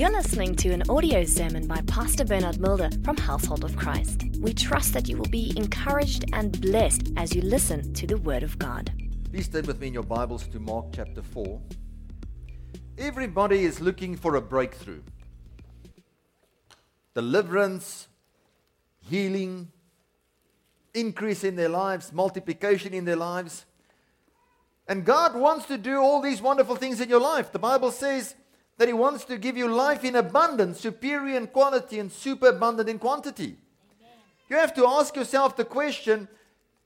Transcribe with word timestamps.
You're 0.00 0.10
listening 0.12 0.56
to 0.56 0.70
an 0.70 0.82
audio 0.88 1.24
sermon 1.26 1.66
by 1.66 1.82
Pastor 1.82 2.24
Bernard 2.24 2.58
Mulder 2.58 2.88
from 3.04 3.18
Household 3.18 3.64
of 3.64 3.76
Christ. 3.76 4.24
We 4.38 4.54
trust 4.54 4.94
that 4.94 5.10
you 5.10 5.18
will 5.18 5.28
be 5.28 5.52
encouraged 5.58 6.24
and 6.32 6.58
blessed 6.58 7.10
as 7.18 7.34
you 7.34 7.42
listen 7.42 7.92
to 7.92 8.06
the 8.06 8.16
Word 8.16 8.42
of 8.42 8.58
God. 8.58 8.90
Please 9.30 9.46
turn 9.46 9.66
with 9.66 9.78
me 9.78 9.88
in 9.88 9.92
your 9.92 10.02
Bibles 10.02 10.48
to 10.48 10.58
Mark 10.58 10.86
chapter 10.94 11.20
4. 11.20 11.60
Everybody 12.96 13.62
is 13.62 13.82
looking 13.82 14.16
for 14.16 14.36
a 14.36 14.40
breakthrough 14.40 15.02
deliverance, 17.12 18.08
healing, 19.06 19.70
increase 20.94 21.44
in 21.44 21.56
their 21.56 21.68
lives, 21.68 22.10
multiplication 22.10 22.94
in 22.94 23.04
their 23.04 23.16
lives. 23.16 23.66
And 24.88 25.04
God 25.04 25.34
wants 25.36 25.66
to 25.66 25.76
do 25.76 25.98
all 25.98 26.22
these 26.22 26.40
wonderful 26.40 26.76
things 26.76 27.02
in 27.02 27.10
your 27.10 27.20
life. 27.20 27.52
The 27.52 27.58
Bible 27.58 27.90
says 27.90 28.34
that 28.80 28.88
He 28.88 28.94
wants 28.94 29.26
to 29.26 29.36
give 29.36 29.58
you 29.58 29.68
life 29.68 30.04
in 30.04 30.16
abundance, 30.16 30.80
superior 30.80 31.36
in 31.36 31.48
quality, 31.48 31.98
and 31.98 32.10
superabundant 32.10 32.88
in 32.88 32.98
quantity. 32.98 33.58
Amen. 34.00 34.16
You 34.48 34.56
have 34.56 34.74
to 34.76 34.86
ask 34.86 35.14
yourself 35.14 35.54
the 35.54 35.66
question 35.66 36.26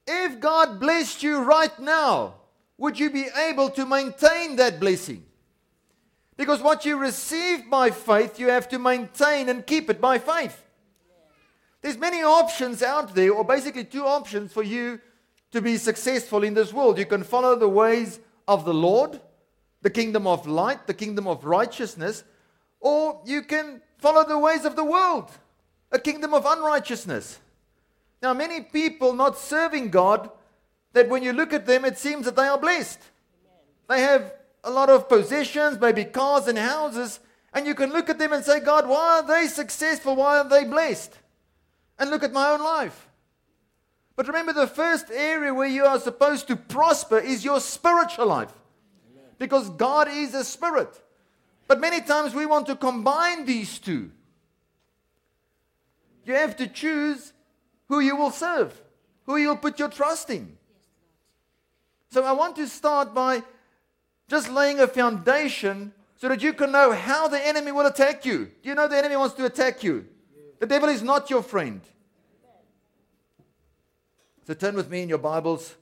if 0.05 0.41
God 0.41 0.81
blessed 0.81 1.23
you 1.23 1.39
right 1.39 1.79
now, 1.79 2.35
would 2.79 2.99
you 2.99 3.11
be 3.11 3.27
able 3.49 3.71
to 3.71 3.87
maintain 3.87 4.57
that 4.57 4.81
blessing? 4.81 5.25
Because 6.37 6.61
what 6.61 6.85
you 6.85 6.99
receive 6.99 7.71
by 7.71 7.93
faith, 7.93 8.41
you 8.41 8.49
have 8.49 8.69
to 8.71 8.79
maintain 8.81 9.49
and 9.49 9.65
keep 9.65 9.89
it 9.89 10.01
by 10.01 10.19
faith. 10.19 10.65
There's 11.81 11.97
many 11.97 12.25
options 12.25 12.83
out 12.83 13.15
there, 13.15 13.33
or 13.33 13.45
basically 13.45 13.85
two 13.85 14.05
options 14.05 14.53
for 14.53 14.65
you 14.65 15.01
to 15.53 15.63
be 15.63 15.77
successful 15.77 16.43
in 16.43 16.55
this 16.55 16.73
world. 16.73 16.99
You 16.99 17.07
can 17.07 17.23
follow 17.23 17.55
the 17.55 17.69
ways 17.69 18.19
of 18.49 18.65
the 18.65 18.75
Lord, 18.75 19.21
the 19.85 19.91
kingdom 19.91 20.27
of 20.27 20.47
light, 20.47 20.87
the 20.87 20.95
kingdom 20.95 21.29
of 21.29 21.45
righteousness, 21.45 22.25
or 22.81 23.21
you 23.27 23.43
can 23.43 23.83
follow 23.99 24.27
the 24.27 24.39
ways 24.39 24.65
of 24.65 24.77
the 24.77 24.85
world, 24.85 25.31
a 25.93 25.99
kingdom 25.99 26.33
of 26.33 26.47
unrighteousness. 26.47 27.39
Now, 28.23 28.33
many 28.33 28.63
people 28.63 29.13
not 29.13 29.37
serving 29.37 29.91
God, 29.91 30.31
that 30.95 31.11
when 31.11 31.23
you 31.23 31.35
look 31.35 31.53
at 31.53 31.67
them, 31.67 31.85
it 31.85 31.99
seems 31.99 32.25
that 32.25 32.35
they 32.35 32.47
are 32.47 32.59
blessed. 32.59 32.99
They 33.87 34.01
have 34.01 34.33
a 34.65 34.71
lot 34.71 34.89
of 34.89 35.07
possessions, 35.07 35.79
maybe 35.79 36.07
cars 36.07 36.47
and 36.47 36.57
houses, 36.57 37.21
and 37.53 37.67
you 37.67 37.75
can 37.75 37.91
look 37.91 38.09
at 38.09 38.19
them 38.19 38.33
and 38.33 38.43
say, 38.43 38.61
God, 38.61 38.89
why 38.89 39.19
are 39.19 39.27
they 39.27 39.49
successful? 39.49 40.17
Why 40.17 40.39
are 40.39 40.49
they 40.49 40.65
blessed? 40.65 41.13
And 41.99 42.09
look 42.09 42.23
at 42.23 42.33
my 42.33 42.53
own 42.53 42.61
life. 42.61 43.07
But 44.17 44.29
remember, 44.29 44.55
the 44.55 44.67
first 44.67 45.11
area 45.11 45.53
where 45.53 45.69
you 45.69 45.85
are 45.85 46.01
supposed 46.01 46.49
to 46.49 46.57
prosper 46.57 47.19
is 47.19 47.45
your 47.45 47.61
spiritual 47.61 48.29
life. 48.29 48.53
Because 49.39 49.71
God 49.71 50.09
is 50.09 50.35
a 50.35 50.45
spirit. 50.45 51.01
But 51.67 51.81
many 51.81 52.01
times 52.01 52.35
we 52.35 52.47
want 52.47 52.67
to 52.67 52.77
combine 52.77 53.47
these 53.47 53.79
two. 53.79 54.11
You 56.25 56.35
have 56.35 56.57
to 56.57 56.67
choose 56.67 57.33
who 57.89 58.01
you 58.01 58.17
will 58.17 58.31
serve, 58.31 58.81
who 59.27 59.37
you'll 59.37 59.57
put 59.57 59.79
your 59.79 59.89
trust 59.89 60.31
in. 60.31 60.57
So 62.11 62.25
I 62.25 62.33
want 62.33 62.57
to 62.57 62.69
start 62.69 63.15
by 63.15 63.43
just 64.29 64.51
laying 64.51 64.81
a 64.81 64.87
foundation 64.87 65.93
so 66.17 66.29
that 66.29 66.43
you 66.43 66.53
can 66.53 66.73
know 66.73 66.93
how 66.93 67.29
the 67.29 67.45
enemy 67.45 67.73
will 67.73 67.87
attack 67.87 68.25
you. 68.25 68.51
Do 68.63 68.69
you 68.69 68.75
know 68.75 68.89
the 68.89 68.97
enemy 68.97 69.17
wants 69.17 69.35
to 69.35 69.45
attack 69.45 69.83
you? 69.83 70.07
The 70.61 70.67
devil 70.67 70.89
is 70.89 71.03
not 71.03 71.29
your 71.29 71.43
friend. 71.43 71.81
So 74.47 74.55
turn 74.55 74.77
with 74.77 74.91
me 74.91 75.03
in 75.03 75.09
your 75.09 75.19
Bibles 75.19 75.75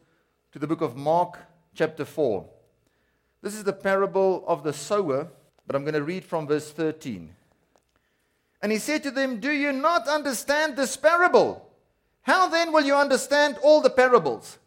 to 0.53 0.59
the 0.59 0.67
book 0.67 0.81
of 0.81 0.97
Mark, 0.97 1.39
chapter 1.75 2.05
4. 2.05 2.49
This 3.43 3.55
is 3.55 3.65
the 3.65 3.73
parable 3.73 4.45
of 4.47 4.63
the 4.63 4.73
sower, 4.73 5.29
but 5.67 5.75
I'm 5.75 5.83
going 5.83 5.95
to 5.95 6.03
read 6.03 6.25
from 6.25 6.47
verse 6.47 6.71
13. 6.71 7.35
And 8.63 8.71
he 8.71 8.79
said 8.79 9.03
to 9.03 9.11
them, 9.11 9.41
Do 9.41 9.51
you 9.51 9.73
not 9.73 10.07
understand 10.07 10.77
this 10.77 10.97
parable? 10.97 11.69
How 12.23 12.49
then 12.49 12.73
will 12.73 12.85
you 12.85 12.95
understand 12.95 13.59
all 13.63 13.81
the 13.81 13.91
parables? 13.91 14.59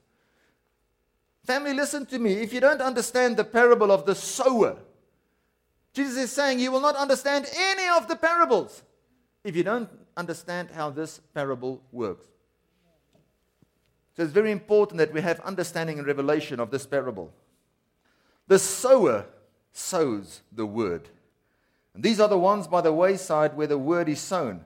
Family, 1.46 1.74
listen 1.74 2.06
to 2.08 2.20
me. 2.20 2.34
If 2.34 2.52
you 2.52 2.60
don't 2.60 2.82
understand 2.82 3.38
the 3.38 3.46
parable 3.46 3.92
of 3.92 4.06
the 4.06 4.16
sower, 4.16 4.78
Jesus 5.94 6.18
is 6.18 6.32
saying 6.32 6.60
you 6.60 6.72
will 6.72 6.82
not 6.82 6.98
understand 6.98 7.48
any 7.56 7.88
of 7.88 8.10
the 8.10 8.18
parables 8.18 8.84
if 9.46 9.56
you 9.56 9.64
don't 9.64 9.90
understand 10.18 10.70
how 10.72 10.90
this 10.90 11.20
parable 11.34 11.82
works. 11.94 12.26
So 14.18 14.24
it's 14.24 14.34
very 14.34 14.52
important 14.52 14.98
that 14.98 15.14
we 15.14 15.22
have 15.22 15.40
understanding 15.42 16.00
and 16.00 16.08
revelation 16.08 16.60
of 16.60 16.72
this 16.72 16.86
parable. 16.86 17.32
The 18.48 18.60
sower 18.60 19.26
sows 19.72 20.42
the 20.52 20.66
word. 20.66 21.10
And 21.94 22.04
these 22.04 22.20
are 22.20 22.28
the 22.28 22.38
ones 22.38 22.68
by 22.68 22.82
the 22.82 22.94
wayside 22.94 23.56
where 23.56 23.68
the 23.68 23.78
word 23.78 24.10
is 24.10 24.20
sown. 24.20 24.64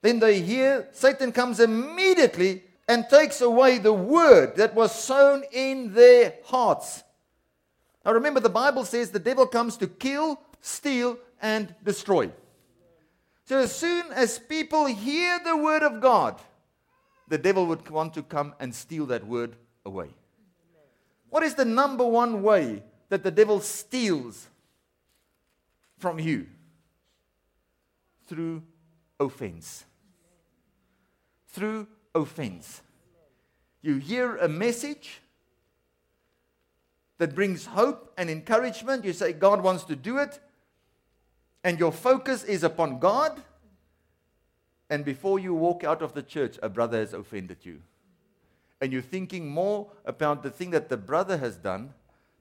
Then 0.00 0.18
they 0.18 0.40
hear, 0.40 0.88
Satan 0.92 1.32
comes 1.32 1.60
immediately 1.60 2.62
and 2.88 3.08
takes 3.08 3.40
away 3.40 3.78
the 3.78 3.92
word 3.92 4.56
that 4.56 4.74
was 4.74 4.92
sown 4.92 5.44
in 5.52 5.94
their 5.94 6.34
hearts. 6.44 7.04
Now 8.04 8.12
remember, 8.12 8.40
the 8.40 8.48
Bible 8.48 8.84
says 8.84 9.10
the 9.10 9.18
devil 9.18 9.46
comes 9.46 9.76
to 9.78 9.86
kill, 9.86 10.40
steal, 10.60 11.18
and 11.40 11.74
destroy. 11.84 12.30
So 13.44 13.58
as 13.58 13.74
soon 13.74 14.06
as 14.12 14.38
people 14.38 14.86
hear 14.86 15.40
the 15.44 15.56
word 15.56 15.82
of 15.82 16.00
God, 16.00 16.40
the 17.28 17.38
devil 17.38 17.66
would 17.66 17.88
want 17.90 18.14
to 18.14 18.22
come 18.22 18.54
and 18.60 18.74
steal 18.74 19.06
that 19.06 19.26
word 19.26 19.56
away. 19.84 20.08
What 21.30 21.42
is 21.42 21.54
the 21.54 21.64
number 21.64 22.04
one 22.04 22.42
way 22.42 22.82
that 23.12 23.22
the 23.22 23.30
devil 23.30 23.60
steals 23.60 24.48
from 25.98 26.18
you? 26.18 26.46
Through 28.26 28.62
offense. 29.20 29.84
Through 31.48 31.88
offense. 32.14 32.80
You 33.82 33.96
hear 33.96 34.38
a 34.38 34.48
message 34.48 35.20
that 37.18 37.34
brings 37.34 37.66
hope 37.66 38.14
and 38.16 38.30
encouragement. 38.30 39.04
You 39.04 39.12
say, 39.12 39.34
God 39.34 39.62
wants 39.62 39.84
to 39.84 39.94
do 39.94 40.16
it. 40.16 40.40
And 41.62 41.78
your 41.78 41.92
focus 41.92 42.44
is 42.44 42.64
upon 42.64 42.98
God. 42.98 43.42
And 44.88 45.04
before 45.04 45.38
you 45.38 45.52
walk 45.52 45.84
out 45.84 46.00
of 46.00 46.14
the 46.14 46.22
church, 46.22 46.58
a 46.62 46.70
brother 46.70 47.00
has 47.00 47.12
offended 47.12 47.58
you. 47.60 47.82
And 48.80 48.90
you're 48.90 49.02
thinking 49.02 49.50
more 49.50 49.90
about 50.06 50.42
the 50.42 50.50
thing 50.50 50.70
that 50.70 50.88
the 50.88 50.96
brother 50.96 51.36
has 51.36 51.58
done 51.58 51.92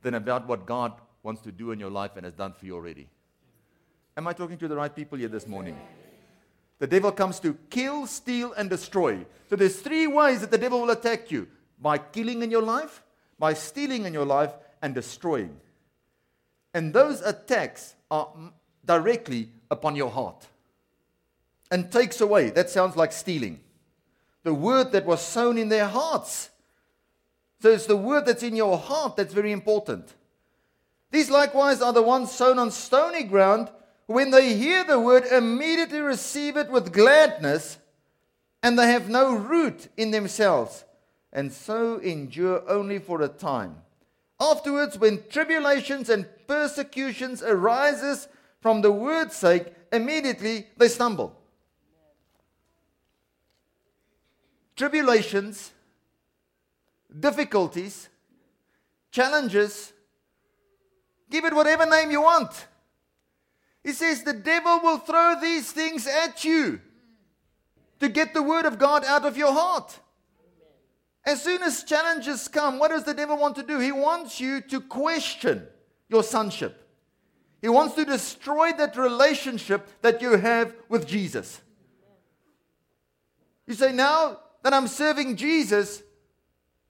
than 0.02 0.16
about 0.16 0.48
what 0.48 0.66
God 0.66 0.94
wants 1.24 1.42
to 1.42 1.52
do 1.52 1.72
in 1.72 1.80
your 1.80 1.90
life 1.90 2.12
and 2.16 2.26
has 2.26 2.34
done 2.34 2.54
for 2.54 2.66
you 2.66 2.76
already. 2.76 3.08
Am 4.18 4.28
I 4.28 4.34
talking 4.34 4.58
to 4.58 4.68
the 4.68 4.76
right 4.76 4.94
people 4.94 5.18
here 5.18 5.28
this 5.28 5.48
morning? 5.48 5.80
The 6.80 6.88
devil 6.88 7.12
comes 7.12 7.40
to 7.42 7.58
kill, 7.70 8.08
steal, 8.08 8.54
and 8.54 8.70
destroy. 8.70 9.26
So 9.50 9.56
there's 9.56 9.80
three 9.80 10.08
ways 10.08 10.42
that 10.42 10.52
the 10.52 10.58
devil 10.58 10.82
will 10.82 10.90
attack 10.90 11.32
you 11.32 11.48
by 11.80 11.98
killing 11.98 12.42
in 12.42 12.52
your 12.52 12.62
life, 12.62 13.04
by 13.38 13.54
stealing 13.54 14.06
in 14.06 14.14
your 14.14 14.26
life, 14.26 14.52
and 14.82 14.94
destroying. 14.96 15.58
And 16.74 16.94
those 16.94 17.22
attacks 17.22 17.96
are 18.10 18.30
directly 18.86 19.50
upon 19.70 19.96
your 19.96 20.10
heart 20.10 20.48
and 21.72 21.92
takes 21.92 22.22
away. 22.22 22.50
That 22.50 22.70
sounds 22.70 22.96
like 22.96 23.12
stealing. 23.12 23.60
The 24.44 24.54
word 24.54 24.92
that 24.92 25.06
was 25.06 25.22
sown 25.22 25.58
in 25.58 25.70
their 25.70 25.88
hearts. 25.88 26.51
So 27.62 27.70
it's 27.70 27.86
the 27.86 27.96
word 27.96 28.26
that's 28.26 28.42
in 28.42 28.56
your 28.56 28.78
heart 28.78 29.16
that's 29.16 29.36
very 29.36 29.52
important. 29.52 30.14
These 31.12 31.30
likewise 31.30 31.82
are 31.82 31.94
the 31.94 32.02
ones 32.02 32.32
sown 32.32 32.58
on 32.58 32.72
stony 32.72 33.24
ground 33.24 33.70
when 34.08 34.32
they 34.32 34.56
hear 34.56 34.84
the 34.84 35.00
word, 35.00 35.26
immediately 35.26 36.00
receive 36.00 36.58
it 36.58 36.72
with 36.72 36.92
gladness, 36.92 37.78
and 38.64 38.78
they 38.78 38.92
have 38.92 39.10
no 39.10 39.36
root 39.36 39.90
in 39.96 40.12
themselves, 40.12 40.86
and 41.32 41.52
so 41.52 41.98
endure 42.00 42.64
only 42.68 42.98
for 43.00 43.22
a 43.22 43.28
time. 43.28 43.76
Afterwards, 44.40 44.98
when 44.98 45.24
tribulations 45.30 46.10
and 46.10 46.28
persecutions 46.48 47.44
arises 47.44 48.28
from 48.60 48.82
the 48.82 48.92
word's 48.92 49.36
sake, 49.36 49.68
immediately 49.94 50.68
they 50.78 50.88
stumble. 50.88 51.38
Tribulations, 54.76 55.72
difficulties, 57.18 58.10
challenges, 59.12 59.94
give 61.30 61.46
it 61.46 61.54
whatever 61.54 61.86
name 61.86 62.12
you 62.12 62.22
want 62.22 62.68
he 63.84 63.94
says 63.94 64.24
the 64.24 64.34
devil 64.34 64.80
will 64.84 65.00
throw 65.00 65.36
these 65.42 65.72
things 65.72 66.08
at 66.08 66.44
you 66.44 66.80
to 68.00 68.10
get 68.10 68.34
the 68.34 68.44
word 68.44 68.66
of 68.66 68.78
God 68.78 69.04
out 69.06 69.26
of 69.26 69.38
your 69.38 69.52
heart. 69.52 70.00
As 71.24 71.44
soon 71.44 71.62
as 71.62 71.84
challenges 71.84 72.48
come, 72.48 72.80
what 72.80 72.90
does 72.90 73.04
the 73.04 73.14
devil 73.14 73.38
want 73.38 73.56
to 73.56 73.64
do? 73.64 73.80
He 73.80 73.92
wants 73.92 74.40
you 74.40 74.62
to 74.62 74.82
question 74.82 75.68
your 76.10 76.24
sonship. 76.24 76.78
He 77.62 77.70
wants 77.70 77.96
to 77.96 78.06
destroy 78.06 78.72
that 78.74 78.98
relationship 78.98 79.88
that 80.02 80.22
you 80.22 80.36
have 80.38 80.74
with 80.90 81.08
Jesus. 81.08 81.62
You 83.68 83.76
say, 83.76 83.92
now 83.92 84.40
that 84.64 84.74
I'm 84.74 84.88
serving 84.88 85.36
Jesus, 85.36 86.02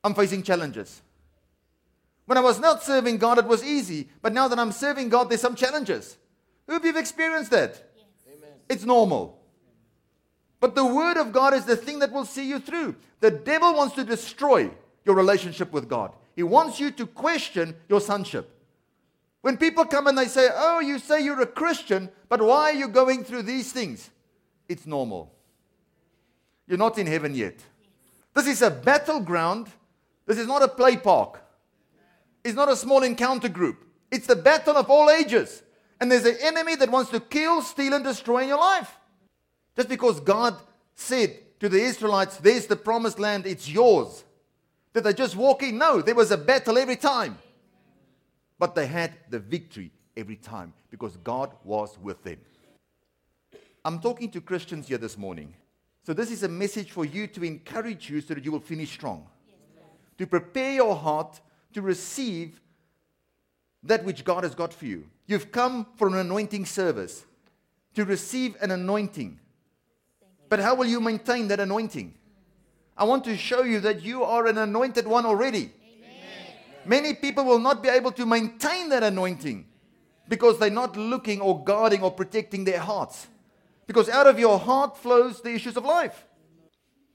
I'm 0.04 0.14
facing 0.14 0.44
challenges. 0.44 1.02
When 2.26 2.38
I 2.38 2.42
was 2.42 2.60
not 2.60 2.84
serving 2.84 3.18
God, 3.18 3.40
it 3.40 3.46
was 3.46 3.64
easy. 3.64 4.08
But 4.22 4.34
now 4.34 4.48
that 4.48 4.58
I'm 4.58 4.72
serving 4.72 5.10
God, 5.10 5.30
there's 5.30 5.42
some 5.42 5.56
challenges. 5.56 6.18
Who 6.68 6.76
of 6.76 6.84
you 6.84 6.94
have 6.94 6.98
experienced 6.98 7.52
that? 7.52 7.84
It's 8.70 8.86
normal. 8.86 9.38
But 10.60 10.76
the 10.76 10.86
Word 10.86 11.18
of 11.18 11.34
God 11.34 11.54
is 11.54 11.66
the 11.66 11.76
thing 11.76 12.00
that 12.00 12.12
will 12.12 12.24
see 12.24 12.48
you 12.48 12.60
through. 12.60 12.96
The 13.20 13.32
devil 13.32 13.74
wants 13.74 13.96
to 13.96 14.04
destroy 14.04 14.70
your 15.04 15.16
relationship 15.16 15.74
with 15.74 15.90
God, 15.90 16.14
he 16.36 16.44
wants 16.44 16.80
you 16.80 16.92
to 16.92 17.06
question 17.06 17.76
your 17.90 18.00
sonship. 18.00 18.50
When 19.42 19.58
people 19.58 19.86
come 19.86 20.06
and 20.06 20.18
they 20.18 20.28
say, 20.28 20.50
Oh, 20.54 20.80
you 20.80 21.00
say 21.00 21.24
you're 21.24 21.42
a 21.42 21.48
Christian, 21.48 22.10
but 22.30 22.42
why 22.42 22.70
are 22.70 22.74
you 22.74 22.88
going 22.88 23.24
through 23.24 23.42
these 23.42 23.74
things? 23.74 24.12
It's 24.70 24.86
normal. 24.86 25.34
You're 26.68 26.78
not 26.78 26.98
in 26.98 27.08
heaven 27.08 27.34
yet. 27.36 27.56
This 28.34 28.48
is 28.48 28.62
a 28.62 28.70
battleground. 28.70 29.68
This 30.32 30.40
is 30.40 30.48
not 30.48 30.64
a 30.64 30.70
play 30.70 30.96
park. 30.96 31.44
It's 32.42 32.56
not 32.56 32.72
a 32.72 32.76
small 32.78 33.04
encounter 33.04 33.50
group. 33.50 33.84
It's 34.10 34.28
the 34.28 34.36
battle 34.38 34.78
of 34.78 34.90
all 34.90 35.10
ages. 35.10 35.62
And 36.00 36.10
there's 36.10 36.24
an 36.24 36.38
enemy 36.40 36.78
that 36.78 36.90
wants 36.90 37.12
to 37.12 37.20
kill, 37.20 37.62
steal, 37.62 37.94
and 37.94 38.06
destroy 38.06 38.44
in 38.44 38.48
your 38.48 38.58
life. 38.58 38.96
Just 39.76 39.90
because 39.90 40.22
God 40.22 40.56
said 40.96 41.38
to 41.60 41.68
the 41.68 41.82
Israelites, 41.82 42.38
There's 42.38 42.66
the 42.66 42.78
promised 42.78 43.20
land, 43.20 43.46
it's 43.46 43.68
yours. 43.68 44.24
Did 44.94 45.04
they 45.04 45.12
just 45.12 45.36
walk 45.36 45.64
in? 45.64 45.78
No, 45.78 46.02
there 46.02 46.16
was 46.16 46.32
a 46.32 46.38
battle 46.38 46.78
every 46.78 46.96
time. 46.96 47.38
But 48.58 48.74
they 48.74 48.88
had 48.88 49.12
the 49.30 49.40
victory 49.40 49.92
every 50.16 50.38
time 50.38 50.72
because 50.90 51.18
God 51.18 51.52
was 51.66 52.00
with 52.02 52.24
them. 52.24 52.38
I'm 53.84 54.00
talking 54.00 54.32
to 54.32 54.40
Christians 54.40 54.88
here 54.88 54.98
this 54.98 55.18
morning. 55.18 55.54
So, 56.06 56.14
this 56.14 56.32
is 56.32 56.44
a 56.44 56.48
message 56.48 56.92
for 56.92 57.04
you 57.04 57.28
to 57.28 57.44
encourage 57.44 58.10
you 58.10 58.22
so 58.22 58.34
that 58.34 58.46
you 58.46 58.54
will 58.54 58.62
finish 58.62 58.94
strong. 58.94 59.28
To 60.18 60.28
prepare 60.28 60.74
your 60.74 60.96
heart 60.96 61.40
to 61.74 61.82
receive 61.82 62.60
that 63.84 64.04
which 64.04 64.24
God 64.24 64.44
has 64.44 64.54
got 64.54 64.74
for 64.74 64.86
you. 64.86 65.06
You've 65.26 65.52
come 65.52 65.88
for 65.96 66.08
an 66.08 66.16
anointing 66.16 66.66
service 66.66 67.26
to 67.96 68.06
receive 68.06 68.56
an 68.62 68.72
anointing. 68.72 69.40
But 70.50 70.60
how 70.60 70.76
will 70.76 70.86
you 70.86 71.00
maintain 71.00 71.48
that 71.48 71.60
anointing? 71.60 72.14
I 72.98 73.06
want 73.06 73.24
to 73.24 73.38
show 73.38 73.64
you 73.64 73.80
that 73.80 74.04
you 74.04 74.24
are 74.24 74.48
an 74.48 74.58
anointed 74.58 75.08
one 75.08 75.26
already. 75.26 75.72
Amen. 75.82 76.56
Many 76.86 77.14
people 77.14 77.46
will 77.46 77.60
not 77.60 77.82
be 77.82 77.88
able 77.88 78.12
to 78.12 78.26
maintain 78.26 78.90
that 78.90 79.02
anointing 79.02 79.66
because 80.28 80.60
they're 80.60 80.70
not 80.70 80.98
looking 80.98 81.40
or 81.40 81.64
guarding 81.64 82.04
or 82.04 82.12
protecting 82.12 82.66
their 82.66 82.80
hearts. 82.80 83.28
Because 83.88 84.10
out 84.10 84.28
of 84.28 84.38
your 84.38 84.60
heart 84.60 84.98
flows 84.98 85.42
the 85.42 85.54
issues 85.54 85.78
of 85.78 85.86
life. 85.86 86.26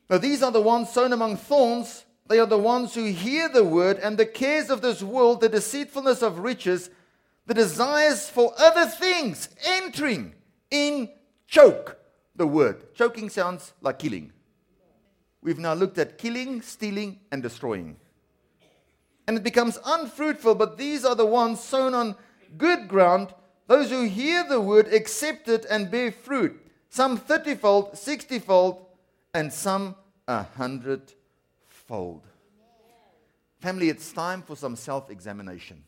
Now, 0.08 0.16
these 0.18 0.42
are 0.42 0.50
the 0.50 0.60
ones 0.60 0.90
sown 0.90 1.12
among 1.12 1.36
thorns. 1.36 2.05
They 2.28 2.40
are 2.40 2.46
the 2.46 2.58
ones 2.58 2.94
who 2.94 3.04
hear 3.04 3.48
the 3.48 3.64
word, 3.64 3.98
and 3.98 4.18
the 4.18 4.26
cares 4.26 4.70
of 4.70 4.80
this 4.80 5.02
world, 5.02 5.40
the 5.40 5.48
deceitfulness 5.48 6.22
of 6.22 6.40
riches, 6.40 6.90
the 7.46 7.54
desires 7.54 8.28
for 8.28 8.52
other 8.58 8.86
things 8.86 9.48
entering 9.64 10.34
in 10.70 11.08
choke 11.46 11.98
the 12.34 12.46
word. 12.46 12.94
Choking 12.94 13.30
sounds 13.30 13.72
like 13.80 14.00
killing. 14.00 14.32
We've 15.42 15.58
now 15.58 15.74
looked 15.74 15.98
at 15.98 16.18
killing, 16.18 16.62
stealing, 16.62 17.20
and 17.30 17.42
destroying. 17.42 17.96
And 19.28 19.36
it 19.36 19.44
becomes 19.44 19.78
unfruitful, 19.84 20.56
but 20.56 20.76
these 20.76 21.04
are 21.04 21.14
the 21.14 21.26
ones 21.26 21.60
sown 21.60 21.94
on 21.94 22.16
good 22.56 22.88
ground, 22.88 23.34
those 23.68 23.90
who 23.90 24.04
hear 24.04 24.44
the 24.44 24.60
word, 24.60 24.92
accept 24.92 25.48
it, 25.48 25.64
and 25.70 25.90
bear 25.90 26.10
fruit. 26.10 26.60
Some 26.88 27.18
thirtyfold, 27.18 27.96
sixtyfold, 27.96 28.86
and 29.34 29.52
some 29.52 29.94
a 30.26 30.42
hundredfold. 30.42 31.14
Family, 31.88 33.88
it's 33.88 34.12
time 34.12 34.42
for 34.42 34.56
some 34.56 34.76
self 34.76 35.10
examination. 35.10 35.84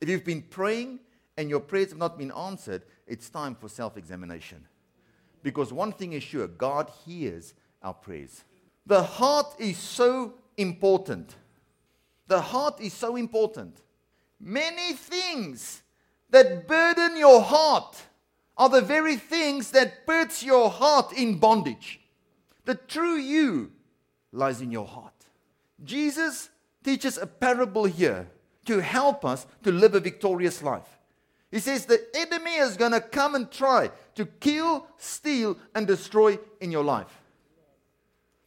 If 0.00 0.08
you've 0.08 0.24
been 0.24 0.42
praying 0.42 1.00
and 1.36 1.50
your 1.50 1.60
prayers 1.60 1.90
have 1.90 1.98
not 1.98 2.18
been 2.18 2.32
answered, 2.32 2.82
it's 3.06 3.28
time 3.28 3.54
for 3.54 3.68
self 3.68 3.96
examination. 3.96 4.66
Because 5.42 5.72
one 5.72 5.92
thing 5.92 6.12
is 6.12 6.22
sure 6.22 6.46
God 6.46 6.90
hears 7.06 7.54
our 7.82 7.94
prayers. 7.94 8.44
The 8.86 9.02
heart 9.02 9.54
is 9.58 9.78
so 9.78 10.34
important. 10.56 11.34
The 12.26 12.40
heart 12.40 12.80
is 12.80 12.92
so 12.92 13.16
important. 13.16 13.80
Many 14.38 14.94
things 14.94 15.82
that 16.30 16.66
burden 16.66 17.16
your 17.16 17.42
heart 17.42 17.96
are 18.56 18.68
the 18.68 18.80
very 18.80 19.16
things 19.16 19.70
that 19.72 20.06
puts 20.06 20.42
your 20.42 20.70
heart 20.70 21.12
in 21.12 21.38
bondage. 21.38 22.00
The 22.64 22.74
true 22.74 23.16
you 23.16 23.72
lies 24.32 24.60
in 24.60 24.70
your 24.70 24.86
heart. 24.86 25.14
Jesus 25.84 26.50
teaches 26.84 27.18
a 27.18 27.26
parable 27.26 27.84
here 27.84 28.28
to 28.66 28.80
help 28.80 29.24
us 29.24 29.46
to 29.62 29.72
live 29.72 29.94
a 29.94 30.00
victorious 30.00 30.62
life. 30.62 30.98
He 31.50 31.58
says 31.58 31.86
the 31.86 32.06
enemy 32.14 32.56
is 32.56 32.76
going 32.76 32.92
to 32.92 33.00
come 33.00 33.34
and 33.34 33.50
try 33.50 33.90
to 34.14 34.24
kill, 34.24 34.86
steal, 34.98 35.56
and 35.74 35.86
destroy 35.86 36.38
in 36.60 36.70
your 36.70 36.84
life. 36.84 37.20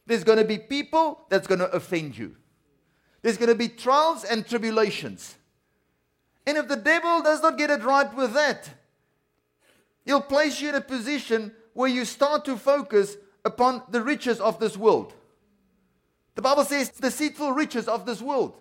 There's 0.06 0.24
going 0.24 0.38
to 0.38 0.44
be 0.44 0.58
people 0.58 1.20
that's 1.28 1.46
going 1.46 1.60
to 1.60 1.70
offend 1.70 2.16
you. 2.16 2.36
There's 3.22 3.36
going 3.36 3.48
to 3.48 3.54
be 3.54 3.68
trials 3.68 4.24
and 4.24 4.46
tribulations. 4.46 5.34
And 6.46 6.58
if 6.58 6.68
the 6.68 6.76
devil 6.76 7.22
does 7.22 7.42
not 7.42 7.56
get 7.56 7.70
it 7.70 7.82
right 7.82 8.14
with 8.14 8.34
that, 8.34 8.68
he'll 10.04 10.20
place 10.20 10.60
you 10.60 10.70
in 10.70 10.74
a 10.74 10.80
position 10.80 11.52
where 11.72 11.88
you 11.88 12.04
start 12.04 12.44
to 12.44 12.56
focus 12.56 13.16
upon 13.44 13.82
the 13.90 14.02
riches 14.02 14.40
of 14.40 14.60
this 14.60 14.76
world. 14.76 15.14
The 16.34 16.42
Bible 16.42 16.64
says 16.64 16.90
the 16.90 17.02
deceitful 17.02 17.52
riches 17.52 17.88
of 17.88 18.06
this 18.06 18.20
world, 18.20 18.56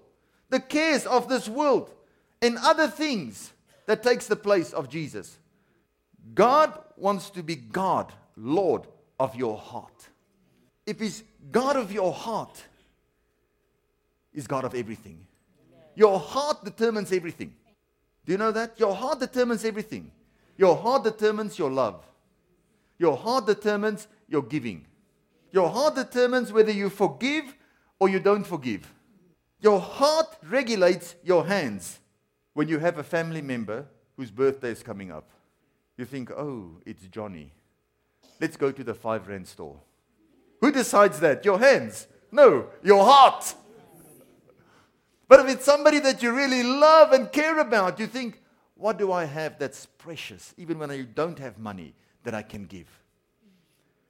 the 0.50 0.60
cares 0.60 1.06
of 1.06 1.28
this 1.28 1.50
world, 1.50 1.94
and 2.42 2.58
other 2.60 2.88
things 2.88 3.54
that 3.86 4.04
takes 4.04 4.28
the 4.28 4.36
place 4.36 4.74
of 4.74 4.90
Jesus. 4.90 5.38
God 6.34 6.78
wants 6.96 7.30
to 7.32 7.44
be 7.44 7.56
God, 7.56 8.14
Lord 8.36 8.88
of 9.20 9.36
your 9.36 9.58
heart. 9.58 10.10
If 10.86 11.00
He's 11.00 11.24
God 11.52 11.76
of 11.76 11.92
your 11.92 12.14
heart, 12.14 12.64
He's 14.34 14.48
God 14.48 14.66
of 14.66 14.76
everything. 14.76 15.26
Your 15.96 16.20
heart 16.20 16.64
determines 16.64 17.12
everything. 17.12 17.54
Do 18.26 18.32
you 18.32 18.38
know 18.38 18.52
that? 18.52 18.80
Your 18.80 18.96
heart 18.96 19.20
determines 19.20 19.66
everything. 19.66 20.12
Your 20.58 20.76
heart 20.76 21.04
determines 21.04 21.58
your 21.58 21.70
love. 21.70 22.04
Your 22.98 23.18
heart 23.18 23.46
determines 23.46 24.08
your 24.28 24.44
giving. 24.44 24.86
Your 25.52 25.70
heart 25.70 25.96
determines 25.96 26.52
whether 26.52 26.72
you 26.72 26.90
forgive 26.90 27.54
or 28.04 28.10
you 28.10 28.20
don't 28.20 28.44
forgive. 28.46 28.94
Your 29.62 29.80
heart 29.80 30.36
regulates 30.50 31.16
your 31.24 31.46
hands 31.46 32.02
when 32.54 32.68
you 32.68 32.78
have 32.80 32.98
a 32.98 33.04
family 33.04 33.42
member 33.42 33.86
whose 34.18 34.30
birthday 34.30 34.72
is 34.72 34.84
coming 34.84 35.10
up, 35.10 35.30
you 35.96 36.04
think, 36.04 36.30
oh, 36.30 36.82
it's 36.86 37.08
Johnny. 37.08 37.54
Let's 38.42 38.58
go 38.58 38.74
to 38.74 38.84
the 38.84 38.94
five 38.94 39.30
rand 39.30 39.48
store. 39.48 39.80
Who 40.60 40.70
decides 40.70 41.22
that? 41.22 41.46
Your 41.46 41.58
hands? 41.58 42.08
No, 42.30 42.68
your 42.84 43.06
heart. 43.06 43.56
But 45.30 45.40
if 45.40 45.56
it's 45.56 45.64
somebody 45.64 46.00
that 46.00 46.22
you 46.22 46.34
really 46.34 46.62
love 46.62 47.14
and 47.14 47.32
care 47.32 47.60
about, 47.60 48.02
you 48.02 48.08
think, 48.08 48.42
what 48.76 48.98
do 48.98 49.14
I 49.14 49.24
have 49.24 49.58
that's 49.58 49.86
precious, 49.86 50.54
even 50.58 50.78
when 50.78 50.92
I 50.92 51.04
don't 51.04 51.40
have 51.40 51.58
money, 51.58 51.94
that 52.26 52.34
I 52.34 52.42
can 52.42 52.66
give? 52.66 52.90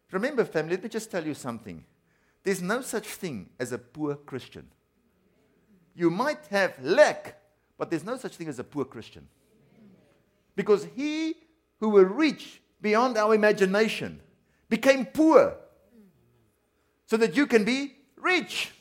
Remember, 0.09 0.45
family, 0.45 0.71
let 0.71 0.81
me 0.81 0.89
just 0.89 1.11
tell 1.11 1.23
you 1.23 1.35
something. 1.35 1.85
There's 2.43 2.61
no 2.61 2.81
such 2.81 3.07
thing 3.07 3.49
as 3.59 3.71
a 3.71 3.77
poor 3.77 4.15
Christian. 4.15 4.67
You 5.95 6.09
might 6.09 6.45
have 6.49 6.73
lack, 6.81 7.39
but 7.77 7.89
there's 7.89 8.03
no 8.03 8.17
such 8.17 8.35
thing 8.35 8.47
as 8.47 8.59
a 8.59 8.63
poor 8.63 8.85
Christian. 8.85 9.27
Because 10.55 10.87
he 10.95 11.35
who 11.79 11.89
were 11.89 12.05
rich 12.05 12.61
beyond 12.81 13.17
our 13.17 13.33
imagination 13.33 14.19
became 14.69 15.05
poor 15.05 15.55
so 17.05 17.17
that 17.17 17.35
you 17.35 17.47
can 17.47 17.63
be 17.63 17.95
rich. 18.17 18.71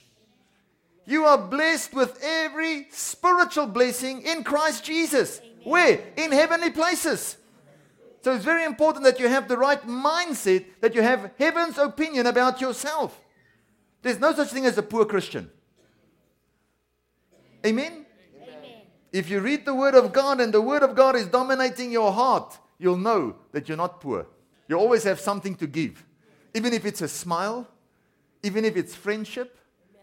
You 1.05 1.25
are 1.25 1.39
blessed 1.39 1.95
with 1.95 2.19
every 2.23 2.87
spiritual 2.91 3.67
blessing 3.67 4.23
in 4.23 4.45
Christ 4.45 4.85
Jesus. 4.85 5.41
Amen. 5.41 5.53
Where? 5.65 6.01
In 6.17 6.33
heavenly 6.33 6.71
places. 6.71 7.37
So 8.23 8.33
it's 8.33 8.45
very 8.45 8.65
important 8.65 9.05
that 9.05 9.19
you 9.19 9.29
have 9.29 9.49
the 9.49 9.57
right 9.59 9.85
mindset, 9.85 10.65
that 10.81 10.95
you 10.95 11.03
have 11.03 11.33
heaven's 11.39 11.77
opinion 11.77 12.27
about 12.27 12.61
yourself. 12.61 13.21
There's 14.03 14.19
no 14.19 14.35
such 14.35 14.49
thing 14.49 14.67
as 14.67 14.77
a 14.77 14.83
poor 14.83 15.05
Christian. 15.05 15.51
Amen? 17.65 18.07
If 19.13 19.31
you 19.31 19.41
read 19.41 19.65
the 19.65 19.75
Word 19.75 19.95
of 19.95 20.13
God 20.13 20.41
and 20.41 20.53
the 20.53 20.61
Word 20.61 20.83
of 20.83 20.95
God 20.95 21.17
is 21.17 21.27
dominating 21.27 21.93
your 21.93 22.13
heart, 22.13 22.59
you'll 22.79 22.97
know 22.97 23.37
that 23.53 23.69
you're 23.69 23.77
not 23.77 24.01
poor. 24.01 24.27
You 24.69 24.77
always 24.77 25.05
have 25.05 25.21
something 25.21 25.55
to 25.57 25.67
give. 25.67 26.05
Even 26.55 26.73
if 26.73 26.85
it's 26.85 27.03
a 27.03 27.09
smile, 27.09 27.69
even 28.43 28.65
if 28.65 28.77
it's 28.77 28.95
friendship, 28.95 29.59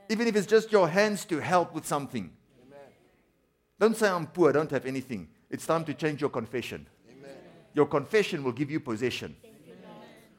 even 0.10 0.27
if 0.27 0.36
it's 0.36 0.48
just 0.48 0.72
your 0.72 0.88
hands 0.88 1.25
to 1.25 1.39
help 1.39 1.74
with 1.74 1.86
something. 1.86 2.32
Amen. 2.65 2.79
Don't 3.79 3.98
say, 3.98 4.10
I'm 4.10 4.27
poor, 4.27 4.50
I 4.50 4.53
don't 4.53 4.72
have 4.72 4.86
anything. 4.86 5.27
It's 5.50 5.65
time 5.65 5.84
to 5.86 5.94
change 5.94 6.22
your 6.22 6.29
confession. 6.29 6.88
Amen. 7.10 7.36
Your 7.74 7.88
confession 7.88 8.44
will 8.44 8.51
give 8.51 8.72
you 8.72 8.79
possession. 8.79 9.36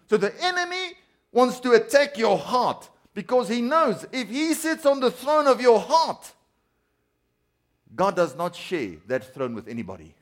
So 0.09 0.17
the 0.17 0.33
enemy 0.43 0.93
wants 1.33 1.61
to 1.61 1.73
attack 1.73 2.19
your 2.19 2.39
heart 2.39 2.89
because 3.15 3.49
he 3.49 3.61
knows 3.61 4.07
if 4.13 4.29
he 4.29 4.55
sits 4.55 4.87
on 4.87 5.01
the 5.01 5.11
throne 5.11 5.47
of 5.47 5.61
your 5.61 5.81
heart, 5.81 6.33
God 7.95 8.17
does 8.17 8.37
not 8.37 8.55
share 8.55 8.97
that 9.07 9.35
throne 9.35 9.55
with 9.55 9.69
anybody. 9.69 10.15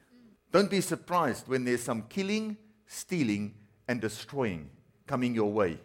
Don't 0.50 0.70
be 0.70 0.80
surprised 0.80 1.48
when 1.48 1.64
there's 1.64 1.82
some 1.82 2.02
killing, 2.08 2.56
stealing, 2.86 3.54
and 3.86 4.00
destroying 4.00 4.70
coming 5.06 5.34
your 5.34 5.50
way. 5.50 5.78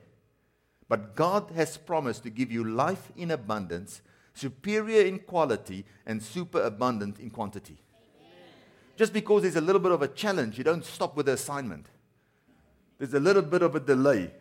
But 0.88 1.16
God 1.16 1.52
has 1.56 1.78
promised 1.78 2.24
to 2.24 2.30
give 2.30 2.52
you 2.52 2.64
life 2.64 3.12
in 3.18 3.32
abundance, 3.32 4.02
superior 4.34 5.02
in 5.02 5.20
quality, 5.20 5.86
and 6.06 6.22
superabundant 6.22 7.20
in 7.20 7.30
quantity. 7.30 7.78
Just 8.96 9.12
because 9.12 9.42
there's 9.42 9.56
a 9.56 9.62
little 9.62 9.82
bit 9.82 9.92
of 9.92 10.02
a 10.02 10.08
challenge, 10.08 10.58
you 10.58 10.64
don't 10.64 10.86
stop 10.86 11.16
with 11.16 11.26
the 11.26 11.34
assignment. 11.34 11.88
There's 13.00 13.14
a 13.14 13.20
little 13.20 13.42
bit 13.42 13.64
of 13.64 13.76
a 13.76 13.80
delay, 13.80 14.32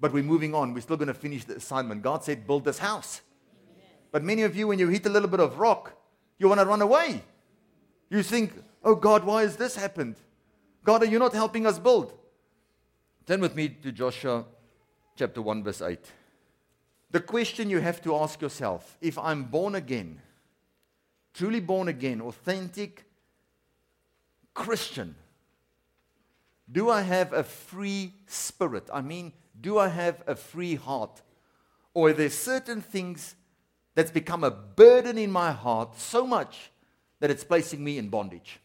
but 0.00 0.12
we're 0.12 0.22
moving 0.22 0.54
on. 0.54 0.74
We're 0.74 0.80
still 0.80 0.96
going 0.96 1.08
to 1.08 1.14
finish 1.14 1.44
the 1.44 1.56
assignment. 1.56 2.02
God 2.02 2.24
said, 2.24 2.46
Build 2.46 2.64
this 2.64 2.78
house. 2.78 3.20
But 4.10 4.24
many 4.24 4.42
of 4.42 4.56
you, 4.56 4.68
when 4.68 4.78
you 4.78 4.88
hit 4.88 5.06
a 5.06 5.10
little 5.10 5.28
bit 5.28 5.40
of 5.40 5.58
rock, 5.58 5.92
you 6.38 6.48
want 6.48 6.60
to 6.60 6.66
run 6.66 6.82
away. 6.82 7.22
You 8.10 8.22
think, 8.22 8.52
Oh 8.82 8.94
God, 8.94 9.24
why 9.24 9.42
has 9.42 9.56
this 9.56 9.76
happened? 9.76 10.16
God, 10.84 11.02
are 11.02 11.06
you 11.06 11.18
not 11.18 11.34
helping 11.34 11.66
us 11.66 11.78
build? 11.78 12.12
Turn 13.26 13.40
with 13.40 13.54
me 13.54 13.68
to 13.68 13.92
Joshua 13.92 14.46
chapter 15.16 15.42
1, 15.42 15.62
verse 15.62 15.82
8. 15.82 15.98
The 17.10 17.20
question 17.20 17.68
you 17.68 17.80
have 17.80 18.00
to 18.02 18.14
ask 18.16 18.40
yourself 18.40 18.96
if 19.00 19.18
I'm 19.18 19.44
born 19.44 19.74
again, 19.74 20.20
truly 21.34 21.60
born 21.60 21.88
again, 21.88 22.20
authentic 22.20 23.04
Christian, 24.54 25.14
do 26.70 26.90
I 26.90 27.02
have 27.02 27.32
a 27.32 27.42
free 27.42 28.12
spirit? 28.26 28.88
I 28.92 29.00
mean, 29.00 29.32
do 29.60 29.78
I 29.78 29.88
have 29.88 30.22
a 30.26 30.34
free 30.34 30.74
heart? 30.74 31.22
Or 31.94 32.10
are 32.10 32.12
there 32.12 32.30
certain 32.30 32.80
things 32.80 33.34
that's 33.94 34.10
become 34.10 34.44
a 34.44 34.50
burden 34.50 35.18
in 35.18 35.30
my 35.30 35.52
heart 35.52 35.98
so 35.98 36.26
much 36.26 36.70
that 37.20 37.30
it's 37.30 37.44
placing 37.44 37.82
me 37.82 37.98
in 37.98 38.08
bondage? 38.08 38.60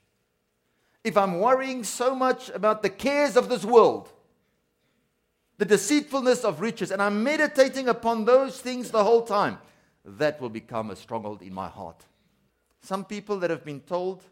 If 1.03 1.17
I'm 1.17 1.39
worrying 1.39 1.83
so 1.83 2.15
much 2.15 2.49
about 2.49 2.81
the 2.81 2.89
cares 2.89 3.35
of 3.35 3.49
this 3.49 3.65
world, 3.65 4.09
the 5.57 5.65
deceitfulness 5.65 6.43
of 6.43 6.61
riches, 6.61 6.91
and 6.91 7.01
I'm 7.01 7.23
meditating 7.23 7.89
upon 7.89 8.25
those 8.25 8.59
things 8.59 8.91
the 8.91 9.03
whole 9.03 9.23
time, 9.23 9.59
that 10.05 10.39
will 10.41 10.49
become 10.49 10.91
a 10.91 10.95
stronghold 10.95 11.41
in 11.41 11.53
my 11.53 11.67
heart. 11.67 12.03
Some 12.81 13.05
people 13.05 13.39
that 13.39 13.49
have 13.49 13.63
been 13.63 13.79
told 13.79 14.23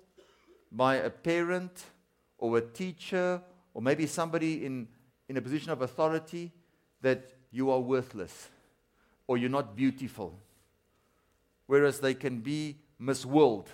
by 0.71 0.95
a 0.95 1.09
parent 1.09 1.85
or 2.37 2.57
a 2.57 2.61
teacher 2.61 3.41
or 3.73 3.81
maybe 3.81 4.05
somebody 4.05 4.65
in, 4.65 4.87
in 5.31 5.37
a 5.37 5.41
position 5.41 5.71
of 5.71 5.81
authority 5.81 6.51
that 7.01 7.23
you 7.51 7.71
are 7.71 7.79
worthless 7.79 8.49
or 9.27 9.37
you're 9.37 9.49
not 9.49 9.77
beautiful. 9.77 10.37
Whereas 11.67 12.01
they 12.01 12.13
can 12.13 12.41
be 12.41 12.75
Miss 12.99 13.25
World. 13.25 13.69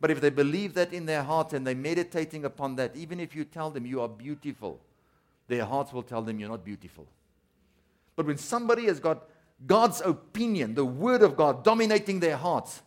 But 0.00 0.12
if 0.12 0.20
they 0.20 0.30
believe 0.30 0.74
that 0.74 0.92
in 0.92 1.06
their 1.06 1.24
heart 1.24 1.54
and 1.54 1.66
they're 1.66 1.74
meditating 1.74 2.44
upon 2.44 2.76
that, 2.76 2.94
even 2.94 3.18
if 3.18 3.34
you 3.34 3.44
tell 3.44 3.68
them 3.68 3.84
you 3.84 4.00
are 4.00 4.08
beautiful, 4.08 4.78
their 5.48 5.64
hearts 5.64 5.92
will 5.92 6.04
tell 6.04 6.22
them 6.22 6.38
you're 6.38 6.48
not 6.48 6.64
beautiful. 6.64 7.08
But 8.14 8.26
when 8.26 8.38
somebody 8.38 8.84
has 8.84 9.00
got 9.00 9.24
God's 9.66 10.00
opinion, 10.02 10.76
the 10.76 10.84
Word 10.84 11.22
of 11.22 11.36
God 11.36 11.64
dominating 11.64 12.20
their 12.20 12.36
hearts, 12.36 12.80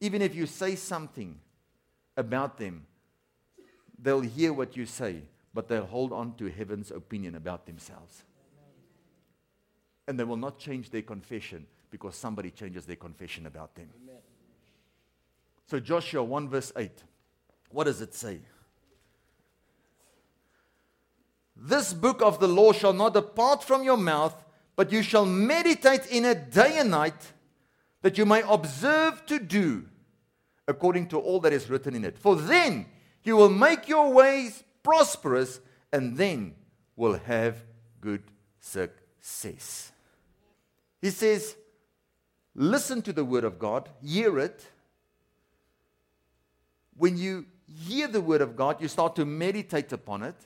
even 0.00 0.22
if 0.22 0.34
you 0.34 0.46
say 0.46 0.74
something 0.74 1.38
about 2.16 2.56
them, 2.56 2.86
they'll 4.02 4.22
hear 4.22 4.54
what 4.54 4.74
you 4.74 4.86
say, 4.86 5.24
but 5.54 5.68
they'll 5.68 5.86
hold 5.86 6.12
on 6.12 6.34
to 6.36 6.50
heaven's 6.50 6.90
opinion 6.90 7.34
about 7.34 7.66
themselves. 7.66 8.24
And 10.08 10.18
they 10.18 10.24
will 10.24 10.36
not 10.36 10.58
change 10.58 10.90
their 10.90 11.02
confession 11.02 11.66
because 11.90 12.16
somebody 12.16 12.50
changes 12.50 12.86
their 12.86 12.96
confession 12.96 13.46
about 13.46 13.74
them. 13.74 13.88
Amen. 14.02 14.20
So, 15.66 15.78
Joshua 15.78 16.22
1, 16.24 16.48
verse 16.48 16.72
8, 16.76 16.90
what 17.70 17.84
does 17.84 18.00
it 18.00 18.14
say? 18.14 18.40
This 21.56 21.92
book 21.92 22.22
of 22.22 22.40
the 22.40 22.48
law 22.48 22.72
shall 22.72 22.92
not 22.92 23.14
depart 23.14 23.62
from 23.62 23.84
your 23.84 23.96
mouth, 23.96 24.34
but 24.74 24.90
you 24.90 25.02
shall 25.02 25.24
meditate 25.24 26.06
in 26.06 26.24
it 26.24 26.50
day 26.50 26.78
and 26.78 26.90
night, 26.90 27.32
that 28.00 28.18
you 28.18 28.26
may 28.26 28.42
observe 28.48 29.24
to 29.26 29.38
do 29.38 29.84
according 30.66 31.08
to 31.08 31.18
all 31.18 31.40
that 31.40 31.52
is 31.52 31.68
written 31.68 31.94
in 31.94 32.04
it. 32.04 32.18
For 32.18 32.36
then 32.36 32.86
you 33.22 33.36
will 33.36 33.50
make 33.50 33.88
your 33.88 34.12
ways 34.12 34.64
prosperous, 34.82 35.60
and 35.92 36.16
then 36.16 36.54
will 36.96 37.18
have 37.18 37.62
good 38.00 38.22
success. 38.60 39.92
He 41.00 41.10
says, 41.10 41.56
Listen 42.54 43.00
to 43.02 43.12
the 43.12 43.24
word 43.24 43.44
of 43.44 43.58
God, 43.58 43.88
hear 44.04 44.38
it. 44.38 44.66
When 46.96 47.16
you 47.16 47.46
hear 47.66 48.08
the 48.08 48.20
word 48.20 48.42
of 48.42 48.56
God, 48.56 48.80
you 48.80 48.88
start 48.88 49.16
to 49.16 49.24
meditate 49.24 49.92
upon 49.92 50.22
it. 50.22 50.36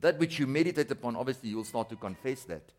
That 0.00 0.18
which 0.18 0.38
you 0.38 0.46
meditate 0.46 0.90
upon, 0.90 1.14
obviously, 1.14 1.50
you'll 1.50 1.64
start 1.64 1.88
to 1.90 1.96
confess 1.96 2.42
that. 2.44 2.72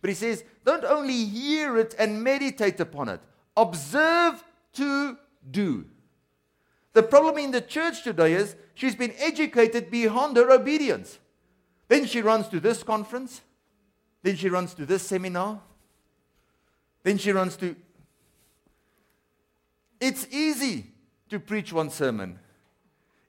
But 0.00 0.08
he 0.08 0.14
says, 0.14 0.44
don't 0.64 0.84
only 0.84 1.24
hear 1.26 1.78
it 1.78 1.94
and 1.98 2.24
meditate 2.24 2.80
upon 2.80 3.10
it, 3.10 3.20
observe 3.56 4.42
to 4.74 5.18
do. 5.50 5.84
The 6.92 7.02
problem 7.02 7.38
in 7.38 7.52
the 7.52 7.60
church 7.60 8.02
today 8.02 8.34
is 8.34 8.56
she's 8.74 8.96
been 8.96 9.14
educated 9.18 9.90
beyond 9.90 10.36
her 10.36 10.50
obedience. 10.50 11.18
Then 11.88 12.04
she 12.06 12.20
runs 12.22 12.48
to 12.48 12.60
this 12.60 12.82
conference, 12.82 13.40
then 14.22 14.36
she 14.36 14.48
runs 14.48 14.74
to 14.74 14.86
this 14.86 15.02
seminar, 15.02 15.60
then 17.02 17.18
she 17.18 17.32
runs 17.32 17.56
to. 17.56 17.74
It's 20.00 20.26
easy 20.30 20.86
to 21.28 21.38
preach 21.38 21.72
one 21.72 21.90
sermon, 21.90 22.38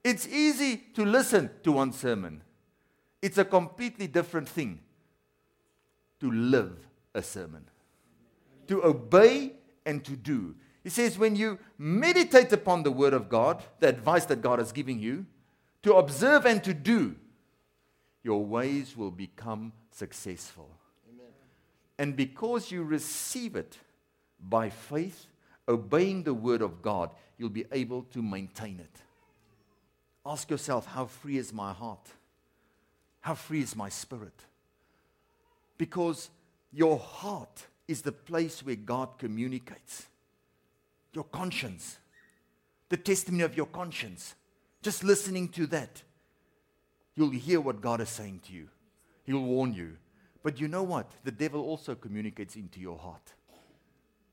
it's 0.04 0.28
easy 0.28 0.78
to 0.96 1.06
listen 1.06 1.50
to 1.64 1.72
one 1.72 1.94
sermon. 1.94 2.44
It's 3.22 3.38
a 3.38 3.46
completely 3.46 4.08
different 4.08 4.50
thing 4.50 4.80
to 6.20 6.32
live 6.32 6.76
a 7.14 7.22
sermon, 7.22 7.66
to 8.68 8.84
obey 8.84 9.54
and 9.86 10.04
to 10.06 10.16
do. 10.16 10.56
He 10.84 10.90
says, 10.90 11.18
when 11.18 11.36
you 11.36 11.60
meditate 11.78 12.52
upon 12.52 12.84
the 12.84 12.92
Word 12.92 13.14
of 13.14 13.30
God, 13.30 13.64
the 13.80 13.88
advice 13.88 14.26
that 14.26 14.42
God 14.42 14.60
is 14.60 14.72
giving 14.72 15.00
you, 15.00 15.26
to 15.84 15.94
observe 15.94 16.46
and 16.46 16.64
to 16.64 16.74
do, 16.74 17.16
your 18.24 18.44
ways 18.44 18.98
will 18.98 19.12
become 19.12 19.74
successful. 19.92 20.70
Amen. 21.10 21.32
And 22.00 22.16
because 22.16 22.72
you 22.72 22.84
receive 22.84 23.56
it 23.56 23.78
by 24.40 24.70
faith, 24.70 25.28
obeying 25.68 26.24
the 26.24 26.34
Word 26.34 26.62
of 26.62 26.82
God, 26.82 27.12
you'll 27.38 27.50
be 27.50 27.66
able 27.72 28.04
to 28.14 28.22
maintain 28.22 28.80
it. 28.80 29.02
Ask 30.26 30.50
yourself, 30.50 30.86
how 30.86 31.06
free 31.06 31.38
is 31.38 31.54
my 31.54 31.74
heart? 31.74 32.08
How 33.22 33.36
free 33.36 33.62
is 33.62 33.76
my 33.76 33.90
spirit? 33.90 34.40
Because 35.78 36.30
your 36.72 36.98
heart 36.98 37.68
is 37.88 38.02
the 38.02 38.12
place 38.12 38.64
where 38.64 38.76
God 38.76 39.18
communicates 39.18 40.08
your 41.14 41.26
conscience, 41.26 41.98
the 42.90 42.98
testimony 42.98 43.44
of 43.44 43.56
your 43.56 43.66
conscience. 43.66 44.36
Just 44.82 45.04
listening 45.04 45.50
to 45.50 45.68
that, 45.68 46.02
you'll 47.16 47.30
hear 47.30 47.62
what 47.62 47.82
God 47.82 48.02
is 48.02 48.10
saying 48.10 48.42
to 48.48 48.54
you. 48.54 48.68
He'll 49.24 49.44
warn 49.44 49.74
you. 49.74 49.98
But 50.44 50.60
you 50.60 50.68
know 50.68 50.84
what? 50.84 51.12
The 51.24 51.32
devil 51.32 51.62
also 51.62 51.94
communicates 51.94 52.56
into 52.56 52.80
your 52.80 52.98
heart. 52.98 53.34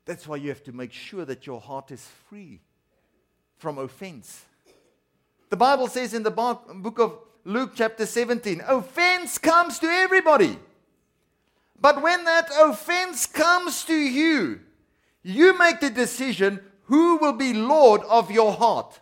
That's 0.05 0.27
why 0.27 0.37
you 0.37 0.49
have 0.49 0.63
to 0.63 0.71
make 0.71 0.91
sure 0.91 1.23
that 1.25 1.45
your 1.45 1.61
heart 1.61 1.91
is 1.91 2.07
free 2.27 2.61
from 3.57 3.77
offense. 3.77 4.43
The 5.49 5.57
Bible 5.57 5.87
says 5.87 6.13
in 6.13 6.23
the 6.23 6.31
book 6.31 6.99
of 6.99 7.19
Luke, 7.45 7.73
chapter 7.75 8.05
17, 8.05 8.61
offense 8.67 9.37
comes 9.37 9.77
to 9.79 9.87
everybody. 9.87 10.57
But 11.79 12.01
when 12.01 12.25
that 12.25 12.49
offense 12.59 13.25
comes 13.25 13.83
to 13.85 13.95
you, 13.95 14.61
you 15.21 15.57
make 15.57 15.79
the 15.79 15.89
decision 15.89 16.59
who 16.89 17.17
will 17.17 17.33
be 17.33 17.53
Lord 17.53 18.01
of 18.09 18.31
your 18.31 18.51
heart? 18.51 18.99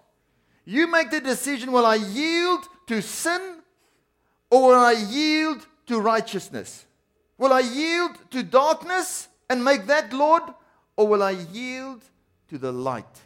You 0.66 0.88
make 0.88 1.10
the 1.10 1.22
decision 1.22 1.72
will 1.72 1.86
I 1.86 1.96
yield 1.96 2.66
to 2.88 3.02
sin 3.02 3.62
or 4.52 4.68
will 4.68 4.80
I 4.80 4.92
yield 4.92 5.66
to 5.86 6.02
righteousness? 6.02 6.86
Will 7.38 7.54
I 7.54 7.62
yield 7.62 8.18
to 8.32 8.44
darkness 8.44 9.30
and 9.50 9.64
make 9.64 9.86
that 9.88 10.12
Lord 10.12 10.44
or 10.98 11.08
will 11.08 11.24
I 11.24 11.32
yield 11.32 12.04
to 12.50 12.58
the 12.58 12.74
light 12.74 13.22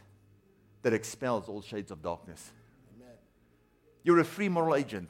that 0.84 0.94
expels 0.94 1.50
all 1.50 1.64
shades 1.64 1.90
of 1.90 2.04
darkness? 2.04 2.52
Amen. 2.96 3.16
You're 4.04 4.20
a 4.20 4.24
free 4.24 4.50
moral 4.50 4.76
agent. 4.76 5.10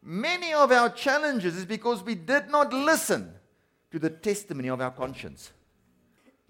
Many 0.00 0.52
of 0.52 0.70
our 0.70 0.90
challenges 0.90 1.56
is 1.56 1.64
because 1.64 2.04
we 2.04 2.14
did 2.14 2.50
not 2.50 2.72
listen 2.72 3.32
to 3.90 3.98
the 3.98 4.10
testimony 4.10 4.68
of 4.68 4.80
our 4.80 4.92
conscience. 4.92 5.50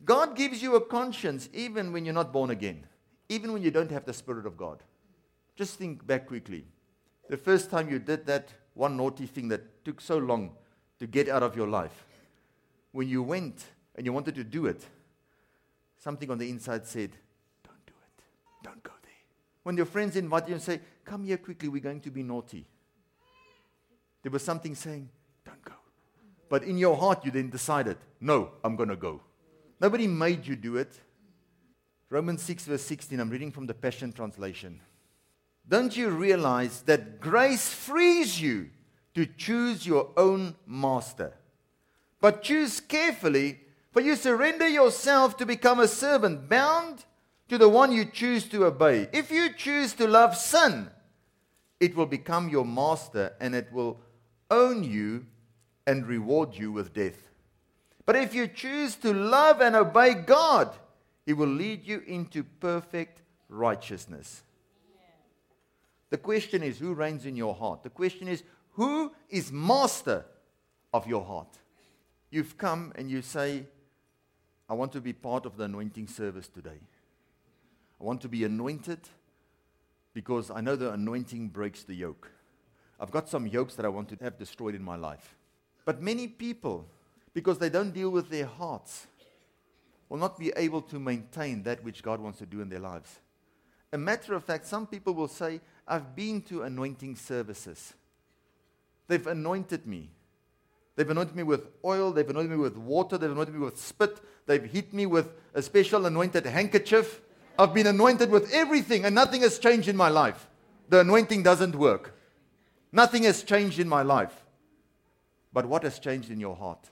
God 0.05 0.37
gives 0.37 0.63
you 0.63 0.75
a 0.75 0.81
conscience 0.81 1.49
even 1.53 1.93
when 1.93 2.05
you're 2.05 2.15
not 2.15 2.33
born 2.33 2.51
again, 2.51 2.87
even 3.29 3.53
when 3.53 3.63
you 3.63 3.71
don't 3.71 3.91
have 3.91 4.05
the 4.05 4.13
Spirit 4.13 4.47
of 4.47 4.57
God. 4.57 4.83
Just 5.55 5.79
think 5.79 6.07
back 6.07 6.27
quickly. 6.27 6.65
The 7.29 7.37
first 7.37 7.71
time 7.71 7.89
you 7.89 7.99
did 7.99 8.27
that 8.27 8.49
one 8.75 8.97
naughty 8.97 9.27
thing 9.27 9.49
that 9.49 9.85
took 9.85 10.01
so 10.01 10.19
long 10.19 10.53
to 10.99 11.07
get 11.07 11.29
out 11.29 11.43
of 11.43 11.57
your 11.57 11.69
life, 11.69 12.05
when 12.91 13.09
you 13.09 13.23
went 13.23 13.65
and 13.95 14.05
you 14.07 14.13
wanted 14.13 14.35
to 14.35 14.45
do 14.45 14.67
it, 14.67 14.85
something 15.99 16.31
on 16.31 16.39
the 16.39 16.49
inside 16.49 16.87
said, 16.87 17.11
Don't 17.63 17.87
do 17.87 17.93
it. 17.93 18.25
Don't 18.65 18.83
go 18.83 18.93
there. 19.03 19.13
When 19.63 19.77
your 19.77 19.87
friends 19.87 20.17
invite 20.17 20.49
you 20.49 20.55
and 20.55 20.63
say, 20.63 20.81
Come 21.05 21.25
here 21.25 21.39
quickly, 21.39 21.69
we're 21.69 21.81
going 21.81 22.01
to 22.01 22.11
be 22.11 22.23
naughty. 22.23 22.67
There 24.23 24.33
was 24.33 24.43
something 24.43 24.75
saying, 24.75 25.09
Don't 25.45 25.63
go. 25.63 25.75
But 26.49 26.65
in 26.65 26.77
your 26.77 26.97
heart, 26.97 27.25
you 27.25 27.31
then 27.31 27.51
decided, 27.51 27.99
No, 28.21 28.51
I'm 28.65 28.77
going 28.77 28.89
to 28.89 28.97
go. 28.97 29.21
Nobody 29.83 30.07
made 30.07 30.47
you 30.47 30.55
do 30.55 30.77
it. 30.77 30.93
Romans 32.09 32.41
6, 32.43 32.67
verse 32.67 32.83
16, 32.83 33.19
I'm 33.19 33.31
reading 33.31 33.51
from 33.51 33.67
the 33.67 33.75
Passion 33.75 34.13
Translation. 34.13 34.81
Don't 35.69 35.97
you 35.97 36.11
realize 36.11 36.83
that 36.83 37.21
grace 37.21 37.69
frees 37.69 38.41
you 38.41 38.71
to 39.15 39.27
choose 39.27 39.85
your 39.85 40.11
own 40.17 40.55
master? 40.69 41.33
But 42.21 42.45
choose 42.45 42.79
carefully, 42.79 43.59
for 43.91 44.01
you 44.01 44.15
surrender 44.15 44.69
yourself 44.69 45.37
to 45.39 45.47
become 45.47 45.81
a 45.81 45.89
servant, 45.89 46.49
bound 46.49 47.05
to 47.49 47.59
the 47.59 47.69
one 47.69 47.91
you 47.91 48.05
choose 48.05 48.45
to 48.51 48.67
obey. 48.67 49.09
If 49.13 49.33
you 49.33 49.53
choose 49.53 49.95
to 49.95 50.07
love 50.07 50.37
sin, 50.37 50.91
it 51.81 51.97
will 51.97 52.07
become 52.07 52.49
your 52.49 52.65
master 52.65 53.33
and 53.41 53.53
it 53.53 53.73
will 53.73 53.99
own 54.49 54.85
you 54.85 55.27
and 55.89 56.07
reward 56.07 56.55
you 56.55 56.71
with 56.71 56.95
death. 56.95 57.32
But 58.05 58.17
if 58.17 58.35
you 58.35 58.49
choose 58.49 58.97
to 58.97 59.13
love 59.13 59.61
and 59.61 59.77
obey 59.77 60.15
God, 60.15 60.75
He 61.25 61.33
will 61.33 61.49
lead 61.49 61.85
you 61.85 62.03
into 62.07 62.43
perfect 62.43 63.23
righteousness. 63.49 64.43
The 66.11 66.19
question 66.19 66.63
is 66.63 66.79
who 66.79 66.95
reigns 66.95 67.25
in 67.25 67.37
your 67.37 67.55
heart? 67.55 67.83
The 67.83 67.91
question 67.91 68.29
is 68.29 68.43
who 68.73 69.13
is 69.31 69.53
master 69.53 70.25
of 70.93 71.07
your 71.07 71.25
heart? 71.25 71.59
You've 72.31 72.57
come 72.59 72.93
and 72.97 73.11
you 73.11 73.23
say, 73.23 73.67
I 74.69 74.75
want 74.75 74.93
to 74.93 75.01
be 75.01 75.13
part 75.13 75.47
of 75.47 75.57
the 75.57 75.65
anointing 75.65 76.09
service 76.09 76.49
today. 76.49 76.81
I 78.01 78.05
want 78.05 78.21
to 78.23 78.29
be 78.29 78.45
anointed 78.45 79.01
because 80.15 80.51
I 80.51 80.61
know 80.61 80.77
the 80.77 80.93
anointing 80.93 81.49
breaks 81.49 81.83
the 81.83 81.95
yoke. 81.95 82.31
I've 82.99 83.11
got 83.11 83.29
some 83.29 83.47
yokes 83.47 83.75
that 83.75 83.85
I 83.85 83.89
want 83.89 84.09
to 84.11 84.17
have 84.23 84.39
destroyed 84.39 84.75
in 84.75 84.83
my 84.83 84.97
life. 84.97 85.37
But 85.85 86.01
many 86.01 86.27
people, 86.29 86.87
because 87.35 87.59
they 87.59 87.69
don't 87.69 87.93
deal 87.93 88.11
with 88.11 88.29
their 88.29 88.47
hearts, 88.47 89.07
will 90.09 90.19
not 90.19 90.39
be 90.39 90.53
able 90.57 90.83
to 90.83 90.99
maintain 90.99 91.63
that 91.63 91.83
which 91.83 92.03
God 92.03 92.21
wants 92.21 92.39
to 92.39 92.47
do 92.47 92.61
in 92.61 92.69
their 92.69 92.81
lives. 92.81 93.21
A 93.93 93.99
matter 93.99 94.35
of 94.35 94.45
fact, 94.45 94.67
some 94.67 94.87
people 94.87 95.15
will 95.15 95.29
say, 95.29 95.61
I've 95.87 96.15
been 96.15 96.43
to 96.43 96.63
anointing 96.63 97.17
services. 97.17 97.95
They've 99.09 99.27
anointed 99.27 99.87
me. 99.87 100.11
They've 100.97 101.09
anointed 101.09 101.35
me 101.35 101.43
with 101.43 101.69
oil. 101.85 102.13
They've 102.13 102.29
anointed 102.29 102.51
me 102.51 102.57
with 102.57 102.77
water. 102.77 103.19
They've 103.19 103.31
anointed 103.31 103.55
me 103.55 103.61
with 103.61 103.79
spit. 103.79 104.21
They've 104.47 104.65
hit 104.65 104.93
me 104.93 105.07
with 105.07 105.29
a 105.55 105.63
special 105.63 106.07
anointed 106.07 106.47
handkerchief. 106.47 107.21
I've 107.59 107.75
been 107.75 107.87
anointed 107.87 108.31
with 108.31 108.53
everything 108.53 109.05
and 109.05 109.15
nothing 109.15 109.43
has 109.43 109.59
changed 109.59 109.89
in 109.89 109.97
my 109.97 110.09
life. 110.09 110.47
The 110.89 111.01
anointing 111.01 111.43
doesn't 111.43 111.75
work. 111.75 112.19
Nothing 112.93 113.23
has 113.25 113.43
changed 113.43 113.79
in 113.79 113.89
my 113.89 114.03
life. 114.03 114.45
But 115.53 115.67
what 115.67 115.83
has 115.85 115.99
changed 115.99 116.31
in 116.31 116.41
your 116.41 116.57
heart? 116.57 116.91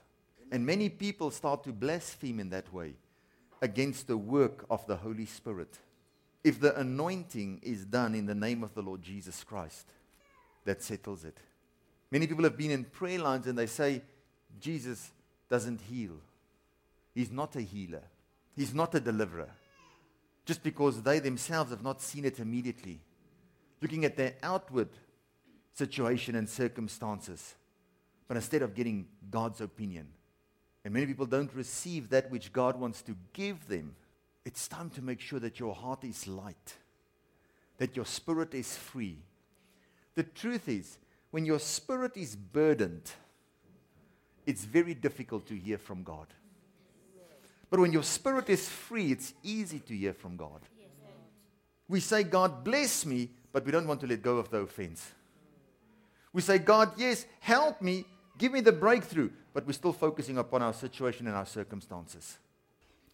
And 0.51 0.65
many 0.65 0.89
people 0.89 1.31
start 1.31 1.63
to 1.63 1.71
blaspheme 1.71 2.39
in 2.39 2.49
that 2.49 2.71
way 2.73 2.93
against 3.61 4.07
the 4.07 4.17
work 4.17 4.65
of 4.69 4.85
the 4.85 4.97
Holy 4.97 5.25
Spirit. 5.25 5.79
If 6.43 6.59
the 6.59 6.77
anointing 6.77 7.61
is 7.63 7.85
done 7.85 8.15
in 8.15 8.25
the 8.25 8.35
name 8.35 8.63
of 8.63 8.73
the 8.73 8.81
Lord 8.81 9.01
Jesus 9.01 9.43
Christ, 9.43 9.87
that 10.65 10.83
settles 10.83 11.23
it. 11.23 11.37
Many 12.11 12.27
people 12.27 12.43
have 12.43 12.57
been 12.57 12.71
in 12.71 12.83
prayer 12.83 13.19
lines 13.19 13.47
and 13.47 13.57
they 13.57 13.67
say, 13.67 14.01
Jesus 14.59 15.11
doesn't 15.49 15.79
heal. 15.81 16.17
He's 17.15 17.31
not 17.31 17.55
a 17.55 17.61
healer. 17.61 18.03
He's 18.55 18.73
not 18.73 18.93
a 18.93 18.99
deliverer 18.99 19.49
just 20.45 20.63
because 20.63 21.01
they 21.01 21.19
themselves 21.19 21.71
have 21.71 21.83
not 21.83 22.01
seen 22.01 22.25
it 22.25 22.39
immediately, 22.39 22.99
looking 23.81 24.05
at 24.05 24.17
their 24.17 24.33
outward 24.41 24.89
situation 25.73 26.35
and 26.35 26.49
circumstances, 26.49 27.55
but 28.27 28.37
instead 28.37 28.61
of 28.61 28.75
getting 28.75 29.07
God's 29.29 29.61
opinion. 29.61 30.07
And 30.83 30.93
many 30.93 31.05
people 31.05 31.25
don't 31.25 31.53
receive 31.53 32.09
that 32.09 32.31
which 32.31 32.51
God 32.51 32.79
wants 32.79 33.01
to 33.03 33.15
give 33.33 33.67
them. 33.67 33.95
It's 34.45 34.67
time 34.67 34.89
to 34.91 35.01
make 35.01 35.19
sure 35.19 35.39
that 35.39 35.59
your 35.59 35.75
heart 35.75 36.03
is 36.03 36.27
light, 36.27 36.75
that 37.77 37.95
your 37.95 38.05
spirit 38.05 38.53
is 38.55 38.75
free. 38.75 39.19
The 40.15 40.23
truth 40.23 40.67
is, 40.67 40.97
when 41.29 41.45
your 41.45 41.59
spirit 41.59 42.17
is 42.17 42.35
burdened, 42.35 43.11
it's 44.45 44.65
very 44.65 44.95
difficult 44.95 45.45
to 45.47 45.55
hear 45.55 45.77
from 45.77 46.03
God. 46.03 46.27
But 47.69 47.79
when 47.79 47.93
your 47.93 48.03
spirit 48.03 48.49
is 48.49 48.67
free, 48.67 49.11
it's 49.11 49.33
easy 49.43 49.79
to 49.79 49.95
hear 49.95 50.13
from 50.13 50.35
God. 50.35 50.61
We 51.87 51.99
say, 51.99 52.23
God, 52.23 52.63
bless 52.63 53.05
me, 53.05 53.29
but 53.53 53.65
we 53.65 53.71
don't 53.71 53.87
want 53.87 54.01
to 54.01 54.07
let 54.07 54.21
go 54.21 54.37
of 54.37 54.49
the 54.49 54.57
offense. 54.57 55.11
We 56.33 56.41
say, 56.41 56.57
God, 56.57 56.93
yes, 56.97 57.25
help 57.39 57.81
me, 57.81 58.05
give 58.37 58.51
me 58.51 58.61
the 58.61 58.71
breakthrough, 58.71 59.29
but 59.53 59.65
we're 59.65 59.73
still 59.73 59.93
focusing 59.93 60.37
upon 60.37 60.61
our 60.61 60.73
situation 60.73 61.27
and 61.27 61.35
our 61.35 61.45
circumstances. 61.45 62.37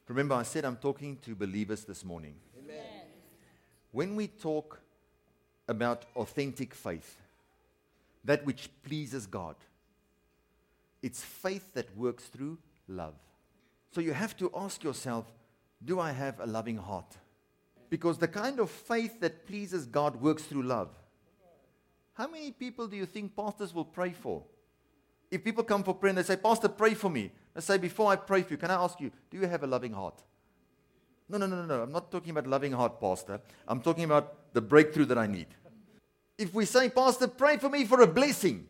Remember, 0.07 0.35
I 0.35 0.43
said 0.43 0.63
I'm 0.63 0.77
talking 0.77 1.17
to 1.25 1.35
believers 1.35 1.83
this 1.83 2.05
morning. 2.05 2.35
Amen. 2.63 2.77
When 3.91 4.15
we 4.15 4.27
talk 4.27 4.79
about 5.67 6.05
authentic 6.15 6.73
faith, 6.73 7.17
that 8.23 8.45
which 8.45 8.69
pleases 8.83 9.25
God, 9.25 9.55
it's 11.01 11.23
faith 11.23 11.73
that 11.73 11.95
works 11.97 12.25
through 12.25 12.57
love. 12.87 13.15
So 13.91 14.01
you 14.01 14.13
have 14.13 14.37
to 14.37 14.51
ask 14.55 14.83
yourself 14.83 15.25
do 15.83 15.99
I 15.99 16.11
have 16.11 16.39
a 16.39 16.45
loving 16.45 16.77
heart? 16.77 17.17
Because 17.89 18.17
the 18.17 18.27
kind 18.27 18.59
of 18.59 18.69
faith 18.69 19.19
that 19.19 19.45
pleases 19.45 19.85
God 19.85 20.19
works 20.21 20.43
through 20.43 20.63
love. 20.63 20.89
How 22.13 22.27
many 22.27 22.51
people 22.51 22.87
do 22.87 22.97
you 22.97 23.05
think 23.05 23.35
pastors 23.35 23.73
will 23.73 23.85
pray 23.85 24.11
for? 24.11 24.43
If 25.29 25.43
people 25.43 25.63
come 25.63 25.83
for 25.83 25.93
prayer 25.93 26.09
and 26.09 26.17
they 26.17 26.23
say, 26.23 26.37
Pastor, 26.37 26.69
pray 26.69 26.93
for 26.93 27.09
me. 27.09 27.31
I 27.55 27.59
say, 27.59 27.77
Before 27.77 28.11
I 28.11 28.15
pray 28.15 28.43
for 28.43 28.51
you, 28.51 28.57
can 28.57 28.71
I 28.71 28.75
ask 28.75 28.99
you, 28.99 29.11
do 29.29 29.37
you 29.37 29.47
have 29.47 29.63
a 29.63 29.67
loving 29.67 29.93
heart? 29.93 30.21
No, 31.29 31.37
no, 31.37 31.45
no, 31.45 31.57
no, 31.57 31.65
no. 31.65 31.83
I'm 31.83 31.91
not 31.91 32.11
talking 32.11 32.29
about 32.29 32.47
loving 32.47 32.71
heart, 32.71 33.01
Pastor. 33.01 33.41
I'm 33.67 33.81
talking 33.81 34.05
about 34.05 34.53
the 34.53 34.61
breakthrough 34.61 35.05
that 35.05 35.17
I 35.17 35.27
need. 35.27 35.47
If 36.37 36.53
we 36.53 36.65
say, 36.65 36.89
Pastor, 36.89 37.27
pray 37.27 37.57
for 37.57 37.69
me 37.69 37.83
for 37.85 38.01
a 38.01 38.07
blessing, 38.07 38.65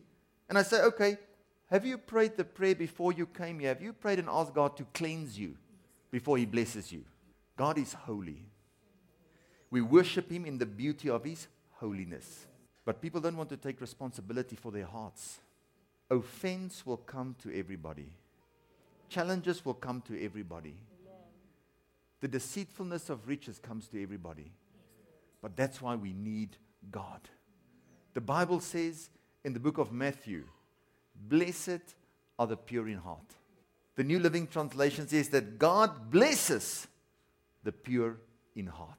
and 0.48 0.58
I 0.58 0.62
say, 0.62 0.82
Okay, 0.82 1.18
have 1.70 1.84
you 1.84 1.98
prayed 1.98 2.36
the 2.36 2.44
prayer 2.44 2.74
before 2.74 3.12
you 3.12 3.26
came 3.26 3.60
here? 3.60 3.68
Have 3.68 3.82
you 3.82 3.92
prayed 3.92 4.18
and 4.18 4.28
asked 4.28 4.54
God 4.54 4.76
to 4.78 4.86
cleanse 4.94 5.38
you 5.38 5.54
before 6.10 6.38
He 6.38 6.46
blesses 6.46 6.90
you? 6.90 7.04
God 7.56 7.78
is 7.78 7.92
holy. 7.92 8.46
We 9.70 9.82
worship 9.82 10.30
Him 10.30 10.46
in 10.46 10.58
the 10.58 10.66
beauty 10.66 11.10
of 11.10 11.24
His 11.24 11.46
holiness. 11.72 12.46
But 12.84 13.02
people 13.02 13.20
don't 13.20 13.36
want 13.36 13.50
to 13.50 13.56
take 13.58 13.80
responsibility 13.80 14.56
for 14.56 14.72
their 14.72 14.86
hearts. 14.86 15.40
Offense 16.10 16.86
will 16.86 16.96
come 16.96 17.36
to 17.42 17.56
everybody, 17.56 18.10
challenges 19.08 19.64
will 19.64 19.74
come 19.74 20.00
to 20.02 20.22
everybody. 20.22 20.76
The 22.20 22.28
deceitfulness 22.28 23.10
of 23.10 23.28
riches 23.28 23.60
comes 23.60 23.86
to 23.88 24.02
everybody. 24.02 24.50
But 25.40 25.56
that's 25.56 25.80
why 25.80 25.94
we 25.94 26.12
need 26.12 26.56
God. 26.90 27.20
The 28.14 28.20
Bible 28.20 28.58
says 28.58 29.10
in 29.44 29.52
the 29.52 29.60
book 29.60 29.78
of 29.78 29.92
Matthew, 29.92 30.44
Blessed 31.28 31.94
are 32.38 32.46
the 32.46 32.56
pure 32.56 32.88
in 32.88 32.98
heart. 32.98 33.34
The 33.94 34.04
New 34.04 34.18
Living 34.18 34.46
Translation 34.46 35.06
says 35.08 35.28
that 35.30 35.58
God 35.58 36.10
blesses 36.10 36.86
the 37.64 37.72
pure 37.72 38.16
in 38.54 38.66
heart. 38.66 38.98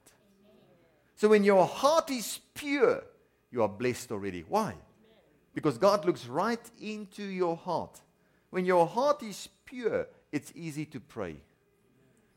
So 1.16 1.28
when 1.28 1.44
your 1.44 1.66
heart 1.66 2.10
is 2.10 2.40
pure, 2.54 3.02
you 3.50 3.62
are 3.62 3.68
blessed 3.68 4.12
already. 4.12 4.44
Why? 4.48 4.74
Because 5.54 5.78
God 5.78 6.04
looks 6.04 6.26
right 6.26 6.60
into 6.80 7.22
your 7.22 7.56
heart. 7.56 8.00
When 8.50 8.64
your 8.64 8.86
heart 8.86 9.22
is 9.22 9.48
pure, 9.64 10.06
it's 10.32 10.52
easy 10.54 10.84
to 10.86 11.00
pray. 11.00 11.36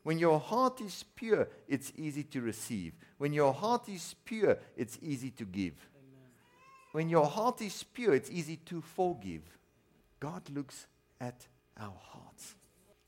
When 0.02 0.18
your 0.18 0.38
heart 0.38 0.80
is 0.80 1.04
pure, 1.14 1.48
it's 1.66 1.92
easy 1.96 2.24
to 2.24 2.40
receive. 2.40 2.92
When 3.18 3.32
your 3.32 3.52
heart 3.54 3.88
is 3.88 4.14
pure, 4.24 4.58
it's 4.76 4.98
easy 5.00 5.30
to 5.30 5.44
give. 5.44 5.74
Amen. 5.96 6.28
When 6.92 7.08
your 7.08 7.26
heart 7.26 7.62
is 7.62 7.82
pure, 7.82 8.14
it's 8.14 8.30
easy 8.30 8.56
to 8.66 8.82
forgive. 8.82 9.42
God 10.20 10.42
looks 10.50 10.86
at 11.20 11.46
our 11.80 11.94
hearts. 11.98 12.54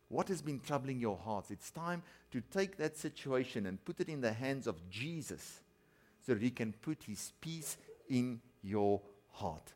What 0.08 0.28
has 0.28 0.40
been 0.40 0.60
troubling 0.60 1.00
your 1.00 1.18
hearts? 1.18 1.50
It's 1.50 1.70
time 1.70 2.02
to 2.30 2.40
take 2.40 2.76
that 2.78 2.96
situation 2.96 3.66
and 3.66 3.84
put 3.84 4.00
it 4.00 4.08
in 4.08 4.20
the 4.20 4.32
hands 4.32 4.66
of 4.66 4.88
Jesus 4.88 5.60
so 6.24 6.34
that 6.34 6.42
He 6.42 6.50
can 6.50 6.72
put 6.72 7.02
His 7.04 7.32
peace 7.40 7.76
in 8.08 8.40
your 8.62 9.00
heart. 9.32 9.74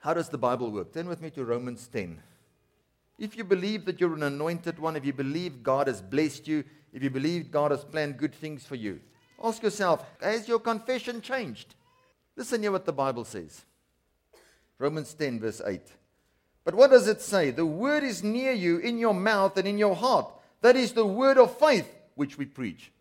How 0.00 0.14
does 0.14 0.28
the 0.28 0.38
Bible 0.38 0.70
work? 0.70 0.92
Turn 0.92 1.08
with 1.08 1.20
me 1.20 1.30
to 1.30 1.44
Romans 1.44 1.88
10. 1.88 2.20
If 3.18 3.36
you 3.36 3.44
believe 3.44 3.84
that 3.86 4.00
you're 4.00 4.14
an 4.14 4.22
anointed 4.22 4.78
one, 4.78 4.96
if 4.96 5.04
you 5.04 5.12
believe 5.12 5.62
God 5.62 5.86
has 5.86 6.02
blessed 6.02 6.46
you, 6.46 6.64
if 6.92 7.02
you 7.02 7.10
believe 7.10 7.50
God 7.50 7.70
has 7.70 7.84
planned 7.84 8.18
good 8.18 8.34
things 8.34 8.64
for 8.64 8.74
you, 8.74 9.00
ask 9.42 9.62
yourself, 9.62 10.04
has 10.20 10.46
your 10.46 10.58
confession 10.58 11.20
changed? 11.20 11.74
Listen 12.36 12.62
here 12.62 12.72
what 12.72 12.84
the 12.84 12.92
Bible 12.92 13.24
says. 13.24 13.64
Romans 14.78 15.14
10, 15.14 15.40
verse 15.40 15.62
8. 15.64 15.80
But 16.64 16.74
what 16.74 16.90
does 16.90 17.08
it 17.08 17.22
say? 17.22 17.50
The 17.50 17.64
word 17.64 18.02
is 18.02 18.22
near 18.22 18.52
you 18.52 18.78
in 18.78 18.98
your 18.98 19.14
mouth 19.14 19.56
and 19.56 19.66
in 19.66 19.78
your 19.78 19.94
heart. 19.94 20.30
That 20.60 20.76
is 20.76 20.92
the 20.92 21.06
word 21.06 21.38
of 21.38 21.58
faith 21.58 21.88
which 22.14 22.36
we 22.36 22.44
preach. 22.44 22.92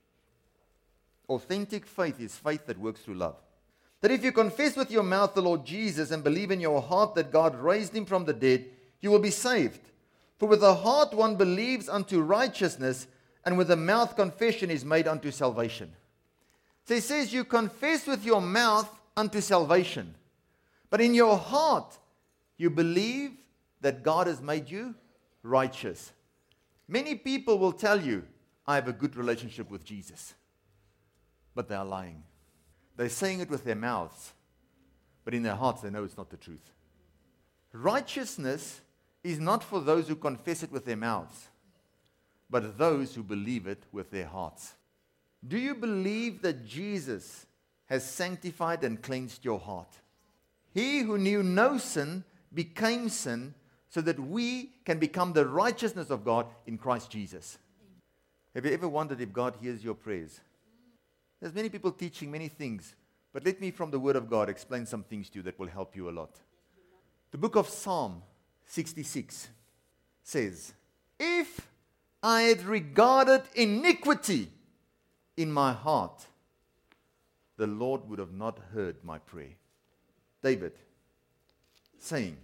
Authentic 1.27 1.85
faith 1.85 2.19
is 2.19 2.35
faith 2.35 2.67
that 2.67 2.77
works 2.77 3.01
through 3.01 3.15
love. 3.15 3.37
That 4.01 4.11
if 4.11 4.23
you 4.23 4.31
confess 4.31 4.75
with 4.75 4.91
your 4.91 5.03
mouth 5.03 5.33
the 5.33 5.41
Lord 5.41 5.65
Jesus 5.65 6.11
and 6.11 6.23
believe 6.23 6.51
in 6.51 6.59
your 6.59 6.81
heart 6.81 7.15
that 7.15 7.31
God 7.31 7.55
raised 7.55 7.95
him 7.95 8.05
from 8.05 8.25
the 8.25 8.33
dead, 8.33 8.65
you 9.01 9.09
will 9.09 9.19
be 9.19 9.31
saved. 9.31 9.79
For 10.37 10.47
with 10.47 10.61
the 10.61 10.75
heart 10.75 11.13
one 11.13 11.35
believes 11.35 11.87
unto 11.87 12.21
righteousness, 12.21 13.07
and 13.45 13.57
with 13.57 13.67
the 13.67 13.75
mouth 13.75 14.15
confession 14.15 14.69
is 14.69 14.83
made 14.83 15.07
unto 15.07 15.31
salvation. 15.31 15.91
So 16.85 16.95
he 16.95 17.01
says, 17.01 17.33
You 17.33 17.43
confess 17.43 18.05
with 18.05 18.25
your 18.25 18.41
mouth 18.41 18.89
unto 19.15 19.41
salvation, 19.41 20.15
but 20.89 21.01
in 21.01 21.13
your 21.13 21.37
heart 21.37 21.97
you 22.57 22.69
believe 22.69 23.31
that 23.81 24.03
God 24.03 24.27
has 24.27 24.41
made 24.41 24.69
you 24.69 24.95
righteous. 25.43 26.11
Many 26.87 27.15
people 27.15 27.57
will 27.57 27.71
tell 27.71 27.99
you, 28.01 28.23
I 28.67 28.75
have 28.75 28.87
a 28.87 28.93
good 28.93 29.15
relationship 29.15 29.69
with 29.69 29.83
Jesus, 29.83 30.33
but 31.53 31.67
they 31.67 31.75
are 31.75 31.85
lying. 31.85 32.23
They're 32.97 33.09
saying 33.09 33.41
it 33.41 33.49
with 33.49 33.63
their 33.63 33.75
mouths, 33.75 34.33
but 35.23 35.33
in 35.33 35.43
their 35.43 35.55
hearts 35.55 35.81
they 35.81 35.89
know 35.89 36.03
it's 36.03 36.17
not 36.17 36.29
the 36.29 36.37
truth. 36.37 36.71
Righteousness 37.73 38.81
is 39.23 39.39
not 39.39 39.63
for 39.63 39.81
those 39.81 40.07
who 40.07 40.15
confess 40.15 40.63
it 40.63 40.71
with 40.71 40.85
their 40.85 40.95
mouths, 40.95 41.49
but 42.49 42.77
those 42.77 43.15
who 43.15 43.23
believe 43.23 43.67
it 43.67 43.83
with 43.91 44.11
their 44.11 44.27
hearts. 44.27 44.75
Do 45.45 45.57
you 45.57 45.75
believe 45.75 46.41
that 46.41 46.65
Jesus 46.65 47.45
has 47.87 48.09
sanctified 48.09 48.83
and 48.83 49.01
cleansed 49.01 49.43
your 49.43 49.59
heart? 49.59 49.93
He 50.73 50.99
who 50.99 51.17
knew 51.17 51.43
no 51.43 51.77
sin 51.77 52.23
became 52.53 53.09
sin 53.09 53.53
so 53.89 54.01
that 54.01 54.19
we 54.19 54.71
can 54.85 54.99
become 54.99 55.33
the 55.33 55.45
righteousness 55.45 56.09
of 56.09 56.25
God 56.25 56.47
in 56.65 56.77
Christ 56.77 57.09
Jesus. 57.09 57.57
Have 58.53 58.65
you 58.65 58.71
ever 58.71 58.87
wondered 58.87 59.21
if 59.21 59.33
God 59.33 59.55
hears 59.61 59.83
your 59.83 59.95
prayers? 59.95 60.39
There's 61.45 61.53
many 61.53 61.69
people 61.69 61.91
teaching 61.91 62.31
many 62.31 62.47
things, 62.47 62.95
but 63.31 63.45
let 63.45 63.61
me, 63.61 63.69
from 63.69 63.91
the 63.91 63.99
Word 63.99 64.15
of 64.15 64.27
God, 64.27 64.49
explain 64.49 64.87
some 64.87 65.03
things 65.03 65.29
to 65.29 65.37
you 65.37 65.43
that 65.43 65.59
will 65.59 65.67
help 65.67 65.95
you 65.95 66.09
a 66.09 66.11
lot. 66.11 66.39
The 67.29 67.37
book 67.37 67.55
of 67.55 67.69
Psalm 67.69 68.23
66 68.65 69.49
says, 70.23 70.73
If 71.19 71.69
I 72.23 72.41
had 72.41 72.63
regarded 72.63 73.43
iniquity 73.53 74.49
in 75.37 75.51
my 75.51 75.71
heart, 75.71 76.25
the 77.57 77.67
Lord 77.67 78.09
would 78.09 78.17
have 78.17 78.33
not 78.33 78.57
heard 78.73 78.95
my 79.03 79.19
prayer. 79.19 79.53
David 80.41 80.71
saying, 81.99 82.37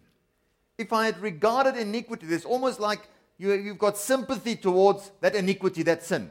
If 0.78 0.94
I 0.94 1.08
had 1.08 1.20
regarded 1.20 1.76
iniquity, 1.76 2.28
there's 2.28 2.46
almost 2.46 2.80
like 2.80 3.10
you, 3.40 3.50
have 3.50 3.80
got 3.80 3.98
sympathy 3.98 4.56
towards 4.56 5.10
that 5.22 5.34
iniquity, 5.34 5.82
that 5.82 6.04
sin. 6.04 6.30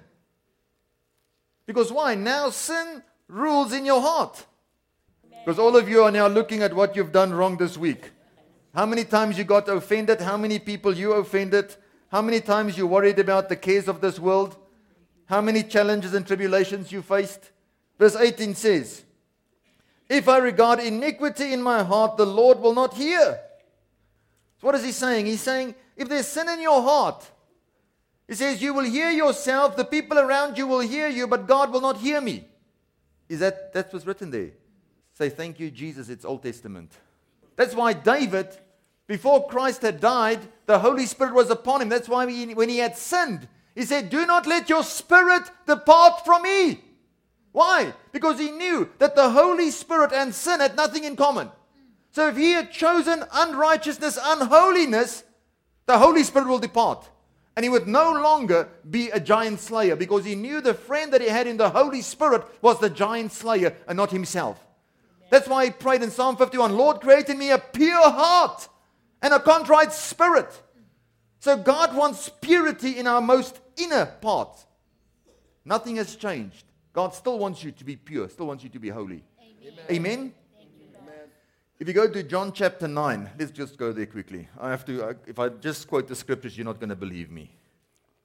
Because 1.70 1.92
why? 1.92 2.16
Now 2.16 2.50
sin 2.50 3.00
rules 3.28 3.72
in 3.72 3.86
your 3.86 4.00
heart. 4.00 4.44
Because 5.44 5.56
all 5.56 5.76
of 5.76 5.88
you 5.88 6.02
are 6.02 6.10
now 6.10 6.26
looking 6.26 6.64
at 6.64 6.74
what 6.74 6.96
you've 6.96 7.12
done 7.12 7.32
wrong 7.32 7.56
this 7.58 7.78
week. 7.78 8.10
How 8.74 8.86
many 8.86 9.04
times 9.04 9.38
you 9.38 9.44
got 9.44 9.68
offended? 9.68 10.20
How 10.20 10.36
many 10.36 10.58
people 10.58 10.92
you 10.92 11.12
offended? 11.12 11.72
How 12.10 12.22
many 12.22 12.40
times 12.40 12.76
you 12.76 12.88
worried 12.88 13.20
about 13.20 13.48
the 13.48 13.54
cares 13.54 13.86
of 13.86 14.00
this 14.00 14.18
world? 14.18 14.56
How 15.26 15.40
many 15.40 15.62
challenges 15.62 16.12
and 16.12 16.26
tribulations 16.26 16.90
you 16.90 17.02
faced? 17.02 17.52
Verse 18.00 18.16
18 18.16 18.56
says, 18.56 19.04
If 20.08 20.28
I 20.28 20.38
regard 20.38 20.80
iniquity 20.80 21.52
in 21.52 21.62
my 21.62 21.84
heart, 21.84 22.16
the 22.16 22.26
Lord 22.26 22.58
will 22.58 22.74
not 22.74 22.94
hear. 22.94 23.38
So 24.58 24.66
what 24.66 24.74
is 24.74 24.82
he 24.82 24.90
saying? 24.90 25.26
He's 25.26 25.40
saying, 25.40 25.76
if 25.96 26.08
there's 26.08 26.26
sin 26.26 26.48
in 26.48 26.60
your 26.60 26.82
heart, 26.82 27.30
he 28.30 28.36
says, 28.36 28.62
You 28.62 28.72
will 28.72 28.84
hear 28.84 29.10
yourself, 29.10 29.76
the 29.76 29.84
people 29.84 30.16
around 30.16 30.56
you 30.56 30.64
will 30.64 30.78
hear 30.78 31.08
you, 31.08 31.26
but 31.26 31.48
God 31.48 31.72
will 31.72 31.80
not 31.80 31.96
hear 31.96 32.20
me. 32.20 32.44
Is 33.28 33.40
that 33.40 33.72
that's 33.72 33.92
what's 33.92 34.06
written 34.06 34.30
there? 34.30 34.52
Say, 35.14 35.30
Thank 35.30 35.58
you, 35.58 35.68
Jesus, 35.68 36.08
it's 36.08 36.24
Old 36.24 36.44
Testament. 36.44 36.92
That's 37.56 37.74
why 37.74 37.92
David, 37.92 38.46
before 39.08 39.48
Christ 39.48 39.82
had 39.82 40.00
died, 40.00 40.38
the 40.66 40.78
Holy 40.78 41.06
Spirit 41.06 41.34
was 41.34 41.50
upon 41.50 41.82
him. 41.82 41.88
That's 41.88 42.08
why 42.08 42.30
he, 42.30 42.54
when 42.54 42.68
he 42.68 42.78
had 42.78 42.96
sinned, 42.96 43.48
he 43.74 43.84
said, 43.84 44.10
Do 44.10 44.24
not 44.24 44.46
let 44.46 44.68
your 44.68 44.84
spirit 44.84 45.50
depart 45.66 46.24
from 46.24 46.42
me. 46.42 46.84
Why? 47.50 47.92
Because 48.12 48.38
he 48.38 48.52
knew 48.52 48.90
that 48.98 49.16
the 49.16 49.30
Holy 49.30 49.72
Spirit 49.72 50.12
and 50.12 50.32
sin 50.32 50.60
had 50.60 50.76
nothing 50.76 51.02
in 51.02 51.16
common. 51.16 51.50
So 52.12 52.28
if 52.28 52.36
he 52.36 52.52
had 52.52 52.70
chosen 52.70 53.24
unrighteousness, 53.32 54.20
unholiness, 54.22 55.24
the 55.86 55.98
Holy 55.98 56.22
Spirit 56.22 56.46
will 56.46 56.60
depart. 56.60 57.10
And 57.60 57.64
he 57.66 57.68
would 57.68 57.86
no 57.86 58.12
longer 58.12 58.70
be 58.88 59.10
a 59.10 59.20
giant 59.20 59.60
slayer 59.60 59.94
because 59.94 60.24
he 60.24 60.34
knew 60.34 60.62
the 60.62 60.72
friend 60.72 61.12
that 61.12 61.20
he 61.20 61.28
had 61.28 61.46
in 61.46 61.58
the 61.58 61.68
Holy 61.68 62.00
Spirit 62.00 62.42
was 62.62 62.80
the 62.80 62.88
giant 62.88 63.32
slayer 63.32 63.76
and 63.86 63.98
not 63.98 64.10
himself. 64.10 64.66
That's 65.28 65.46
why 65.46 65.66
he 65.66 65.70
prayed 65.70 66.02
in 66.02 66.10
Psalm 66.10 66.38
51 66.38 66.74
Lord, 66.74 67.02
create 67.02 67.28
in 67.28 67.38
me 67.38 67.50
a 67.50 67.58
pure 67.58 68.10
heart 68.10 68.66
and 69.20 69.34
a 69.34 69.38
contrite 69.38 69.92
spirit. 69.92 70.58
So 71.40 71.58
God 71.58 71.94
wants 71.94 72.30
purity 72.40 72.98
in 72.98 73.06
our 73.06 73.20
most 73.20 73.60
inner 73.76 74.06
part. 74.06 74.64
Nothing 75.62 75.96
has 75.96 76.16
changed. 76.16 76.64
God 76.94 77.12
still 77.12 77.38
wants 77.38 77.62
you 77.62 77.72
to 77.72 77.84
be 77.84 77.94
pure, 77.94 78.30
still 78.30 78.46
wants 78.46 78.64
you 78.64 78.70
to 78.70 78.78
be 78.78 78.88
holy. 78.88 79.22
Amen. 79.38 79.84
Amen? 79.90 80.34
If 81.80 81.88
you 81.88 81.94
go 81.94 82.06
to 82.06 82.22
John 82.22 82.52
chapter 82.52 82.86
9, 82.86 83.30
let's 83.38 83.50
just 83.50 83.78
go 83.78 83.90
there 83.90 84.04
quickly. 84.04 84.46
I 84.60 84.68
have 84.68 84.84
to, 84.84 85.16
if 85.26 85.38
I 85.38 85.48
just 85.48 85.88
quote 85.88 86.08
the 86.08 86.14
scriptures, 86.14 86.58
you're 86.58 86.66
not 86.66 86.78
going 86.78 86.90
to 86.90 86.94
believe 86.94 87.30
me. 87.30 87.50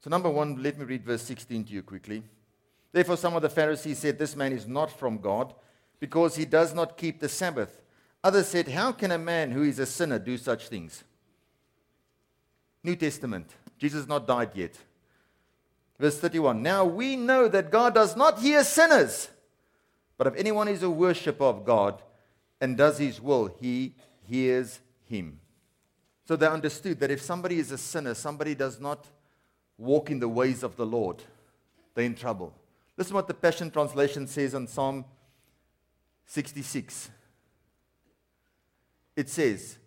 So, 0.00 0.10
number 0.10 0.28
one, 0.28 0.62
let 0.62 0.78
me 0.78 0.84
read 0.84 1.02
verse 1.02 1.22
16 1.22 1.64
to 1.64 1.72
you 1.72 1.82
quickly. 1.82 2.22
Therefore, 2.92 3.16
some 3.16 3.34
of 3.34 3.40
the 3.40 3.48
Pharisees 3.48 3.98
said, 3.98 4.18
This 4.18 4.36
man 4.36 4.52
is 4.52 4.66
not 4.66 4.90
from 4.90 5.16
God 5.16 5.54
because 5.98 6.36
he 6.36 6.44
does 6.44 6.74
not 6.74 6.98
keep 6.98 7.18
the 7.18 7.30
Sabbath. 7.30 7.80
Others 8.22 8.46
said, 8.48 8.68
How 8.68 8.92
can 8.92 9.10
a 9.10 9.18
man 9.18 9.52
who 9.52 9.62
is 9.62 9.78
a 9.78 9.86
sinner 9.86 10.18
do 10.18 10.36
such 10.36 10.68
things? 10.68 11.02
New 12.84 12.94
Testament. 12.94 13.48
Jesus 13.78 14.00
has 14.00 14.08
not 14.08 14.26
died 14.26 14.50
yet. 14.52 14.76
Verse 15.98 16.18
31 16.18 16.62
Now 16.62 16.84
we 16.84 17.16
know 17.16 17.48
that 17.48 17.70
God 17.70 17.94
does 17.94 18.16
not 18.16 18.38
hear 18.38 18.62
sinners, 18.62 19.30
but 20.18 20.26
if 20.26 20.36
anyone 20.36 20.68
is 20.68 20.82
a 20.82 20.90
worshiper 20.90 21.44
of 21.44 21.64
God 21.64 22.02
and 22.60 22.76
does 22.76 22.98
his 22.98 23.20
will, 23.20 23.54
he 23.60 23.94
hears 24.22 24.80
him. 25.04 25.40
So 26.26 26.36
they 26.36 26.46
understood 26.46 26.98
that 27.00 27.10
if 27.10 27.22
somebody 27.22 27.58
is 27.58 27.70
a 27.70 27.78
sinner, 27.78 28.14
somebody 28.14 28.54
does 28.54 28.80
not 28.80 29.06
walk 29.78 30.10
in 30.10 30.18
the 30.18 30.28
ways 30.28 30.62
of 30.62 30.76
the 30.76 30.86
Lord, 30.86 31.22
they're 31.94 32.04
in 32.04 32.14
trouble. 32.14 32.54
Listen 32.96 33.14
what 33.14 33.28
the 33.28 33.34
Passion 33.34 33.70
Translation 33.70 34.26
says 34.26 34.54
on 34.54 34.66
Psalm 34.66 35.04
66. 36.26 37.10
It 39.14 39.28
says, 39.28 39.78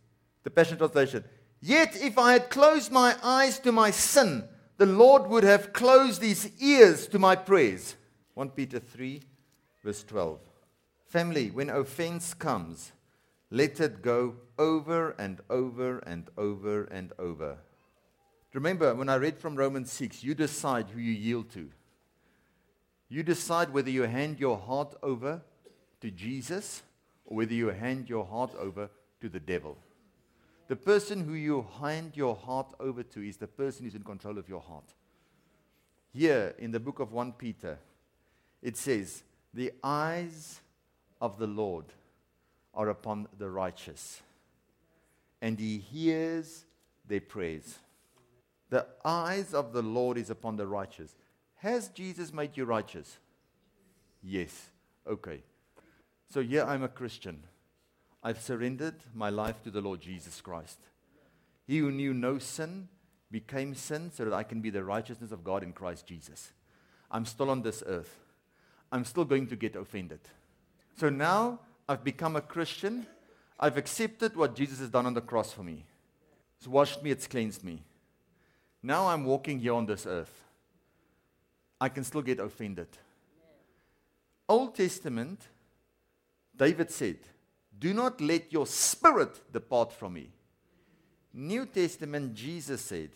the 0.43 0.49
Passion 0.49 0.77
Translation, 0.77 1.23
Yet 1.61 2.01
if 2.01 2.17
I 2.17 2.33
had 2.33 2.49
closed 2.49 2.91
my 2.91 3.15
eyes 3.21 3.59
to 3.59 3.71
my 3.71 3.91
sin, 3.91 4.45
the 4.77 4.85
Lord 4.85 5.27
would 5.27 5.43
have 5.43 5.73
closed 5.73 6.21
his 6.21 6.51
ears 6.59 7.07
to 7.07 7.19
my 7.19 7.35
prayers. 7.35 7.95
1 8.35 8.51
Peter 8.51 8.79
3, 8.79 9.21
verse 9.83 10.03
12. 10.03 10.39
Family, 11.09 11.49
when 11.49 11.71
offense 11.71 12.35
comes, 12.35 12.91
let 13.49 13.79
it 13.79 14.03
go 14.03 14.35
over 14.59 15.15
and 15.17 15.41
over 15.49 15.97
and 16.05 16.29
over 16.37 16.83
and 16.83 17.11
over. 17.17 17.57
Remember, 18.53 18.93
when 18.93 19.09
I 19.09 19.15
read 19.15 19.39
from 19.39 19.55
Romans 19.55 19.91
6, 19.91 20.23
you 20.23 20.35
decide 20.35 20.91
who 20.91 20.99
you 20.99 21.11
yield 21.11 21.49
to. 21.53 21.67
You 23.09 23.23
decide 23.23 23.73
whether 23.73 23.89
you 23.89 24.03
hand 24.03 24.39
your 24.39 24.59
heart 24.59 24.93
over 25.01 25.41
to 26.01 26.11
Jesus 26.11 26.83
or 27.25 27.37
whether 27.37 27.55
you 27.55 27.69
hand 27.69 28.07
your 28.07 28.23
heart 28.23 28.53
over 28.59 28.91
to 29.21 29.29
the 29.29 29.39
devil. 29.39 29.79
The 30.67 30.75
person 30.75 31.25
who 31.25 31.33
you 31.33 31.65
hand 31.81 32.11
your 32.13 32.35
heart 32.35 32.71
over 32.79 33.01
to 33.01 33.27
is 33.27 33.37
the 33.37 33.47
person 33.47 33.85
who's 33.85 33.95
in 33.95 34.03
control 34.03 34.37
of 34.37 34.47
your 34.47 34.61
heart. 34.61 34.93
Here 36.13 36.53
in 36.59 36.69
the 36.69 36.79
book 36.79 36.99
of 36.99 37.11
1 37.11 37.31
Peter, 37.31 37.79
it 38.61 38.77
says, 38.77 39.23
The 39.55 39.71
eyes 39.83 40.61
of 41.21 41.37
the 41.37 41.47
Lord 41.47 41.85
are 42.73 42.89
upon 42.89 43.27
the 43.37 43.49
righteous, 43.49 44.21
and 45.41 45.59
he 45.59 45.77
hears 45.77 46.65
their 47.07 47.21
prayers. 47.21 47.79
The 48.69 48.85
eyes 49.03 49.53
of 49.53 49.73
the 49.73 49.81
Lord 49.81 50.17
is 50.17 50.29
upon 50.29 50.55
the 50.55 50.67
righteous. 50.67 51.15
Has 51.57 51.89
Jesus 51.89 52.31
made 52.31 52.55
you 52.55 52.65
righteous? 52.65 53.17
Yes. 54.21 54.69
Okay. 55.07 55.41
So 56.31 56.41
here 56.41 56.63
I'm 56.63 56.83
a 56.83 56.87
Christian. 56.87 57.43
I've 58.23 58.41
surrendered 58.41 58.95
my 59.15 59.29
life 59.29 59.63
to 59.63 59.71
the 59.71 59.81
Lord 59.81 60.01
Jesus 60.01 60.41
Christ. 60.41 60.77
He 61.65 61.79
who 61.79 61.91
knew 61.91 62.13
no 62.13 62.37
sin 62.37 62.89
became 63.31 63.75
sin 63.75 64.11
so 64.13 64.25
that 64.25 64.33
I 64.33 64.43
can 64.43 64.61
be 64.61 64.69
the 64.69 64.83
righteousness 64.83 65.31
of 65.31 65.43
God 65.43 65.63
in 65.63 65.73
Christ 65.73 66.05
Jesus. 66.05 66.51
I'm 67.11 67.25
still 67.25 67.49
on 67.49 67.61
this 67.61 67.83
earth. 67.87 68.15
I'm 68.91 69.05
still 69.05 69.25
going 69.25 69.47
to 69.47 69.55
get 69.55 69.75
offended. 69.75 70.19
So 70.99 71.09
now 71.09 71.59
I've 71.87 72.03
become 72.03 72.35
a 72.35 72.41
Christian. 72.41 73.07
I've 73.59 73.77
accepted 73.77 74.35
what 74.35 74.55
Jesus 74.55 74.79
has 74.79 74.89
done 74.89 75.05
on 75.05 75.13
the 75.13 75.21
cross 75.21 75.53
for 75.53 75.63
me. 75.63 75.85
It's 76.57 76.67
washed 76.67 77.01
me, 77.01 77.11
it's 77.11 77.25
cleansed 77.25 77.63
me. 77.63 77.83
Now 78.83 79.07
I'm 79.07 79.23
walking 79.23 79.59
here 79.59 79.73
on 79.73 79.85
this 79.85 80.05
earth. 80.05 80.43
I 81.79 81.87
can 81.87 82.03
still 82.03 82.21
get 82.21 82.39
offended. 82.39 82.89
Old 84.47 84.75
Testament 84.75 85.39
David 86.59 86.91
said, 86.91 87.19
Do 87.79 87.93
not 87.93 88.19
let 88.19 88.51
your 88.51 88.67
spirit 88.67 89.39
depart 89.53 89.93
from 89.93 90.13
me. 90.13 90.29
New 91.33 91.65
Testament, 91.65 92.33
Jesus 92.33 92.81
said, 92.81 93.11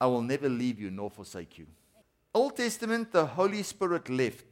I 0.00 0.06
will 0.06 0.22
never 0.22 0.48
leave 0.48 0.80
you 0.80 0.90
nor 0.90 1.10
forsake 1.10 1.58
you. 1.58 1.66
Old 2.32 2.56
Testament, 2.56 3.12
the 3.12 3.26
Holy 3.26 3.62
Spirit 3.62 4.08
left. 4.08 4.46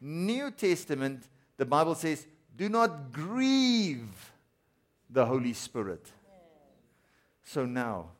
New 0.00 0.50
Testament, 0.50 1.28
the 1.56 1.64
Bible 1.64 1.94
says, 1.94 2.26
do 2.56 2.68
not 2.68 3.12
grieve 3.12 4.32
the 5.08 5.24
Holy 5.24 5.52
Spirit. 5.52 6.06
So 7.44 7.64
now, 7.64 8.10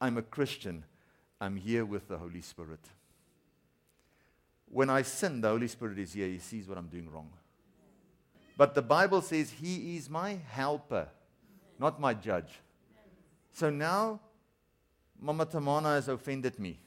I'm 0.00 0.18
a 0.18 0.22
Christian. 0.22 0.84
I'm 1.40 1.56
here 1.56 1.84
with 1.84 2.08
the 2.08 2.18
Holy 2.18 2.40
Spirit. 2.40 2.80
When 4.66 4.90
I 4.90 5.02
sin, 5.02 5.40
the 5.40 5.48
Holy 5.48 5.68
Spirit 5.68 5.98
is 5.98 6.12
here. 6.12 6.28
He 6.28 6.38
sees 6.38 6.68
what 6.68 6.78
I'm 6.78 6.88
doing 6.88 7.10
wrong. 7.10 7.30
But 8.56 8.74
the 8.74 8.82
Bible 8.82 9.22
says 9.22 9.50
He 9.50 9.96
is 9.96 10.08
my 10.08 10.38
helper, 10.48 11.08
not 11.78 12.00
my 12.00 12.14
judge. 12.14 12.50
So 13.52 13.70
now, 13.70 14.20
Mama 15.20 15.46
Tamana 15.46 15.94
has 15.94 16.08
offended 16.08 16.58
me. 16.58 16.78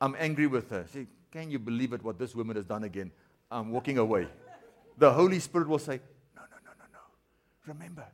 I'm 0.00 0.14
angry 0.18 0.46
with 0.46 0.70
her. 0.70 0.86
Say, 0.92 1.06
can 1.30 1.50
you 1.50 1.58
believe 1.58 1.92
it 1.92 2.02
what 2.02 2.18
this 2.18 2.34
woman 2.34 2.56
has 2.56 2.64
done 2.64 2.84
again? 2.84 3.10
I'm 3.50 3.70
walking 3.70 3.98
away. 3.98 4.28
The 5.00 5.10
Holy 5.10 5.38
Spirit 5.38 5.66
will 5.66 5.78
say, 5.78 5.98
No, 6.36 6.42
no, 6.42 6.56
no, 6.62 6.72
no, 6.78 6.84
no. 6.92 7.72
Remember, 7.72 8.04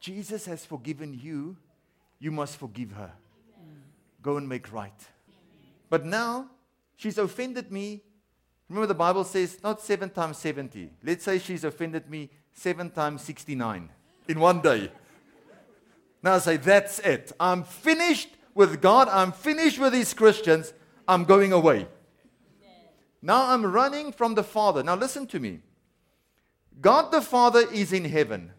Jesus 0.00 0.46
has 0.46 0.64
forgiven 0.64 1.12
you. 1.12 1.58
You 2.18 2.32
must 2.32 2.56
forgive 2.56 2.92
her. 2.92 3.12
Go 4.22 4.38
and 4.38 4.48
make 4.48 4.72
right. 4.72 4.98
But 5.90 6.06
now, 6.06 6.48
she's 6.96 7.18
offended 7.18 7.70
me. 7.70 8.02
Remember, 8.70 8.86
the 8.86 8.94
Bible 8.94 9.24
says 9.24 9.58
not 9.62 9.82
seven 9.82 10.08
times 10.08 10.38
70. 10.38 10.90
Let's 11.02 11.22
say 11.22 11.38
she's 11.38 11.64
offended 11.64 12.08
me 12.08 12.30
seven 12.54 12.88
times 12.88 13.20
69 13.20 13.90
in 14.28 14.40
one 14.40 14.62
day. 14.62 14.90
Now 16.22 16.36
I 16.36 16.38
say, 16.38 16.56
That's 16.56 16.98
it. 17.00 17.30
I'm 17.38 17.62
finished 17.62 18.30
with 18.54 18.80
God. 18.80 19.08
I'm 19.10 19.32
finished 19.32 19.78
with 19.78 19.92
these 19.92 20.14
Christians. 20.14 20.72
I'm 21.06 21.24
going 21.24 21.52
away. 21.52 21.88
Now 23.20 23.50
I'm 23.50 23.66
running 23.66 24.12
from 24.12 24.34
the 24.34 24.42
Father. 24.42 24.82
Now 24.82 24.94
listen 24.96 25.26
to 25.26 25.38
me. 25.38 25.60
God 26.80 27.12
the 27.12 27.20
Father 27.20 27.60
is 27.72 27.92
in 27.92 28.04
heaven. 28.04 28.50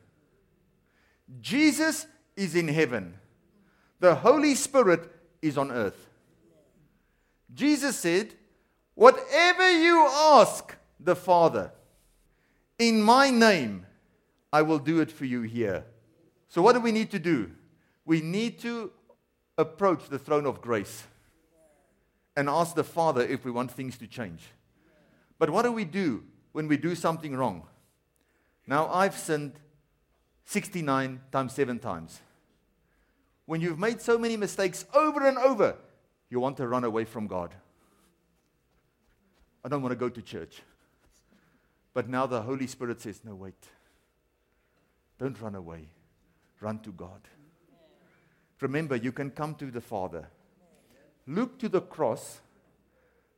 Jesus 1.41 2.08
is 2.36 2.56
in 2.56 2.67
heaven. 2.67 3.15
The 3.99 4.15
Holy 4.15 4.56
Spirit 4.56 5.12
is 5.41 5.58
on 5.58 5.71
earth. 5.71 6.10
Jesus 7.54 7.97
said, 7.97 8.34
Whatever 8.93 9.69
you 9.69 10.08
ask 10.10 10.75
the 10.99 11.15
Father 11.15 11.71
in 12.80 13.01
my 13.01 13.30
name, 13.30 13.86
I 14.54 14.62
will 14.62 14.80
do 14.80 15.01
it 15.01 15.12
for 15.12 15.25
you 15.25 15.41
here. 15.41 15.84
So, 16.47 16.62
what 16.62 16.73
do 16.73 16.80
we 16.80 16.93
need 16.93 17.12
to 17.12 17.19
do? 17.19 17.51
We 18.06 18.21
need 18.21 18.60
to 18.60 18.91
approach 19.58 20.08
the 20.08 20.19
throne 20.19 20.45
of 20.45 20.62
grace 20.62 21.04
and 22.38 22.49
ask 22.49 22.75
the 22.75 22.84
Father 22.84 23.21
if 23.21 23.43
we 23.43 23.51
want 23.51 23.71
things 23.71 23.97
to 23.97 24.08
change. 24.08 24.43
But 25.38 25.49
what 25.49 25.63
do 25.63 25.71
we 25.71 25.86
do 25.86 26.23
when 26.54 26.67
we 26.67 26.78
do 26.78 26.95
something 26.95 27.36
wrong? 27.36 27.63
Now, 28.67 28.88
I've 28.88 29.15
sinned 29.15 29.54
69 30.45 31.21
times 31.32 31.54
7 31.54 31.80
times. 31.80 32.19
When 33.45 33.62
you've 33.62 33.80
made 33.80 34.01
so 34.01 34.17
many 34.17 34.38
mistakes 34.38 34.86
over 34.93 35.28
and 35.28 35.38
over, 35.38 35.75
you 36.30 36.39
want 36.39 36.58
to 36.58 36.67
run 36.67 36.84
away 36.84 37.06
from 37.06 37.28
God. 37.28 37.54
I 39.63 39.69
don't 39.69 39.82
want 39.82 39.91
to 39.91 39.97
go 39.97 40.10
to 40.10 40.21
church. 40.21 40.62
But 41.93 42.10
now 42.10 42.25
the 42.25 42.41
Holy 42.41 42.67
Spirit 42.67 43.01
says, 43.01 43.21
No, 43.23 43.36
wait. 43.36 43.56
Don't 45.17 45.39
run 45.39 45.56
away. 45.56 45.88
Run 46.60 46.80
to 46.80 46.91
God. 46.91 47.21
Remember, 48.62 48.95
you 48.95 49.12
can 49.12 49.30
come 49.30 49.56
to 49.56 49.71
the 49.71 49.82
Father. 49.82 50.28
Look 51.28 51.58
to 51.60 51.69
the 51.69 51.82
cross, 51.82 52.41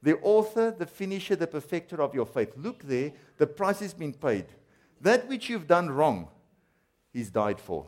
the 0.04 0.18
author, 0.20 0.72
the 0.72 0.86
finisher, 0.86 1.36
the 1.36 1.48
perfecter 1.48 2.02
of 2.02 2.14
your 2.14 2.26
faith. 2.26 2.54
Look 2.58 2.84
there, 2.84 3.14
the 3.38 3.48
price 3.48 3.80
has 3.80 3.94
been 3.94 4.14
paid. 4.14 4.46
That 5.02 5.28
which 5.28 5.50
you've 5.50 5.68
done 5.68 5.90
wrong, 5.90 6.28
He's 7.14 7.30
died 7.30 7.60
for. 7.60 7.86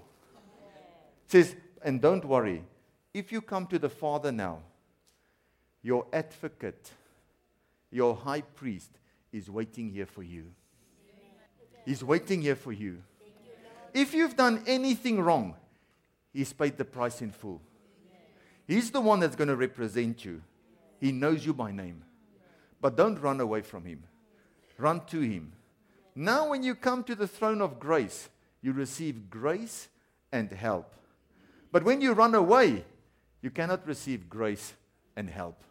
It 1.26 1.32
says, 1.32 1.56
and 1.84 2.02
don't 2.02 2.26
worry, 2.26 2.64
if 3.14 3.32
you 3.32 3.42
come 3.42 3.68
to 3.68 3.80
the 3.80 3.90
Father 3.90 4.32
now, 4.32 4.60
your 5.82 6.06
advocate, 6.12 6.92
your 7.92 8.16
high 8.16 8.42
priest 8.42 8.92
is 9.32 9.50
waiting 9.50 9.90
here 9.90 10.06
for 10.06 10.24
you. 10.24 10.46
He's 11.86 12.04
waiting 12.04 12.42
here 12.42 12.56
for 12.56 12.72
you. 12.72 13.02
If 13.94 14.14
you've 14.14 14.36
done 14.36 14.64
anything 14.68 15.22
wrong, 15.22 15.56
He's 16.32 16.54
paid 16.54 16.78
the 16.78 16.86
price 16.86 17.22
in 17.22 17.32
full. 17.32 17.62
He's 18.68 18.92
the 18.92 19.02
one 19.02 19.20
that's 19.20 19.36
going 19.36 19.48
to 19.48 19.56
represent 19.56 20.24
you. 20.24 20.44
He 21.00 21.12
knows 21.12 21.44
you 21.44 21.54
by 21.54 21.72
name. 21.72 22.04
But 22.80 22.96
don't 22.96 23.20
run 23.20 23.42
away 23.42 23.62
from 23.62 23.86
Him, 23.86 24.04
run 24.78 25.06
to 25.08 25.20
Him. 25.22 25.54
Now, 26.16 26.50
when 26.50 26.64
you 26.64 26.76
come 26.76 27.04
to 27.04 27.16
the 27.16 27.28
throne 27.28 27.62
of 27.62 27.80
grace, 27.80 28.30
you 28.62 28.74
receive 28.74 29.30
grace 29.30 29.88
and 30.32 30.52
help. 30.52 30.94
But 31.72 31.84
when 31.84 32.02
you 32.02 32.14
run 32.14 32.36
away, 32.36 32.84
you 33.42 33.50
cannot 33.50 33.88
receive 33.88 34.30
grace 34.30 34.74
and 35.16 35.30
help. 35.30 35.64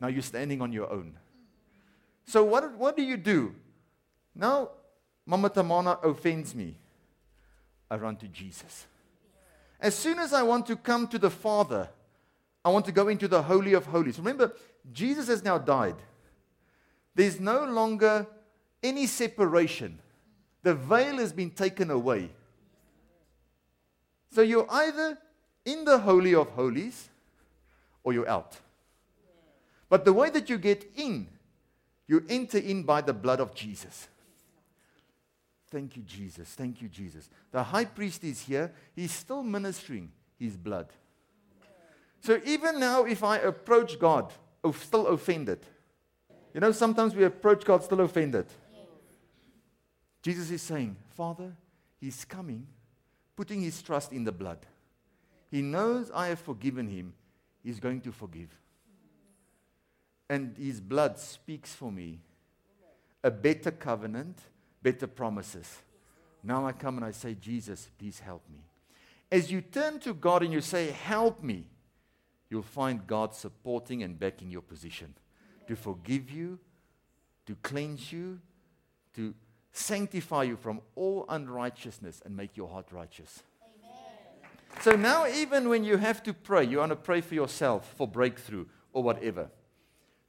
Now 0.00 0.08
you're 0.08 0.22
standing 0.22 0.60
on 0.60 0.72
your 0.72 0.90
own. 0.90 1.18
So, 2.26 2.44
what, 2.44 2.76
what 2.76 2.96
do 2.96 3.02
you 3.02 3.16
do? 3.16 3.54
Now, 4.34 4.70
Mama 5.26 5.50
Tamana 5.50 6.02
offends 6.02 6.54
me. 6.54 6.76
I 7.90 7.96
run 7.96 8.16
to 8.16 8.28
Jesus. 8.28 8.86
As 9.78 9.94
soon 9.94 10.18
as 10.18 10.32
I 10.32 10.42
want 10.42 10.66
to 10.66 10.76
come 10.76 11.06
to 11.08 11.18
the 11.18 11.30
Father, 11.30 11.88
I 12.64 12.70
want 12.70 12.84
to 12.86 12.92
go 12.92 13.08
into 13.08 13.28
the 13.28 13.42
Holy 13.42 13.74
of 13.74 13.86
Holies. 13.86 14.18
Remember, 14.18 14.52
Jesus 14.92 15.28
has 15.28 15.42
now 15.42 15.58
died. 15.58 15.96
There's 17.14 17.38
no 17.38 17.64
longer 17.64 18.26
any 18.82 19.06
separation. 19.06 19.98
The 20.62 20.74
veil 20.74 21.18
has 21.18 21.32
been 21.32 21.50
taken 21.50 21.90
away. 21.90 22.30
So 24.30 24.42
you're 24.42 24.66
either 24.70 25.18
in 25.64 25.84
the 25.84 25.98
Holy 25.98 26.34
of 26.34 26.48
Holies 26.50 27.08
or 28.02 28.12
you're 28.12 28.28
out. 28.28 28.56
But 29.88 30.04
the 30.04 30.12
way 30.12 30.30
that 30.30 30.48
you 30.48 30.58
get 30.58 30.90
in, 30.96 31.28
you 32.08 32.24
enter 32.28 32.58
in 32.58 32.82
by 32.82 33.02
the 33.02 33.12
blood 33.12 33.40
of 33.40 33.54
Jesus. 33.54 34.08
Thank 35.70 35.96
you, 35.96 36.02
Jesus. 36.02 36.48
Thank 36.48 36.82
you, 36.82 36.88
Jesus. 36.88 37.28
The 37.50 37.62
high 37.62 37.86
priest 37.86 38.24
is 38.24 38.42
here. 38.42 38.72
He's 38.94 39.12
still 39.12 39.42
ministering 39.42 40.10
his 40.38 40.56
blood. 40.56 40.86
So 42.20 42.40
even 42.44 42.78
now, 42.78 43.04
if 43.04 43.24
I 43.24 43.38
approach 43.38 43.98
God, 43.98 44.32
still 44.74 45.08
offended, 45.08 45.60
you 46.54 46.60
know, 46.60 46.72
sometimes 46.72 47.14
we 47.14 47.24
approach 47.24 47.64
God 47.64 47.82
still 47.82 48.00
offended. 48.00 48.46
Jesus 50.22 50.50
is 50.50 50.62
saying, 50.62 50.96
Father, 51.10 51.52
he's 52.00 52.24
coming, 52.24 52.66
putting 53.36 53.60
his 53.60 53.82
trust 53.82 54.12
in 54.12 54.24
the 54.24 54.32
blood. 54.32 54.58
He 55.50 55.60
knows 55.62 56.10
I 56.14 56.28
have 56.28 56.38
forgiven 56.38 56.88
him. 56.88 57.12
He's 57.62 57.80
going 57.80 58.00
to 58.02 58.12
forgive. 58.12 58.48
And 60.30 60.56
his 60.56 60.80
blood 60.80 61.18
speaks 61.18 61.74
for 61.74 61.92
me 61.92 62.20
a 63.22 63.30
better 63.30 63.70
covenant 63.70 64.38
better 64.82 65.06
promises. 65.06 65.78
Now 66.42 66.66
I 66.66 66.72
come 66.72 66.96
and 66.96 67.06
I 67.06 67.12
say, 67.12 67.34
Jesus, 67.34 67.88
please 67.98 68.18
help 68.18 68.42
me. 68.50 68.58
As 69.30 69.50
you 69.50 69.60
turn 69.60 70.00
to 70.00 70.12
God 70.12 70.42
and 70.42 70.52
you 70.52 70.60
say, 70.60 70.90
Help 70.90 71.42
me, 71.42 71.64
you'll 72.50 72.62
find 72.62 73.06
God 73.06 73.34
supporting 73.34 74.02
and 74.02 74.18
backing 74.18 74.50
your 74.50 74.60
position 74.60 75.14
to 75.68 75.76
forgive 75.76 76.30
you, 76.30 76.58
to 77.46 77.54
cleanse 77.62 78.12
you, 78.12 78.40
to 79.14 79.34
sanctify 79.72 80.44
you 80.44 80.56
from 80.56 80.80
all 80.94 81.24
unrighteousness 81.28 82.22
and 82.24 82.36
make 82.36 82.56
your 82.56 82.68
heart 82.68 82.86
righteous. 82.92 83.42
Amen. 83.62 84.82
So 84.82 84.96
now, 84.96 85.26
even 85.26 85.68
when 85.68 85.84
you 85.84 85.96
have 85.96 86.22
to 86.24 86.34
pray, 86.34 86.64
you 86.64 86.78
want 86.78 86.90
to 86.90 86.96
pray 86.96 87.20
for 87.20 87.34
yourself 87.34 87.94
for 87.96 88.06
breakthrough 88.06 88.66
or 88.92 89.02
whatever. 89.02 89.48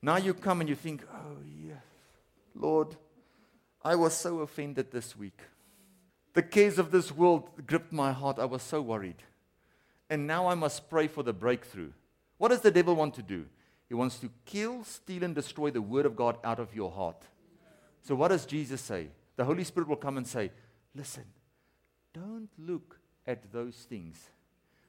Now 0.02 0.18
you 0.18 0.34
come 0.34 0.62
and 0.62 0.70
you 0.70 0.76
think, 0.76 1.04
Oh, 1.14 1.38
yeah, 1.66 1.76
Lord, 2.56 2.96
I 3.84 3.96
was 3.96 4.16
so 4.16 4.40
offended 4.40 4.92
this 4.92 5.18
week. 5.18 5.40
The 6.34 6.42
cares 6.42 6.80
of 6.80 6.92
this 6.92 7.12
world 7.12 7.50
gripped 7.68 7.92
my 7.92 8.12
heart. 8.12 8.40
I 8.40 8.46
was 8.46 8.64
so 8.64 8.82
worried. 8.82 9.22
And 10.10 10.26
now 10.26 10.48
I 10.48 10.56
must 10.56 10.90
pray 10.90 11.08
for 11.08 11.24
the 11.24 11.34
breakthrough. 11.34 11.92
What 12.38 12.50
does 12.50 12.62
the 12.62 12.72
devil 12.72 12.96
want 12.96 13.14
to 13.16 13.22
do? 13.22 13.46
He 13.88 13.94
wants 13.94 14.18
to 14.20 14.30
kill, 14.46 14.84
steal, 14.84 15.24
and 15.24 15.36
destroy 15.36 15.70
the 15.70 15.82
word 15.82 16.06
of 16.06 16.16
God 16.16 16.38
out 16.44 16.60
of 16.60 16.74
your 16.74 16.92
heart. 16.92 17.22
So, 18.02 18.16
what 18.16 18.30
does 18.30 18.46
Jesus 18.46 18.82
say? 18.82 19.10
The 19.36 19.46
Holy 19.46 19.64
Spirit 19.64 19.90
will 19.90 19.96
come 19.96 20.18
and 20.18 20.28
say, 20.28 20.52
Listen, 20.96 21.26
don't 22.14 22.50
look 22.58 23.00
at 23.26 23.52
those 23.52 23.76
things. 23.76 24.30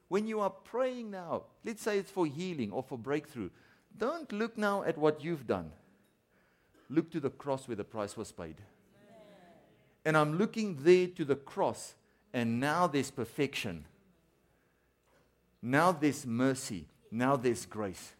When 0.08 0.26
you 0.26 0.40
are 0.40 0.50
praying 0.50 1.10
now, 1.10 1.44
let's 1.64 1.82
say 1.82 1.98
it's 1.98 2.10
for 2.10 2.26
healing 2.26 2.70
or 2.72 2.82
for 2.82 2.98
breakthrough, 2.98 3.50
don't 3.96 4.30
look 4.32 4.58
now 4.58 4.82
at 4.82 4.98
what 4.98 5.24
you've 5.24 5.46
done. 5.46 5.72
Look 6.90 7.10
to 7.12 7.20
the 7.20 7.30
cross 7.30 7.66
where 7.66 7.76
the 7.76 7.84
price 7.84 8.16
was 8.16 8.30
paid. 8.32 8.56
And 10.04 10.16
I'm 10.16 10.36
looking 10.36 10.76
there 10.82 11.06
to 11.06 11.24
the 11.24 11.36
cross, 11.36 11.94
and 12.34 12.60
now 12.60 12.86
there's 12.86 13.10
perfection. 13.10 13.86
Now 15.62 15.92
there's 15.92 16.26
mercy. 16.26 16.86
Now 17.10 17.36
there's 17.36 17.64
grace. 17.64 18.12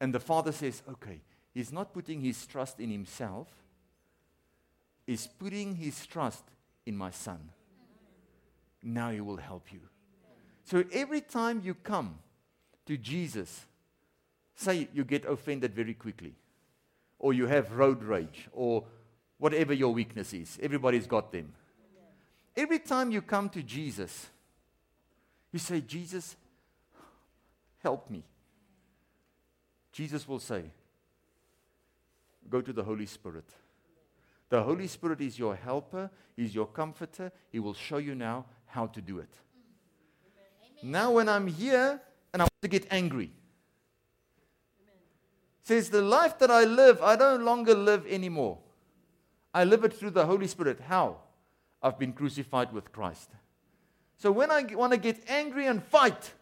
And 0.00 0.14
the 0.14 0.20
Father 0.20 0.52
says, 0.52 0.82
okay, 0.88 1.20
he's 1.52 1.72
not 1.72 1.92
putting 1.92 2.20
his 2.20 2.46
trust 2.46 2.78
in 2.78 2.90
himself, 2.90 3.48
he's 5.08 5.26
putting 5.26 5.74
his 5.74 6.06
trust 6.06 6.44
in 6.84 6.94
my 6.94 7.10
Son. 7.10 7.40
Now 8.82 9.10
he 9.10 9.22
will 9.22 9.38
help 9.38 9.72
you. 9.72 9.80
So 10.64 10.84
every 10.92 11.22
time 11.22 11.62
you 11.64 11.72
come 11.72 12.18
to 12.84 12.98
Jesus, 12.98 13.64
say 14.54 14.86
you 14.92 15.04
get 15.04 15.24
offended 15.24 15.74
very 15.74 15.94
quickly, 15.94 16.34
or 17.18 17.32
you 17.32 17.46
have 17.46 17.72
road 17.72 18.02
rage, 18.02 18.48
or 18.52 18.84
whatever 19.38 19.72
your 19.72 19.94
weakness 19.94 20.34
is. 20.34 20.58
Everybody's 20.62 21.06
got 21.06 21.32
them. 21.32 21.54
Every 22.54 22.78
time 22.78 23.10
you 23.10 23.22
come 23.22 23.48
to 23.50 23.62
Jesus, 23.62 24.26
you 25.52 25.58
say, 25.58 25.80
Jesus, 25.80 26.36
help 27.82 28.10
me. 28.10 28.22
Jesus 29.90 30.28
will 30.28 30.40
say, 30.40 30.64
Go 32.50 32.60
to 32.60 32.72
the 32.72 32.82
Holy 32.82 33.06
Spirit. 33.06 33.44
The 34.48 34.62
Holy 34.62 34.86
Spirit 34.86 35.20
is 35.20 35.38
your 35.38 35.54
helper, 35.54 36.10
He's 36.36 36.54
your 36.54 36.66
comforter. 36.66 37.32
He 37.50 37.58
will 37.58 37.74
show 37.74 37.98
you 37.98 38.14
now 38.14 38.46
how 38.66 38.86
to 38.86 39.00
do 39.00 39.18
it. 39.18 39.30
Amen. 40.82 40.92
Now, 40.92 41.12
when 41.12 41.28
I'm 41.28 41.46
here 41.46 42.00
and 42.32 42.42
I 42.42 42.44
want 42.44 42.62
to 42.62 42.68
get 42.68 42.86
angry, 42.90 43.32
says, 45.68 45.90
The 45.90 46.02
life 46.02 46.38
that 46.38 46.50
I 46.50 46.64
live, 46.64 47.02
I 47.02 47.14
don't 47.16 47.44
longer 47.44 47.74
live 47.74 48.06
anymore. 48.06 48.58
I 49.52 49.64
live 49.64 49.84
it 49.84 49.92
through 49.92 50.10
the 50.10 50.26
Holy 50.26 50.46
Spirit. 50.46 50.80
How? 50.80 51.18
I've 51.82 51.98
been 51.98 52.12
crucified 52.12 52.72
with 52.72 52.92
Christ. 52.92 53.30
So 54.16 54.32
when 54.32 54.50
I 54.50 54.62
want 54.74 54.92
to 54.92 54.98
get 54.98 55.22
angry 55.28 55.66
and 55.66 55.82
fight, 55.82 56.32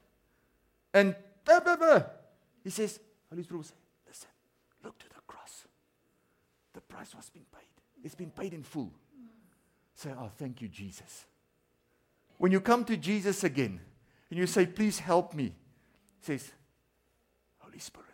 and 0.95 1.14
blah, 1.45 1.61
blah, 1.61 1.77
blah, 1.77 2.03
he 2.64 2.71
says, 2.71 3.01
Holy 3.29 3.42
Spirit 3.42 3.59
will 3.59 3.64
say, 3.64 3.75
Listen, 4.07 4.29
look 4.83 4.99
to 4.99 5.09
the 5.09 5.21
cross. 5.27 5.64
The 6.73 6.81
price 6.81 7.14
was 7.14 7.29
being 7.31 7.47
paid, 7.53 7.56
it's 8.07 8.14
been 8.14 8.31
paid 8.31 8.55
in 8.55 8.62
full. 8.62 8.92
Say, 9.97 10.11
Oh, 10.16 10.31
thank 10.38 10.62
you, 10.62 10.69
Jesus. 10.69 11.27
When 12.38 12.53
you 12.53 12.61
come 12.61 12.85
to 12.85 12.97
Jesus 12.97 13.42
again 13.42 13.81
and 14.31 14.38
you 14.38 14.47
say, 14.47 14.64
Please 14.64 15.01
help 15.01 15.35
me, 15.35 15.45
he 15.45 15.53
says, 16.21 16.53
Holy 17.59 17.81
Spirit, 17.81 18.07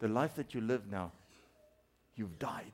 the 0.00 0.08
life 0.08 0.34
that 0.34 0.52
you 0.52 0.60
live 0.60 0.90
now, 0.90 1.12
you've 2.16 2.38
died. 2.38 2.72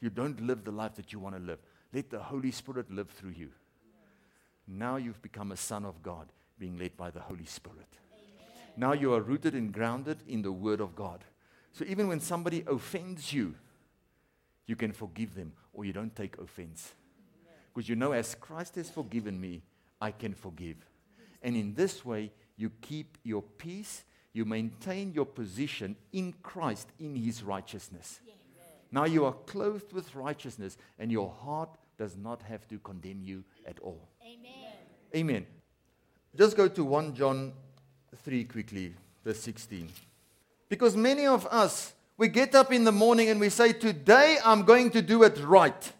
You 0.00 0.10
don't 0.10 0.40
live 0.46 0.64
the 0.64 0.70
life 0.70 0.94
that 0.94 1.12
you 1.12 1.18
want 1.18 1.34
to 1.34 1.42
live. 1.42 1.58
Let 1.92 2.10
the 2.10 2.20
Holy 2.20 2.52
Spirit 2.52 2.90
live 2.90 3.10
through 3.10 3.30
you. 3.30 3.50
Now 4.68 4.96
you've 4.96 5.22
become 5.22 5.50
a 5.52 5.56
son 5.56 5.84
of 5.84 6.02
God, 6.02 6.28
being 6.58 6.78
led 6.78 6.96
by 6.96 7.10
the 7.10 7.20
Holy 7.20 7.46
Spirit. 7.46 7.88
Amen. 8.12 8.72
Now 8.76 8.92
you 8.92 9.12
are 9.12 9.20
rooted 9.20 9.54
and 9.54 9.72
grounded 9.72 10.18
in 10.28 10.42
the 10.42 10.52
Word 10.52 10.80
of 10.80 10.94
God. 10.94 11.24
So 11.72 11.84
even 11.88 12.06
when 12.06 12.20
somebody 12.20 12.64
offends 12.66 13.32
you, 13.32 13.56
you 14.66 14.76
can 14.76 14.92
forgive 14.92 15.34
them 15.34 15.52
or 15.72 15.84
you 15.84 15.92
don't 15.92 16.14
take 16.14 16.38
offense. 16.38 16.92
Because 17.72 17.88
you 17.88 17.96
know, 17.96 18.12
as 18.12 18.34
Christ 18.34 18.76
has 18.76 18.88
forgiven 18.88 19.40
me, 19.40 19.62
I 20.00 20.10
can 20.10 20.34
forgive. 20.34 20.76
And 21.42 21.56
in 21.56 21.74
this 21.74 22.04
way, 22.04 22.30
you 22.56 22.70
keep 22.80 23.18
your 23.22 23.42
peace, 23.42 24.04
you 24.32 24.44
maintain 24.44 25.12
your 25.12 25.26
position 25.26 25.96
in 26.12 26.34
Christ, 26.42 26.88
in 26.98 27.16
His 27.16 27.42
righteousness. 27.42 28.20
Now 28.90 29.04
you 29.04 29.24
are 29.24 29.32
clothed 29.32 29.92
with 29.92 30.14
righteousness, 30.14 30.76
and 30.98 31.10
your 31.10 31.28
heart 31.28 31.70
does 31.98 32.16
not 32.16 32.42
have 32.42 32.66
to 32.68 32.78
condemn 32.78 33.22
you 33.22 33.42
at 33.66 33.80
all. 33.80 34.08
Amen. 34.22 34.72
Amen. 35.14 35.46
Just 36.36 36.56
go 36.56 36.68
to 36.68 36.84
1 36.84 37.14
John 37.14 37.52
3 38.16 38.44
quickly, 38.44 38.94
verse 39.24 39.40
16. 39.40 39.88
Because 40.68 40.96
many 40.96 41.26
of 41.26 41.46
us, 41.46 41.92
we 42.16 42.28
get 42.28 42.54
up 42.54 42.72
in 42.72 42.84
the 42.84 42.92
morning 42.92 43.28
and 43.28 43.40
we 43.40 43.48
say, 43.48 43.72
Today 43.72 44.38
I'm 44.44 44.62
going 44.62 44.90
to 44.90 45.02
do 45.02 45.22
it 45.24 45.38
right. 45.44 45.92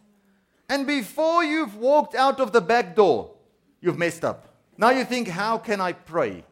And 0.68 0.86
before 0.86 1.44
you've 1.44 1.76
walked 1.76 2.14
out 2.14 2.40
of 2.40 2.52
the 2.52 2.60
back 2.60 2.94
door, 2.94 3.32
you've 3.80 3.98
messed 3.98 4.24
up. 4.24 4.54
Now 4.76 4.90
you 4.90 5.04
think, 5.04 5.28
How 5.28 5.58
can 5.58 5.80
I 5.80 5.92
pray? 5.92 6.44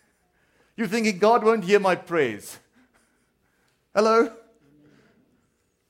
You're 0.76 0.88
thinking, 0.88 1.18
God 1.18 1.44
won't 1.44 1.64
hear 1.64 1.80
my 1.80 1.94
prayers. 1.94 2.58
Hello? 3.94 4.32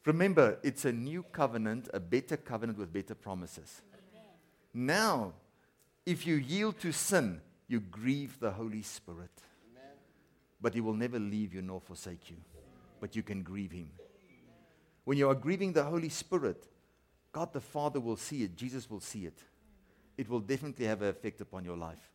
Remember, 0.05 0.59
it's 0.63 0.85
a 0.85 0.93
new 0.93 1.25
covenant, 1.33 1.89
a 1.93 1.99
better 1.99 2.37
covenant 2.37 2.79
with 2.79 2.93
better 2.93 3.17
promises. 3.17 3.83
Amen. 3.93 4.87
Now, 4.87 5.33
if 6.05 6.25
you 6.25 6.37
yield 6.37 6.79
to 6.81 6.93
sin, 6.93 7.41
you 7.67 7.81
grieve 7.81 8.39
the 8.39 8.53
Holy 8.53 8.83
Spirit. 8.83 9.33
Amen. 9.73 9.91
But 10.61 10.75
He 10.75 10.81
will 10.81 10.95
never 10.95 11.19
leave 11.19 11.53
you 11.53 11.63
nor 11.63 11.81
forsake 11.81 12.31
you. 12.31 12.37
But 13.07 13.15
you 13.15 13.23
can 13.23 13.45
grieve 13.45 13.71
Him. 13.71 13.89
When 15.05 15.17
you 15.17 15.29
are 15.29 15.35
grieving 15.37 15.73
the 15.73 15.85
Holy 15.85 16.09
Spirit, 16.09 16.67
God 17.31 17.53
the 17.53 17.61
Father 17.61 18.01
will 18.01 18.17
see 18.17 18.43
it, 18.43 18.57
Jesus 18.57 18.91
will 18.91 18.99
see 18.99 19.27
it. 19.27 19.39
It 20.19 20.29
will 20.29 20.41
definitely 20.41 20.87
have 20.87 21.03
an 21.03 21.11
effect 21.11 21.41
upon 21.41 21.65
your 21.65 21.77
life. 21.77 22.11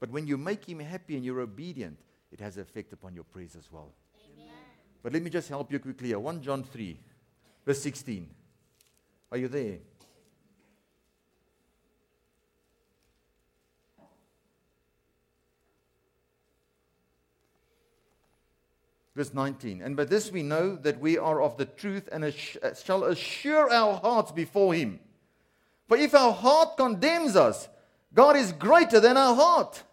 But 0.00 0.08
when 0.08 0.26
you 0.26 0.38
make 0.38 0.66
Him 0.66 0.78
happy 0.78 1.16
and 1.16 1.22
you're 1.22 1.40
obedient, 1.40 1.98
it 2.32 2.40
has 2.40 2.56
an 2.56 2.62
effect 2.62 2.94
upon 2.94 3.14
your 3.14 3.24
praise 3.24 3.54
as 3.56 3.70
well. 3.70 3.92
Amen. 4.32 4.54
But 5.02 5.12
let 5.12 5.22
me 5.22 5.28
just 5.28 5.50
help 5.50 5.70
you 5.70 5.78
quickly 5.78 6.08
here. 6.08 6.18
1 6.18 6.40
John 6.40 6.64
3. 6.64 6.98
Verse 7.66 7.82
16. 7.82 8.26
Are 9.32 9.36
you 9.36 9.48
there? 9.48 9.80
Verse 19.22 19.34
19. 19.34 19.82
And 19.82 19.96
by 19.96 20.04
this 20.04 20.32
we 20.32 20.42
know 20.42 20.74
that 20.74 20.98
we 20.98 21.16
are 21.16 21.40
of 21.40 21.56
the 21.56 21.64
truth 21.64 22.08
and 22.10 22.34
shall 22.84 23.04
assure 23.04 23.72
our 23.72 23.94
hearts 24.00 24.32
before 24.32 24.74
Him. 24.74 24.98
For 25.86 25.96
if 25.96 26.12
our 26.12 26.32
heart 26.32 26.76
condemns 26.76 27.36
us, 27.36 27.68
God 28.12 28.36
is 28.36 28.50
greater 28.50 28.98
than 28.98 29.16
our 29.16 29.36
heart 29.36 29.84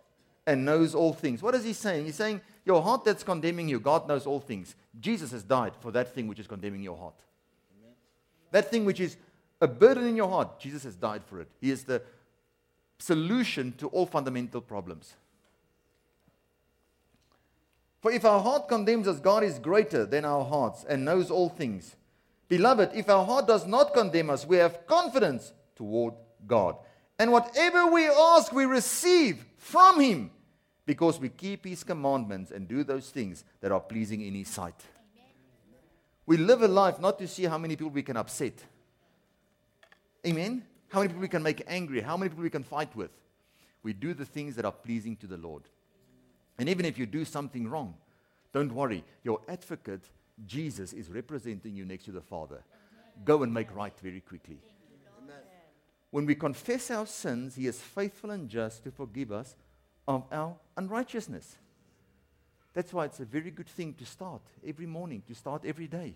and 0.48 0.66
knows 0.66 0.96
all 0.96 1.14
things. 1.14 1.44
What 1.44 1.54
is 1.54 1.64
He 1.64 1.74
saying? 1.74 2.06
He's 2.06 2.16
saying, 2.16 2.42
Your 2.66 2.82
heart 2.82 3.06
that's 3.06 3.22
condemning 3.22 3.70
you, 3.70 3.80
God 3.80 4.08
knows 4.08 4.26
all 4.26 4.40
things. 4.40 4.74
Jesus 5.00 5.30
has 5.30 5.44
died 5.44 5.74
for 5.80 5.92
that 5.92 6.16
thing 6.16 6.28
which 6.28 6.40
is 6.40 6.48
condemning 6.48 6.82
your 6.82 6.98
heart. 6.98 7.22
That 8.50 8.72
thing 8.72 8.84
which 8.84 9.00
is 9.00 9.16
a 9.62 9.68
burden 9.68 10.08
in 10.08 10.16
your 10.16 10.30
heart, 10.30 10.60
Jesus 10.60 10.86
has 10.86 10.96
died 10.96 11.22
for 11.24 11.40
it. 11.40 11.50
He 11.62 11.70
is 11.70 11.84
the 11.84 12.02
solution 12.98 13.74
to 13.74 13.90
all 13.90 14.08
fundamental 14.08 14.62
problems. 14.62 15.14
For 18.02 18.12
if 18.12 18.24
our 18.24 18.42
heart 18.42 18.68
condemns 18.68 19.08
us, 19.08 19.20
God 19.20 19.44
is 19.44 19.60
greater 19.60 20.06
than 20.06 20.24
our 20.26 20.46
hearts 20.46 20.86
and 20.88 21.04
knows 21.04 21.30
all 21.30 21.50
things. 21.50 21.96
Beloved, 22.48 22.92
if 22.96 23.10
our 23.10 23.26
heart 23.26 23.48
does 23.48 23.68
not 23.68 23.94
condemn 23.94 24.30
us, 24.30 24.46
we 24.46 24.58
have 24.58 24.88
confidence 24.88 25.54
toward 25.76 26.14
God. 26.48 26.76
And 27.18 27.32
whatever 27.32 27.88
we 27.88 28.08
ask, 28.08 28.54
we 28.54 28.66
receive 28.66 29.46
from 29.58 30.00
Him 30.00 30.32
because 30.86 31.20
we 31.20 31.30
keep 31.30 31.66
His 31.66 31.84
commandments 31.84 32.52
and 32.52 32.68
do 32.68 32.84
those 32.84 33.10
things 33.10 33.44
that 33.62 33.72
are 33.72 33.80
pleasing 33.80 34.22
in 34.22 34.34
His 34.34 34.48
sight. 34.48 34.82
We 36.26 36.38
live 36.38 36.62
a 36.62 36.68
life 36.68 37.00
not 37.00 37.20
to 37.20 37.28
see 37.28 37.44
how 37.44 37.58
many 37.58 37.76
people 37.76 37.92
we 37.92 38.04
can 38.04 38.16
upset. 38.16 38.54
Amen? 40.26 40.64
How 40.90 41.00
many 41.00 41.10
people 41.10 41.22
we 41.22 41.28
can 41.28 41.44
make 41.44 41.64
angry, 41.68 42.02
how 42.02 42.18
many 42.18 42.30
people 42.30 42.44
we 42.44 42.50
can 42.50 42.64
fight 42.64 42.96
with. 42.96 43.12
We 43.84 43.94
do 43.94 44.14
the 44.14 44.26
things 44.26 44.56
that 44.56 44.66
are 44.66 44.72
pleasing 44.72 45.16
to 45.18 45.28
the 45.28 45.38
Lord. 45.38 45.64
And 46.60 46.68
even 46.68 46.86
if 46.86 46.98
you 46.98 47.06
do 47.06 47.24
something 47.24 47.68
wrong, 47.70 47.96
don't 48.54 48.74
worry. 48.74 49.04
Your 49.24 49.40
advocate, 49.48 50.04
Jesus, 50.46 50.92
is 50.92 51.10
representing 51.10 51.74
you 51.74 51.86
next 51.86 52.04
to 52.06 52.12
the 52.12 52.22
Father. 52.22 52.62
Go 53.24 53.44
and 53.44 53.54
make 53.54 53.74
right 53.74 53.98
very 54.00 54.20
quickly. 54.20 54.60
When 56.12 56.26
we 56.26 56.36
confess 56.36 56.92
our 56.92 57.06
sins, 57.06 57.56
He 57.56 57.68
is 57.68 57.80
faithful 57.80 58.32
and 58.32 58.50
just 58.50 58.84
to 58.84 58.92
forgive 58.92 59.32
us 59.32 59.56
of 60.08 60.26
our 60.32 60.56
unrighteousness. 60.76 61.58
That's 62.74 62.94
why 62.94 63.06
it's 63.06 63.20
a 63.20 63.26
very 63.26 63.52
good 63.52 63.68
thing 63.68 63.94
to 63.96 64.06
start 64.06 64.42
every 64.66 64.86
morning, 64.86 65.24
to 65.28 65.36
start 65.36 65.64
every 65.66 65.88
day. 65.88 66.16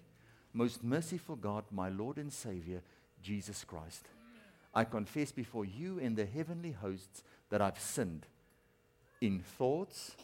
Most 0.51 0.83
merciful 0.83 1.35
God, 1.35 1.63
my 1.71 1.89
Lord 1.89 2.17
and 2.17 2.31
Savior, 2.31 2.81
Jesus 3.21 3.63
Christ. 3.63 4.07
I 4.73 4.83
confess 4.83 5.31
before 5.31 5.65
you 5.65 5.99
and 5.99 6.15
the 6.15 6.25
heavenly 6.25 6.71
hosts 6.71 7.23
that 7.49 7.61
I've 7.61 7.79
sinned 7.79 8.25
in 9.23 9.39
thoughts, 9.39 10.17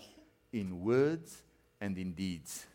in 0.51 0.83
words, 0.83 1.41
and 1.79 1.97
in 1.97 2.11
deeds. 2.11 2.65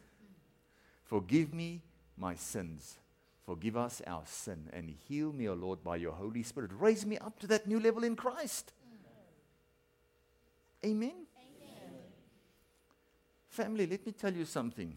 Forgive 1.04 1.52
me 1.52 1.82
my 2.16 2.34
sins. 2.34 2.96
Forgive 3.44 3.76
us 3.76 4.00
our 4.06 4.22
sin 4.24 4.70
and 4.72 4.88
heal 5.06 5.34
me, 5.34 5.46
O 5.50 5.52
Lord, 5.52 5.84
by 5.84 5.96
your 5.96 6.12
Holy 6.12 6.42
Spirit. 6.42 6.70
Raise 6.78 7.04
me 7.04 7.18
up 7.18 7.38
to 7.40 7.46
that 7.48 7.66
new 7.66 7.78
level 7.78 8.04
in 8.04 8.16
Christ. 8.16 8.72
Amen. 10.82 11.26
Family, 13.50 13.86
let 13.86 14.06
me 14.06 14.12
tell 14.12 14.32
you 14.32 14.46
something. 14.46 14.96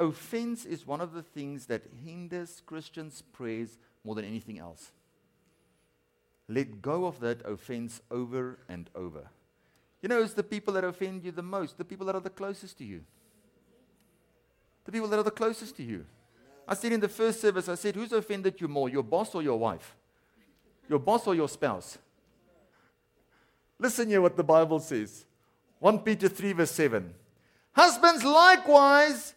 Offense 0.00 0.64
is 0.64 0.84
one 0.84 1.00
of 1.00 1.12
the 1.12 1.22
things 1.22 1.66
that 1.66 1.82
hinders 2.04 2.62
Christians' 2.66 3.22
prayers 3.32 3.78
more 4.04 4.16
than 4.16 4.24
anything 4.24 4.58
else. 4.58 4.90
let 6.48 6.82
go 6.82 7.06
of 7.06 7.20
that 7.20 7.44
offense 7.44 8.00
over 8.10 8.58
and 8.68 8.90
over. 8.94 9.28
You 10.06 10.08
know, 10.08 10.22
it's 10.22 10.34
the 10.34 10.44
people 10.44 10.72
that 10.74 10.84
offend 10.84 11.24
you 11.24 11.32
the 11.32 11.42
most, 11.42 11.76
the 11.76 11.84
people 11.84 12.06
that 12.06 12.14
are 12.14 12.20
the 12.20 12.30
closest 12.30 12.78
to 12.78 12.84
you. 12.84 13.00
The 14.84 14.92
people 14.92 15.08
that 15.08 15.18
are 15.18 15.24
the 15.24 15.32
closest 15.32 15.76
to 15.78 15.82
you. 15.82 16.06
I 16.68 16.74
said 16.74 16.92
in 16.92 17.00
the 17.00 17.08
first 17.08 17.40
service, 17.40 17.68
I 17.68 17.74
said, 17.74 17.96
who's 17.96 18.12
offended 18.12 18.60
you 18.60 18.68
more, 18.68 18.88
your 18.88 19.02
boss 19.02 19.34
or 19.34 19.42
your 19.42 19.58
wife? 19.58 19.96
Your 20.88 21.00
boss 21.00 21.26
or 21.26 21.34
your 21.34 21.48
spouse? 21.48 21.98
Listen 23.80 24.08
here 24.08 24.22
what 24.22 24.36
the 24.36 24.44
Bible 24.44 24.78
says. 24.78 25.24
1 25.80 25.98
Peter 25.98 26.28
3, 26.28 26.52
verse 26.52 26.70
7. 26.70 27.12
Husbands 27.72 28.22
likewise 28.22 29.34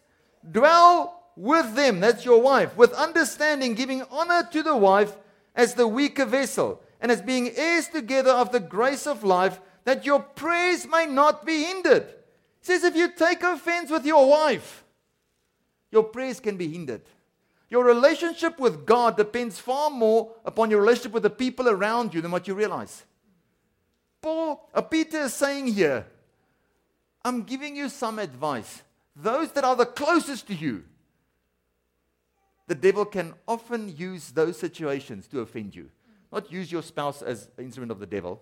dwell 0.48 1.32
with 1.34 1.74
them, 1.74 1.98
that's 1.98 2.24
your 2.24 2.40
wife, 2.40 2.76
with 2.76 2.92
understanding, 2.92 3.74
giving 3.74 4.04
honor 4.08 4.48
to 4.52 4.62
the 4.62 4.76
wife 4.76 5.16
as 5.56 5.74
the 5.74 5.88
weaker 5.88 6.26
vessel, 6.26 6.80
and 7.00 7.10
as 7.10 7.20
being 7.20 7.50
heirs 7.56 7.88
together 7.88 8.30
of 8.30 8.52
the 8.52 8.60
grace 8.60 9.08
of 9.08 9.24
life, 9.24 9.58
that 9.84 10.04
your 10.04 10.20
prayers 10.20 10.86
may 10.86 11.06
not 11.06 11.44
be 11.44 11.64
hindered. 11.64 12.02
It 12.02 12.16
says 12.60 12.84
if 12.84 12.94
you 12.94 13.10
take 13.12 13.42
offense 13.42 13.90
with 13.90 14.04
your 14.04 14.28
wife, 14.28 14.84
your 15.90 16.04
prayers 16.04 16.40
can 16.40 16.56
be 16.56 16.68
hindered. 16.68 17.02
Your 17.68 17.84
relationship 17.84 18.58
with 18.58 18.84
God 18.84 19.16
depends 19.16 19.58
far 19.58 19.90
more 19.90 20.32
upon 20.44 20.70
your 20.70 20.80
relationship 20.80 21.12
with 21.12 21.22
the 21.22 21.30
people 21.30 21.68
around 21.68 22.12
you 22.12 22.20
than 22.20 22.30
what 22.30 22.48
you 22.48 22.54
realize. 22.54 23.04
Paul, 24.20 24.68
uh, 24.74 24.82
Peter 24.82 25.22
is 25.22 25.34
saying 25.34 25.68
here, 25.68 26.04
I'm 27.24 27.42
giving 27.42 27.76
you 27.76 27.88
some 27.88 28.18
advice. 28.18 28.82
Those 29.14 29.52
that 29.52 29.64
are 29.64 29.76
the 29.76 29.86
closest 29.86 30.46
to 30.48 30.54
you, 30.54 30.84
the 32.66 32.74
devil 32.74 33.04
can 33.04 33.34
often 33.48 33.94
use 33.96 34.30
those 34.30 34.58
situations 34.58 35.26
to 35.28 35.40
offend 35.40 35.74
you. 35.74 35.90
Not 36.32 36.52
use 36.52 36.70
your 36.70 36.82
spouse 36.82 37.22
as 37.22 37.48
an 37.56 37.64
instrument 37.64 37.90
of 37.90 37.98
the 37.98 38.06
devil. 38.06 38.40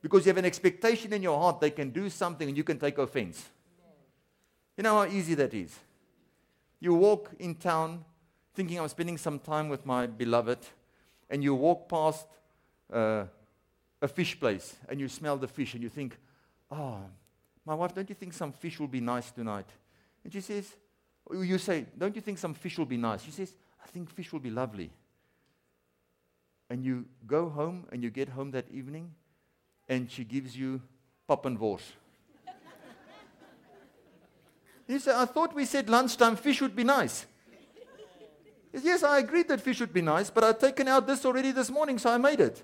Because 0.00 0.24
you 0.24 0.30
have 0.30 0.38
an 0.38 0.44
expectation 0.44 1.12
in 1.12 1.22
your 1.22 1.38
heart 1.38 1.60
they 1.60 1.70
can 1.70 1.90
do 1.90 2.08
something 2.08 2.48
and 2.48 2.56
you 2.56 2.64
can 2.64 2.78
take 2.78 2.98
offense. 2.98 3.48
You 4.76 4.84
know 4.84 4.94
how 4.94 5.06
easy 5.06 5.34
that 5.34 5.52
is. 5.54 5.76
You 6.80 6.94
walk 6.94 7.32
in 7.38 7.56
town 7.56 8.04
thinking 8.54 8.78
I'm 8.80 8.88
spending 8.88 9.18
some 9.18 9.38
time 9.38 9.68
with 9.68 9.86
my 9.86 10.06
beloved, 10.06 10.58
and 11.30 11.44
you 11.44 11.54
walk 11.54 11.88
past 11.88 12.26
uh, 12.92 13.24
a 14.02 14.08
fish 14.08 14.38
place 14.38 14.76
and 14.88 14.98
you 14.98 15.08
smell 15.08 15.36
the 15.36 15.46
fish 15.46 15.74
and 15.74 15.82
you 15.82 15.88
think, 15.88 16.18
oh, 16.70 16.98
my 17.64 17.74
wife, 17.74 17.94
don't 17.94 18.08
you 18.08 18.14
think 18.14 18.32
some 18.32 18.52
fish 18.52 18.80
will 18.80 18.88
be 18.88 19.00
nice 19.00 19.30
tonight? 19.30 19.68
And 20.24 20.32
she 20.32 20.40
says, 20.40 20.74
you 21.32 21.58
say, 21.58 21.86
don't 21.96 22.16
you 22.16 22.22
think 22.22 22.38
some 22.38 22.54
fish 22.54 22.78
will 22.78 22.86
be 22.86 22.96
nice? 22.96 23.22
She 23.22 23.30
says, 23.30 23.54
I 23.82 23.86
think 23.86 24.10
fish 24.10 24.32
will 24.32 24.40
be 24.40 24.50
lovely. 24.50 24.90
And 26.70 26.84
you 26.84 27.04
go 27.26 27.48
home 27.48 27.86
and 27.92 28.02
you 28.02 28.10
get 28.10 28.30
home 28.30 28.50
that 28.52 28.66
evening 28.72 29.14
and 29.88 30.10
she 30.10 30.24
gives 30.24 30.56
you 30.56 30.80
boerewors. 31.28 31.80
you 34.86 34.98
say, 34.98 35.12
I 35.14 35.24
thought 35.24 35.54
we 35.54 35.64
said 35.64 35.88
lunchtime 35.88 36.36
fish 36.36 36.60
would 36.60 36.76
be 36.76 36.84
nice. 36.84 37.26
yes, 38.72 39.02
I 39.02 39.18
agreed 39.18 39.48
that 39.48 39.60
fish 39.60 39.80
would 39.80 39.92
be 39.92 40.02
nice, 40.02 40.30
but 40.30 40.44
I'd 40.44 40.60
taken 40.60 40.88
out 40.88 41.06
this 41.06 41.24
already 41.24 41.52
this 41.52 41.70
morning, 41.70 41.98
so 41.98 42.10
I 42.10 42.18
made 42.18 42.40
it. 42.40 42.62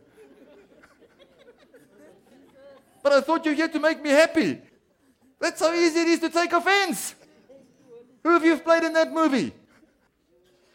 but 3.02 3.12
I 3.12 3.20
thought 3.20 3.44
you're 3.44 3.54
here 3.54 3.68
to 3.68 3.80
make 3.80 4.02
me 4.02 4.10
happy. 4.10 4.60
That's 5.40 5.60
how 5.60 5.74
easy 5.74 6.00
it 6.00 6.08
is 6.08 6.20
to 6.20 6.30
take 6.30 6.52
offense. 6.52 7.14
Who 8.22 8.30
have 8.30 8.44
you 8.44 8.56
played 8.58 8.84
in 8.84 8.94
that 8.94 9.12
movie? 9.12 9.52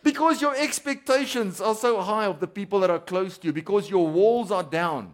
Because 0.04 0.42
your 0.42 0.56
expectations 0.56 1.60
are 1.60 1.76
so 1.76 2.00
high 2.00 2.26
of 2.26 2.40
the 2.40 2.48
people 2.48 2.80
that 2.82 2.90
are 2.90 3.00
close 3.00 3.38
to 3.40 3.48
you, 3.48 3.54
because 3.54 3.90
your 3.90 4.08
walls 4.08 4.52
are 4.52 4.64
down, 4.64 5.14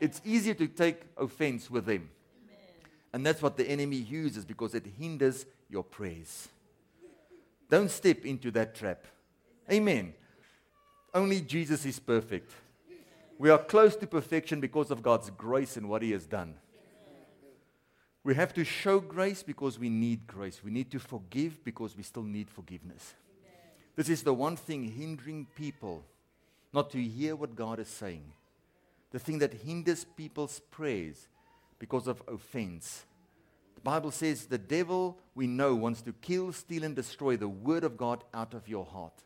it's 0.00 0.20
easier 0.24 0.54
to 0.54 0.66
take 0.66 1.02
offense 1.16 1.70
with 1.70 1.86
them. 1.86 2.08
And 3.12 3.26
that's 3.26 3.42
what 3.42 3.56
the 3.56 3.68
enemy 3.68 3.96
uses 3.96 4.44
because 4.44 4.74
it 4.74 4.86
hinders 4.98 5.44
your 5.68 5.82
prayers. 5.82 6.48
Don't 7.68 7.90
step 7.90 8.24
into 8.24 8.50
that 8.52 8.74
trap. 8.74 9.04
Amen. 9.70 10.14
Only 11.12 11.40
Jesus 11.40 11.84
is 11.84 11.98
perfect. 11.98 12.52
We 13.38 13.50
are 13.50 13.58
close 13.58 13.96
to 13.96 14.06
perfection 14.06 14.60
because 14.60 14.90
of 14.90 15.02
God's 15.02 15.30
grace 15.30 15.76
and 15.76 15.88
what 15.88 16.02
He 16.02 16.12
has 16.12 16.26
done. 16.26 16.54
We 18.22 18.34
have 18.34 18.52
to 18.54 18.64
show 18.64 19.00
grace 19.00 19.42
because 19.42 19.78
we 19.78 19.88
need 19.88 20.26
grace. 20.26 20.62
We 20.62 20.70
need 20.70 20.90
to 20.90 20.98
forgive 20.98 21.64
because 21.64 21.96
we 21.96 22.02
still 22.02 22.22
need 22.22 22.50
forgiveness. 22.50 23.14
This 23.96 24.08
is 24.08 24.22
the 24.22 24.34
one 24.34 24.56
thing 24.56 24.84
hindering 24.84 25.46
people 25.56 26.04
not 26.72 26.90
to 26.90 27.02
hear 27.02 27.34
what 27.34 27.56
God 27.56 27.78
is 27.78 27.88
saying. 27.88 28.24
The 29.10 29.18
thing 29.18 29.38
that 29.38 29.54
hinders 29.54 30.04
people's 30.04 30.60
prayers 30.70 31.28
because 31.78 32.06
of 32.06 32.22
offense. 32.28 33.04
The 33.74 33.80
Bible 33.80 34.10
says 34.10 34.46
the 34.46 34.58
devil, 34.58 35.18
we 35.34 35.46
know, 35.46 35.74
wants 35.74 36.02
to 36.02 36.12
kill, 36.12 36.52
steal, 36.52 36.84
and 36.84 36.94
destroy 36.94 37.36
the 37.36 37.48
word 37.48 37.82
of 37.82 37.96
God 37.96 38.22
out 38.34 38.54
of 38.54 38.68
your 38.68 38.84
heart. 38.84 39.24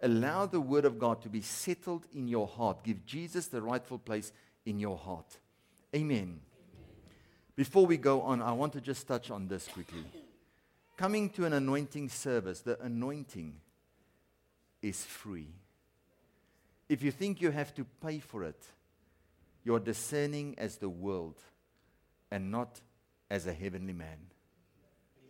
Allow 0.00 0.46
the 0.46 0.60
word 0.60 0.84
of 0.84 0.98
God 0.98 1.22
to 1.22 1.28
be 1.28 1.42
settled 1.42 2.06
in 2.12 2.26
your 2.26 2.48
heart. 2.48 2.82
Give 2.82 3.04
Jesus 3.06 3.46
the 3.46 3.62
rightful 3.62 3.98
place 3.98 4.32
in 4.66 4.80
your 4.80 4.96
heart. 4.96 5.38
Amen. 5.94 6.40
Before 7.54 7.86
we 7.86 7.98
go 7.98 8.22
on, 8.22 8.40
I 8.40 8.52
want 8.52 8.72
to 8.72 8.80
just 8.80 9.06
touch 9.06 9.30
on 9.30 9.46
this 9.46 9.68
quickly. 9.68 10.04
Coming 10.96 11.30
to 11.30 11.44
an 11.44 11.52
anointing 11.52 12.08
service, 12.08 12.60
the 12.60 12.80
anointing 12.82 13.54
is 14.80 15.04
free. 15.04 15.48
If 16.88 17.02
you 17.02 17.10
think 17.10 17.40
you 17.40 17.50
have 17.50 17.74
to 17.74 17.84
pay 18.02 18.18
for 18.18 18.42
it, 18.44 18.60
you're 19.64 19.80
discerning 19.80 20.54
as 20.58 20.76
the 20.76 20.88
world 20.88 21.40
and 22.30 22.50
not 22.50 22.80
as 23.30 23.46
a 23.46 23.52
heavenly 23.52 23.92
man. 23.92 24.18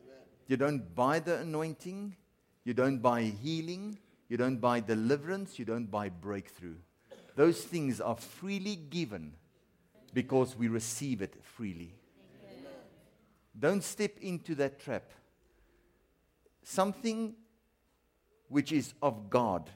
Amen. 0.03 0.21
You 0.47 0.57
don't 0.57 0.95
buy 0.95 1.19
the 1.19 1.39
anointing, 1.39 2.17
you 2.65 2.75
don't 2.75 2.99
buy 2.99 3.23
healing, 3.23 3.99
you 4.29 4.37
don't 4.37 4.57
buy 4.57 4.81
deliverance, 4.81 5.59
you 5.59 5.65
don't 5.65 5.91
buy 5.91 6.09
breakthrough. 6.09 6.77
Those 7.37 7.63
things 7.63 8.01
are 8.01 8.17
freely 8.17 8.77
given 8.77 9.35
because 10.15 10.57
we 10.57 10.69
receive 10.69 11.23
it 11.23 11.35
freely. 11.43 11.95
Don't 13.59 13.83
step 13.83 14.13
into 14.21 14.55
that 14.57 14.81
trap. 14.81 15.05
Something 16.63 17.35
which 18.49 18.73
is 18.73 18.95
of 19.03 19.29
God, 19.31 19.71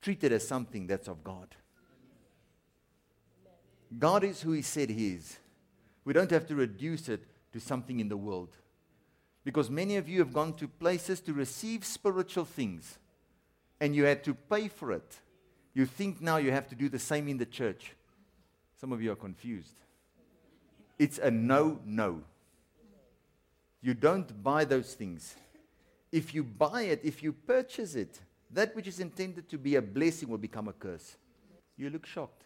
treat 0.00 0.24
it 0.24 0.32
as 0.32 0.46
something 0.46 0.86
that's 0.86 1.08
of 1.08 1.22
God. 1.22 1.54
God 3.98 4.24
is 4.24 4.42
who 4.42 4.52
He 4.52 4.62
said 4.62 4.90
He 4.90 5.14
is. 5.14 5.38
We 6.04 6.12
don't 6.12 6.30
have 6.30 6.46
to 6.46 6.54
reduce 6.54 7.08
it 7.08 7.24
to 7.52 7.60
something 7.60 8.00
in 8.00 8.08
the 8.08 8.16
world. 8.16 8.56
Because 9.44 9.70
many 9.70 9.96
of 9.96 10.08
you 10.08 10.18
have 10.20 10.32
gone 10.32 10.54
to 10.54 10.66
places 10.66 11.20
to 11.20 11.32
receive 11.32 11.84
spiritual 11.84 12.44
things 12.44 12.98
and 13.80 13.94
you 13.94 14.04
had 14.04 14.24
to 14.24 14.34
pay 14.34 14.68
for 14.68 14.92
it. 14.92 15.20
You 15.74 15.86
think 15.86 16.20
now 16.20 16.38
you 16.38 16.50
have 16.50 16.68
to 16.68 16.74
do 16.74 16.88
the 16.88 16.98
same 16.98 17.28
in 17.28 17.36
the 17.36 17.46
church. 17.46 17.94
Some 18.80 18.92
of 18.92 19.02
you 19.02 19.12
are 19.12 19.16
confused. 19.16 19.74
It's 20.98 21.18
a 21.18 21.30
no, 21.30 21.80
no. 21.84 22.22
You 23.82 23.92
don't 23.94 24.42
buy 24.42 24.64
those 24.64 24.94
things. 24.94 25.34
If 26.10 26.34
you 26.34 26.44
buy 26.44 26.82
it, 26.82 27.00
if 27.02 27.22
you 27.22 27.32
purchase 27.32 27.94
it, 27.96 28.20
that 28.50 28.74
which 28.74 28.86
is 28.86 29.00
intended 29.00 29.48
to 29.50 29.58
be 29.58 29.74
a 29.74 29.82
blessing 29.82 30.28
will 30.28 30.38
become 30.38 30.68
a 30.68 30.72
curse. 30.72 31.16
You 31.76 31.90
look 31.90 32.06
shocked. 32.06 32.44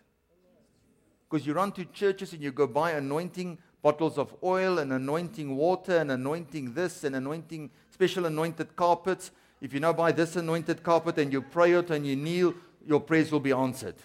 Because 1.28 1.46
you 1.46 1.52
run 1.52 1.72
to 1.72 1.84
churches 1.84 2.32
and 2.32 2.42
you 2.42 2.52
go 2.52 2.66
buy 2.66 2.92
anointing 2.92 3.58
bottles 3.82 4.18
of 4.18 4.34
oil 4.42 4.78
and 4.78 4.92
anointing 4.92 5.56
water 5.56 5.98
and 5.98 6.10
anointing 6.10 6.72
this 6.74 7.04
and 7.04 7.14
anointing 7.14 7.70
special 7.90 8.26
anointed 8.26 8.74
carpets. 8.76 9.30
If 9.60 9.74
you 9.74 9.80
now 9.80 9.92
buy 9.92 10.12
this 10.12 10.36
anointed 10.36 10.82
carpet 10.82 11.18
and 11.18 11.32
you 11.32 11.42
pray 11.42 11.72
it 11.72 11.90
and 11.90 12.06
you 12.06 12.16
kneel, 12.16 12.54
your 12.86 13.00
prayers 13.00 13.30
will 13.30 13.40
be 13.40 13.52
answered. 13.52 13.96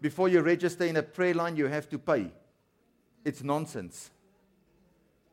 Before 0.00 0.28
you 0.28 0.40
register 0.40 0.84
in 0.84 0.96
a 0.96 1.02
prayer 1.02 1.34
line, 1.34 1.56
you 1.56 1.66
have 1.66 1.88
to 1.88 1.98
pay. 1.98 2.30
It's 3.24 3.42
nonsense. 3.42 4.10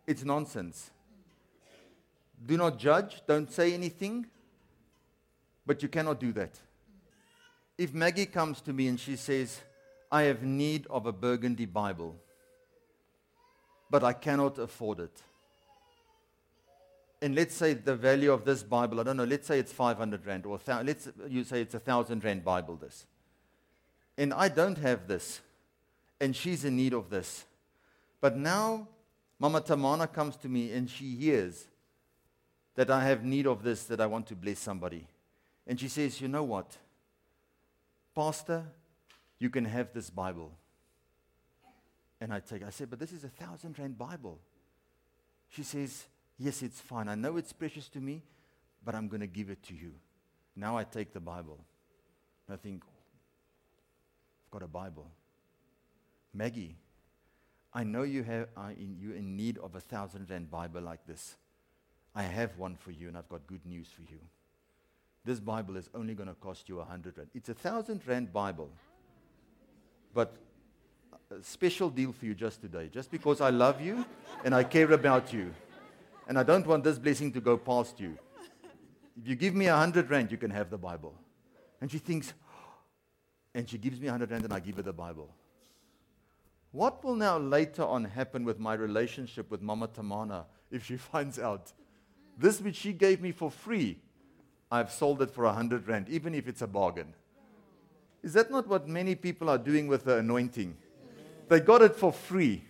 It's 0.08 0.24
nonsense. 0.24 0.90
Do 2.46 2.58
not 2.58 2.78
judge, 2.80 3.22
don't 3.28 3.52
say 3.52 3.74
anything, 3.74 4.26
but 5.66 5.82
you 5.82 5.90
cannot 5.90 6.20
do 6.20 6.32
that. 6.34 6.60
If 7.78 7.94
Maggie 7.94 8.26
comes 8.26 8.62
to 8.62 8.74
me 8.74 8.88
and 8.88 9.00
she 9.00 9.16
says, 9.16 9.60
I 10.14 10.24
have 10.24 10.44
need 10.44 10.86
of 10.92 11.08
a 11.08 11.12
burgundy 11.12 11.66
Bible, 11.66 12.16
but 13.90 14.04
I 14.04 14.14
cannot 14.14 14.60
afford 14.60 15.00
it. 15.00 15.22
And 17.20 17.34
let's 17.34 17.56
say 17.56 17.74
the 17.74 17.96
value 17.96 18.32
of 18.32 18.46
this 18.46 18.62
Bible, 18.62 19.00
I 19.00 19.04
don't 19.04 19.18
know, 19.18 19.24
let's 19.24 19.48
say 19.48 19.58
it's 19.58 19.72
500 19.74 20.24
Rand, 20.24 20.46
or 20.46 20.60
th- 20.60 20.86
let's 20.86 21.10
you 21.28 21.44
say 21.44 21.62
it's 21.62 21.74
a 21.74 21.80
1,000 21.80 22.24
Rand 22.24 22.46
Bible, 22.46 22.76
this. 22.76 23.08
And 24.16 24.36
I 24.36 24.50
don't 24.50 24.78
have 24.78 25.08
this, 25.08 25.42
and 26.22 26.36
she's 26.36 26.64
in 26.64 26.76
need 26.76 26.94
of 26.94 27.10
this. 27.10 27.46
But 28.22 28.38
now 28.38 28.88
Mama 29.40 29.62
Tamana 29.62 30.14
comes 30.14 30.36
to 30.38 30.48
me 30.48 30.74
and 30.74 30.88
she 30.88 31.16
hears 31.16 31.66
that 32.76 32.92
I 32.92 33.04
have 33.06 33.24
need 33.24 33.48
of 33.48 33.64
this, 33.64 33.86
that 33.86 34.00
I 34.00 34.06
want 34.06 34.28
to 34.28 34.36
bless 34.36 34.60
somebody. 34.60 35.08
And 35.66 35.80
she 35.80 35.88
says, 35.88 36.22
You 36.22 36.28
know 36.28 36.44
what? 36.44 36.78
Pastor, 38.14 38.66
You 39.44 39.50
can 39.50 39.66
have 39.66 39.92
this 39.94 40.10
Bible. 40.10 40.54
And 42.22 42.34
I 42.34 42.40
take, 42.40 42.64
I 42.64 42.70
said, 42.70 42.90
but 42.90 42.98
this 42.98 43.12
is 43.12 43.26
a 43.26 43.28
thousand 43.28 43.78
rand 43.78 43.98
Bible. 43.98 44.40
She 45.50 45.64
says, 45.64 46.06
yes, 46.38 46.62
it's 46.62 46.80
fine. 46.80 47.10
I 47.10 47.16
know 47.16 47.36
it's 47.36 47.52
precious 47.52 47.90
to 47.90 48.00
me, 48.00 48.24
but 48.86 48.96
I'm 48.96 49.10
going 49.10 49.20
to 49.20 49.28
give 49.28 49.50
it 49.50 49.62
to 49.64 49.76
you. 49.76 49.92
Now 50.56 50.78
I 50.78 50.86
take 50.86 51.12
the 51.12 51.20
Bible. 51.20 51.60
And 52.48 52.54
I 52.54 52.58
think, 52.58 52.84
I've 54.46 54.52
got 54.52 54.64
a 54.64 54.68
Bible. 54.68 55.12
Maggie, 56.34 56.78
I 57.74 57.84
know 57.84 58.04
you 58.04 58.24
have, 58.24 58.48
uh, 58.56 58.70
in, 58.78 58.96
you're 58.98 59.18
in 59.18 59.36
need 59.36 59.58
of 59.58 59.76
a 59.76 59.82
thousand 59.82 60.30
rand 60.30 60.50
Bible 60.50 60.80
like 60.80 61.06
this. 61.06 61.36
I 62.16 62.24
have 62.24 62.58
one 62.58 62.78
for 62.78 62.92
you, 62.92 63.10
and 63.10 63.18
I've 63.18 63.28
got 63.28 63.46
good 63.48 63.66
news 63.66 63.90
for 63.94 64.04
you. 64.04 64.20
This 65.26 65.42
Bible 65.42 65.76
is 65.76 65.90
only 65.94 66.14
going 66.14 66.30
to 66.30 66.36
cost 66.36 66.70
you 66.70 66.80
a 66.80 66.86
hundred 66.86 67.18
rand. 67.18 67.32
It's 67.36 67.50
a 67.50 67.54
thousand 67.54 68.08
rand 68.08 68.32
Bible, 68.32 68.70
but 70.14 70.36
a 71.32 71.42
special 71.44 71.90
deal 71.90 72.12
for 72.12 72.26
you 72.26 72.34
just 72.34 72.62
today, 72.62 72.90
just 72.92 73.10
because 73.10 73.42
I 73.42 73.50
love 73.50 73.82
you 73.82 74.06
and 74.44 74.54
I 74.54 74.64
care 74.64 74.92
about 74.92 75.34
you, 75.34 75.54
and 76.28 76.38
I 76.38 76.44
don't 76.44 76.66
want 76.66 76.84
this 76.84 77.00
blessing 77.00 77.32
to 77.34 77.42
go 77.42 77.58
past 77.58 78.00
you. 78.00 78.18
If 79.20 79.28
you 79.28 79.36
give 79.36 79.54
me 79.54 79.68
a 79.68 79.76
hundred 79.76 80.10
rand, 80.10 80.32
you 80.32 80.38
can 80.38 80.52
have 80.52 80.70
the 80.70 80.78
Bible. 80.78 81.14
And 81.82 81.92
she 81.92 81.98
thinks, 81.98 82.34
and 83.56 83.70
she 83.70 83.78
gives 83.78 84.00
me 84.00 84.08
a 84.08 84.12
hundred 84.12 84.32
rand, 84.32 84.44
and 84.44 84.54
I 84.54 84.60
give 84.60 84.78
her 84.78 84.82
the 84.82 84.94
Bible. 84.94 85.30
What 86.72 87.04
will 87.04 87.16
now 87.16 87.38
later 87.38 87.84
on 87.84 88.04
happen 88.06 88.44
with 88.44 88.60
my 88.60 88.74
relationship 88.74 89.52
with 89.52 89.62
Mama 89.62 89.88
Tamana 89.88 90.46
if 90.72 90.86
she 90.86 90.98
finds 91.12 91.38
out 91.38 91.72
this 92.38 92.62
which 92.62 92.76
she 92.76 92.94
gave 92.94 93.22
me 93.22 93.32
for 93.32 93.52
free, 93.52 94.00
I've 94.72 94.92
sold 94.92 95.22
it 95.22 95.30
for 95.30 95.46
a 95.46 95.54
hundred 95.54 95.88
rand, 95.88 96.10
even 96.10 96.34
if 96.34 96.48
it's 96.48 96.64
a 96.64 96.68
bargain? 96.68 97.14
Is 98.24 98.34
that 98.34 98.50
not 98.50 98.68
what 98.68 98.88
many 98.88 99.16
people 99.16 99.50
are 99.50 99.58
doing 99.58 99.88
with 99.88 100.06
the 100.06 100.18
anointing? 100.18 100.78
They 101.50 101.60
got 101.60 101.82
it 101.82 101.96
for 101.96 102.14
free. 102.14 102.64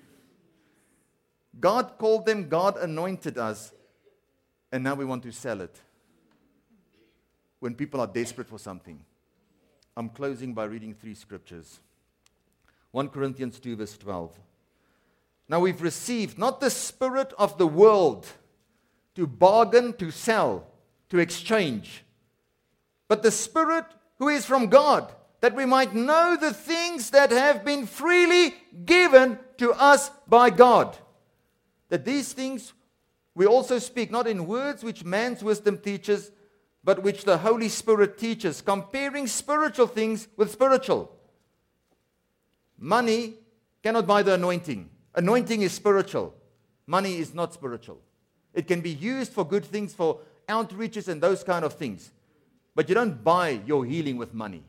God 1.60 1.94
called 2.00 2.26
them, 2.26 2.50
God 2.50 2.78
anointed 2.78 3.38
us, 3.38 3.72
and 4.72 4.84
now 4.84 4.96
we 4.96 5.06
want 5.06 5.22
to 5.24 5.32
sell 5.32 5.62
it 5.62 5.80
when 7.60 7.76
people 7.76 8.02
are 8.02 8.08
desperate 8.08 8.50
for 8.50 8.58
something. 8.58 9.00
I'm 9.96 10.10
closing 10.10 10.56
by 10.56 10.66
reading 10.66 10.96
three 10.96 11.14
scriptures. 11.14 11.80
1 12.92 13.10
Corinthians 13.10 13.60
2, 13.60 13.76
verse 13.76 13.96
12. 13.98 14.38
Now 15.48 15.60
we've 15.60 15.82
received 15.82 16.40
not 16.40 16.60
the 16.60 16.72
spirit 16.72 17.32
of 17.38 17.58
the 17.58 17.68
world 17.68 18.28
to 19.16 19.28
bargain, 19.28 19.94
to 19.94 20.10
sell, 20.10 20.66
to 21.10 21.20
exchange, 21.20 22.04
but 23.08 23.22
the 23.22 23.32
spirit 23.32 23.86
who 24.18 24.30
is 24.30 24.46
from 24.46 24.68
God, 24.68 25.14
that 25.44 25.54
we 25.54 25.66
might 25.66 25.94
know 25.94 26.38
the 26.40 26.54
things 26.54 27.10
that 27.10 27.30
have 27.30 27.66
been 27.66 27.86
freely 27.86 28.56
given 28.86 29.38
to 29.58 29.74
us 29.74 30.10
by 30.26 30.50
God. 30.50 30.96
That 31.90 32.06
these 32.06 32.32
things 32.32 32.72
we 33.36 33.46
also 33.46 33.78
speak 33.78 34.10
not 34.10 34.26
in 34.26 34.48
words 34.48 34.86
which 34.86 35.04
man's 35.04 35.44
wisdom 35.44 35.80
teaches, 35.80 36.32
but 36.82 37.04
which 37.04 37.26
the 37.26 37.40
Holy 37.40 37.68
Spirit 37.68 38.18
teaches, 38.18 38.62
comparing 38.62 39.28
spiritual 39.28 39.86
things 39.86 40.30
with 40.38 40.50
spiritual. 40.50 41.12
Money 42.80 43.34
cannot 43.84 44.08
buy 44.08 44.24
the 44.24 44.36
anointing. 44.36 44.90
Anointing 45.14 45.62
is 45.62 45.74
spiritual. 45.74 46.34
Money 46.88 47.18
is 47.18 47.34
not 47.34 47.54
spiritual. 47.54 48.00
It 48.54 48.66
can 48.66 48.80
be 48.80 48.92
used 48.92 49.34
for 49.34 49.46
good 49.46 49.66
things, 49.66 49.94
for 49.94 50.20
outreaches 50.48 51.10
and 51.10 51.22
those 51.22 51.44
kind 51.44 51.66
of 51.66 51.74
things. 51.74 52.14
But 52.76 52.88
you 52.88 52.96
don't 52.96 53.22
buy 53.22 53.60
your 53.66 53.84
healing 53.84 54.16
with 54.16 54.34
money. 54.34 54.64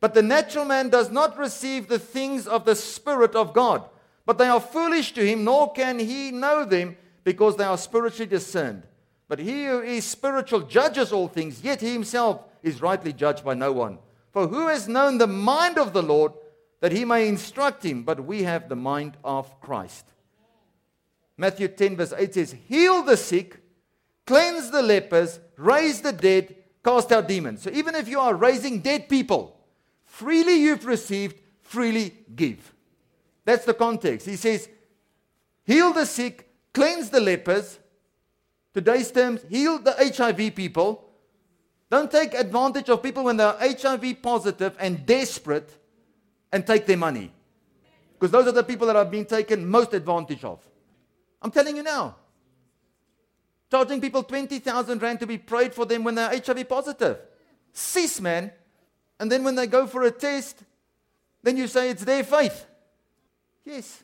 But 0.00 0.14
the 0.14 0.22
natural 0.22 0.64
man 0.64 0.88
does 0.88 1.10
not 1.10 1.38
receive 1.38 1.86
the 1.86 1.98
things 1.98 2.46
of 2.46 2.64
the 2.64 2.74
Spirit 2.74 3.36
of 3.36 3.52
God, 3.52 3.84
but 4.24 4.38
they 4.38 4.48
are 4.48 4.60
foolish 4.60 5.12
to 5.12 5.26
him, 5.26 5.44
nor 5.44 5.72
can 5.72 5.98
he 5.98 6.30
know 6.30 6.64
them 6.64 6.96
because 7.22 7.56
they 7.56 7.64
are 7.64 7.76
spiritually 7.76 8.26
discerned. 8.26 8.84
But 9.28 9.38
he 9.38 9.66
who 9.66 9.80
is 9.82 10.04
spiritual 10.04 10.62
judges 10.62 11.12
all 11.12 11.28
things, 11.28 11.62
yet 11.62 11.80
he 11.80 11.92
himself 11.92 12.42
is 12.62 12.80
rightly 12.82 13.12
judged 13.12 13.44
by 13.44 13.54
no 13.54 13.72
one. 13.72 13.98
For 14.32 14.46
who 14.46 14.68
has 14.68 14.88
known 14.88 15.18
the 15.18 15.26
mind 15.26 15.78
of 15.78 15.92
the 15.92 16.02
Lord 16.02 16.32
that 16.80 16.92
he 16.92 17.04
may 17.04 17.28
instruct 17.28 17.84
him, 17.84 18.02
but 18.02 18.24
we 18.24 18.42
have 18.44 18.68
the 18.68 18.76
mind 18.76 19.16
of 19.22 19.60
Christ. 19.60 20.06
Matthew 21.36 21.68
10, 21.68 21.96
verse 21.96 22.12
8 22.16 22.34
says, 22.34 22.56
Heal 22.68 23.02
the 23.02 23.16
sick, 23.16 23.58
cleanse 24.26 24.70
the 24.70 24.82
lepers, 24.82 25.40
raise 25.56 26.00
the 26.00 26.12
dead, 26.12 26.54
cast 26.82 27.12
out 27.12 27.28
demons. 27.28 27.62
So 27.62 27.70
even 27.70 27.94
if 27.94 28.08
you 28.08 28.20
are 28.20 28.34
raising 28.34 28.80
dead 28.80 29.08
people, 29.08 29.59
freely 30.20 30.56
you've 30.56 30.84
received, 30.84 31.40
freely 31.62 32.14
give. 32.36 32.74
That's 33.46 33.64
the 33.64 33.72
context. 33.72 34.26
He 34.26 34.36
says, 34.36 34.68
Heal 35.64 35.94
the 35.94 36.04
sick, 36.04 36.46
cleanse 36.74 37.08
the 37.08 37.20
lepers. 37.20 37.78
Today's 38.74 39.10
terms, 39.10 39.40
heal 39.48 39.78
the 39.78 39.92
HIV 39.92 40.54
people. 40.54 41.08
Don't 41.90 42.10
take 42.10 42.34
advantage 42.34 42.90
of 42.90 43.02
people 43.02 43.24
when 43.24 43.38
they're 43.38 43.56
HIV 43.58 44.20
positive 44.20 44.76
and 44.78 45.06
desperate 45.06 45.72
and 46.52 46.66
take 46.66 46.84
their 46.84 46.98
money. 46.98 47.32
Because 48.12 48.30
those 48.30 48.46
are 48.46 48.52
the 48.52 48.62
people 48.62 48.86
that 48.88 48.96
are 48.96 49.06
being 49.06 49.24
taken 49.24 49.66
most 49.66 49.94
advantage 49.94 50.44
of. 50.44 50.60
I'm 51.40 51.50
telling 51.50 51.76
you 51.76 51.82
now. 51.82 52.16
Charging 53.70 54.02
people 54.02 54.22
20,000 54.22 55.00
Rand 55.00 55.20
to 55.20 55.26
be 55.26 55.38
prayed 55.38 55.72
for 55.72 55.86
them 55.86 56.04
when 56.04 56.14
they're 56.14 56.28
HIV 56.28 56.68
positive. 56.68 57.18
Cease, 57.72 58.20
man. 58.20 58.52
And 59.20 59.30
then 59.30 59.44
when 59.44 59.54
they 59.54 59.66
go 59.66 59.86
for 59.86 60.02
a 60.02 60.10
test, 60.10 60.64
then 61.42 61.58
you 61.58 61.68
say 61.68 61.90
it's 61.90 62.04
their 62.04 62.24
faith. 62.24 62.64
Yes. 63.64 64.02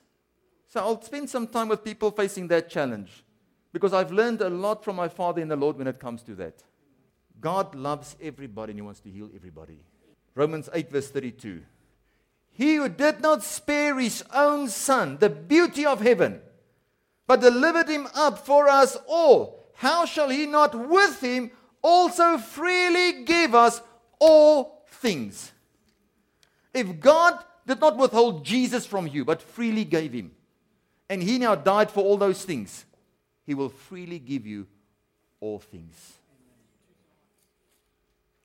So 0.68 0.80
I'll 0.80 1.00
spend 1.00 1.30
some 1.30 1.46
time 1.46 1.68
with 1.68 1.82
people 1.82 2.10
facing 2.10 2.48
that 2.48 2.68
challenge 2.68 3.24
because 3.72 3.94
I've 3.94 4.12
learned 4.12 4.42
a 4.42 4.50
lot 4.50 4.84
from 4.84 4.94
my 4.96 5.08
Father 5.08 5.40
in 5.40 5.48
the 5.48 5.56
Lord 5.56 5.78
when 5.78 5.86
it 5.86 5.98
comes 5.98 6.22
to 6.24 6.34
that. 6.34 6.62
God 7.40 7.74
loves 7.74 8.14
everybody 8.20 8.72
and 8.72 8.78
He 8.78 8.82
wants 8.82 9.00
to 9.00 9.10
heal 9.10 9.30
everybody. 9.34 9.80
Romans 10.34 10.68
8, 10.72 10.90
verse 10.90 11.08
32. 11.08 11.62
He 12.52 12.76
who 12.76 12.90
did 12.90 13.20
not 13.20 13.42
spare 13.42 13.98
his 13.98 14.22
own 14.34 14.68
son, 14.68 15.16
the 15.18 15.30
beauty 15.30 15.86
of 15.86 16.00
heaven, 16.00 16.40
but 17.26 17.40
delivered 17.40 17.88
him 17.88 18.06
up 18.14 18.44
for 18.44 18.68
us 18.68 18.98
all, 19.06 19.70
how 19.74 20.04
shall 20.04 20.28
he 20.28 20.46
not 20.46 20.74
with 20.74 21.20
him 21.22 21.50
also 21.82 22.38
freely 22.38 23.24
give 23.24 23.54
us 23.54 23.80
all 24.18 24.75
things? 24.96 25.52
If 26.74 27.00
God 27.00 27.42
did 27.66 27.80
not 27.80 27.96
withhold 27.96 28.44
Jesus 28.44 28.86
from 28.86 29.06
you, 29.06 29.24
but 29.24 29.42
freely 29.42 29.84
gave 29.84 30.12
him, 30.12 30.32
and 31.08 31.22
he 31.22 31.38
now 31.38 31.54
died 31.54 31.90
for 31.90 32.02
all 32.02 32.16
those 32.16 32.44
things, 32.44 32.84
he 33.44 33.54
will 33.54 33.68
freely 33.68 34.18
give 34.18 34.46
you 34.46 34.66
all 35.40 35.58
things. 35.58 36.14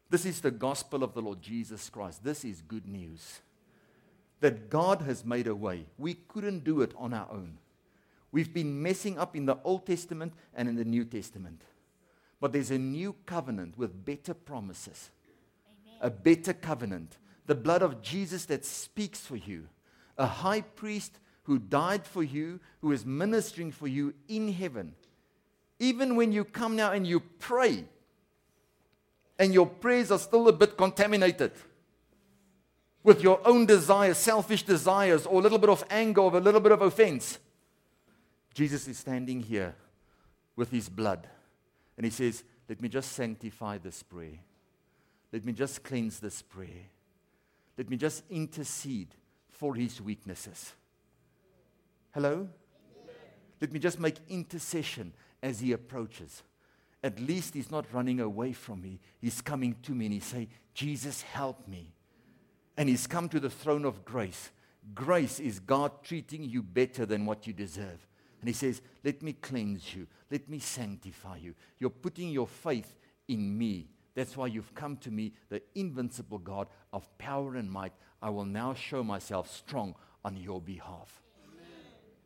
This 0.09 0.25
is 0.25 0.41
the 0.41 0.51
gospel 0.51 1.03
of 1.03 1.13
the 1.13 1.21
Lord 1.21 1.41
Jesus 1.41 1.89
Christ. 1.89 2.23
This 2.23 2.43
is 2.43 2.61
good 2.61 2.85
news 2.85 3.39
that 4.41 4.69
God 4.69 5.01
has 5.03 5.23
made 5.23 5.47
a 5.47 5.55
way. 5.55 5.85
We 5.97 6.15
couldn't 6.15 6.63
do 6.63 6.81
it 6.81 6.93
on 6.97 7.13
our 7.13 7.27
own. 7.31 7.57
We've 8.31 8.53
been 8.53 8.81
messing 8.81 9.17
up 9.17 9.35
in 9.35 9.45
the 9.45 9.57
Old 9.63 9.85
Testament 9.85 10.33
and 10.53 10.67
in 10.67 10.75
the 10.75 10.83
New 10.83 11.05
Testament. 11.05 11.61
But 12.39 12.51
there's 12.51 12.71
a 12.71 12.77
new 12.77 13.15
covenant 13.25 13.77
with 13.77 14.05
better 14.05 14.33
promises. 14.33 15.11
A 16.01 16.09
better 16.09 16.51
covenant. 16.51 17.17
The 17.45 17.55
blood 17.55 17.81
of 17.81 18.01
Jesus 18.01 18.45
that 18.45 18.65
speaks 18.65 19.21
for 19.21 19.37
you, 19.37 19.67
a 20.17 20.25
high 20.25 20.61
priest 20.61 21.19
who 21.43 21.57
died 21.57 22.05
for 22.05 22.23
you, 22.23 22.59
who 22.81 22.91
is 22.91 23.05
ministering 23.05 23.71
for 23.71 23.87
you 23.87 24.13
in 24.27 24.51
heaven. 24.51 24.93
Even 25.79 26.15
when 26.15 26.31
you 26.31 26.43
come 26.43 26.75
now 26.75 26.91
and 26.91 27.07
you 27.07 27.19
pray, 27.19 27.85
and 29.39 29.53
your 29.53 29.65
prayers 29.65 30.11
are 30.11 30.19
still 30.19 30.47
a 30.47 30.53
bit 30.53 30.77
contaminated 30.77 31.51
with 33.03 33.23
your 33.23 33.41
own 33.47 33.65
desires, 33.65 34.17
selfish 34.17 34.63
desires, 34.63 35.25
or 35.25 35.39
a 35.39 35.41
little 35.41 35.57
bit 35.57 35.69
of 35.69 35.83
anger 35.89 36.21
or 36.21 36.35
a 36.35 36.39
little 36.39 36.59
bit 36.59 36.71
of 36.71 36.81
offense. 36.81 37.39
Jesus 38.53 38.87
is 38.87 38.99
standing 38.99 39.41
here 39.41 39.75
with 40.55 40.69
his 40.69 40.89
blood. 40.89 41.27
And 41.97 42.05
he 42.05 42.11
says, 42.11 42.43
Let 42.69 42.81
me 42.81 42.89
just 42.89 43.13
sanctify 43.13 43.79
this 43.79 44.03
prayer. 44.03 44.39
Let 45.31 45.45
me 45.45 45.53
just 45.53 45.83
cleanse 45.83 46.19
this 46.19 46.41
prayer. 46.41 46.89
Let 47.77 47.89
me 47.89 47.97
just 47.97 48.23
intercede 48.29 49.15
for 49.49 49.75
his 49.75 50.01
weaknesses. 50.01 50.73
Hello? 52.13 52.49
Let 53.59 53.71
me 53.71 53.79
just 53.79 53.99
make 53.99 54.15
intercession 54.27 55.13
as 55.41 55.59
he 55.59 55.71
approaches. 55.71 56.43
At 57.03 57.19
least 57.19 57.53
he's 57.53 57.71
not 57.71 57.85
running 57.93 58.19
away 58.19 58.53
from 58.53 58.81
me. 58.81 58.99
He's 59.19 59.41
coming 59.41 59.75
to 59.83 59.93
me 59.93 60.05
and 60.05 60.13
he 60.13 60.19
say, 60.19 60.49
Jesus, 60.73 61.21
help 61.21 61.67
me 61.67 61.93
and 62.77 62.89
he's 62.89 63.07
come 63.07 63.29
to 63.29 63.39
the 63.39 63.49
throne 63.49 63.85
of 63.85 64.05
grace. 64.05 64.49
Grace 64.95 65.39
is 65.39 65.59
God 65.59 66.03
treating 66.03 66.43
you 66.43 66.63
better 66.63 67.05
than 67.05 67.25
what 67.25 67.45
you 67.45 67.53
deserve. 67.53 68.07
And 68.39 68.47
he 68.47 68.53
says, 68.53 68.81
Let 69.03 69.21
me 69.21 69.33
cleanse 69.33 69.93
you. 69.93 70.07
Let 70.31 70.49
me 70.49 70.59
sanctify 70.59 71.37
you. 71.37 71.53
You're 71.77 71.91
putting 71.91 72.29
your 72.29 72.47
faith 72.47 72.95
in 73.27 73.55
me. 73.55 73.89
That's 74.13 74.35
why 74.35 74.47
you've 74.47 74.73
come 74.75 74.97
to 74.97 75.11
me, 75.11 75.33
the 75.49 75.61
invincible 75.75 76.37
God 76.37 76.67
of 76.91 77.07
power 77.17 77.55
and 77.55 77.71
might. 77.71 77.93
I 78.21 78.29
will 78.29 78.45
now 78.45 78.73
show 78.73 79.03
myself 79.03 79.51
strong 79.51 79.95
on 80.23 80.37
your 80.37 80.61
behalf. 80.61 81.21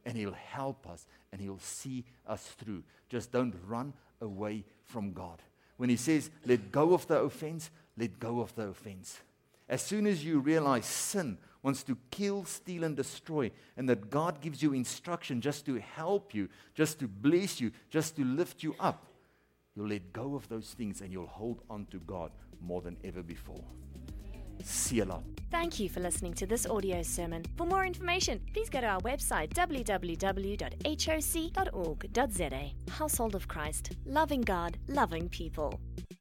And 0.06 0.18
He'll 0.18 0.34
help 0.34 0.88
us 0.88 1.08
and 1.32 1.42
He'll 1.42 1.60
see 1.60 2.06
us 2.28 2.44
through. 2.60 2.84
Just 3.10 3.32
don't 3.32 3.56
run 3.68 3.94
away 4.22 4.64
from 4.84 5.14
God. 5.14 5.42
When 5.78 5.90
He 5.90 5.98
says, 5.98 6.30
let 6.46 6.72
go 6.72 6.94
of 6.94 7.08
the 7.08 7.20
offense, 7.20 7.70
let 7.98 8.20
go 8.20 8.40
of 8.40 8.56
the 8.56 8.70
offense. 8.70 9.20
As 9.68 9.82
soon 9.82 10.06
as 10.06 10.24
you 10.24 10.40
realize 10.40 10.86
sin 10.86 11.38
wants 11.64 11.82
to 11.84 11.98
kill, 12.12 12.46
steal, 12.46 12.84
and 12.84 12.96
destroy, 12.96 13.50
and 13.76 13.90
that 13.90 14.12
God 14.12 14.40
gives 14.40 14.62
you 14.62 14.74
instruction 14.74 15.42
just 15.42 15.66
to 15.66 15.80
help 15.80 16.36
you, 16.36 16.48
just 16.76 17.00
to 17.00 17.08
bless 17.08 17.60
you, 17.60 17.72
just 17.90 18.16
to 18.18 18.24
lift 18.24 18.62
you 18.62 18.76
up, 18.80 19.08
you'll 19.76 19.88
let 19.88 20.13
go 20.13 20.36
of 20.36 20.47
those 20.49 20.73
things 20.73 21.01
and 21.01 21.11
you'll 21.11 21.28
hold 21.28 21.61
on 21.69 21.86
to 21.88 21.99
God 21.99 22.32
more 22.61 22.82
than 22.82 22.97
ever 23.03 23.21
before. 23.21 23.63
See 24.63 24.95
you 24.97 25.05
lot. 25.05 25.23
Thank 25.51 25.80
you 25.80 25.89
for 25.89 25.99
listening 25.99 26.34
to 26.36 26.45
this 26.45 26.65
audio 26.65 27.01
sermon. 27.01 27.43
For 27.55 27.65
more 27.65 27.86
information, 27.86 28.41
please 28.53 28.69
go 28.69 28.82
to 28.82 28.88
our 28.88 29.01
website 29.01 29.53
www.hoc.org.za. 29.53 30.51
Household 32.91 33.36
of 33.36 33.47
Christ, 33.47 33.91
loving 34.05 34.41
God, 34.41 34.78
loving 34.88 35.30
people. 35.30 35.80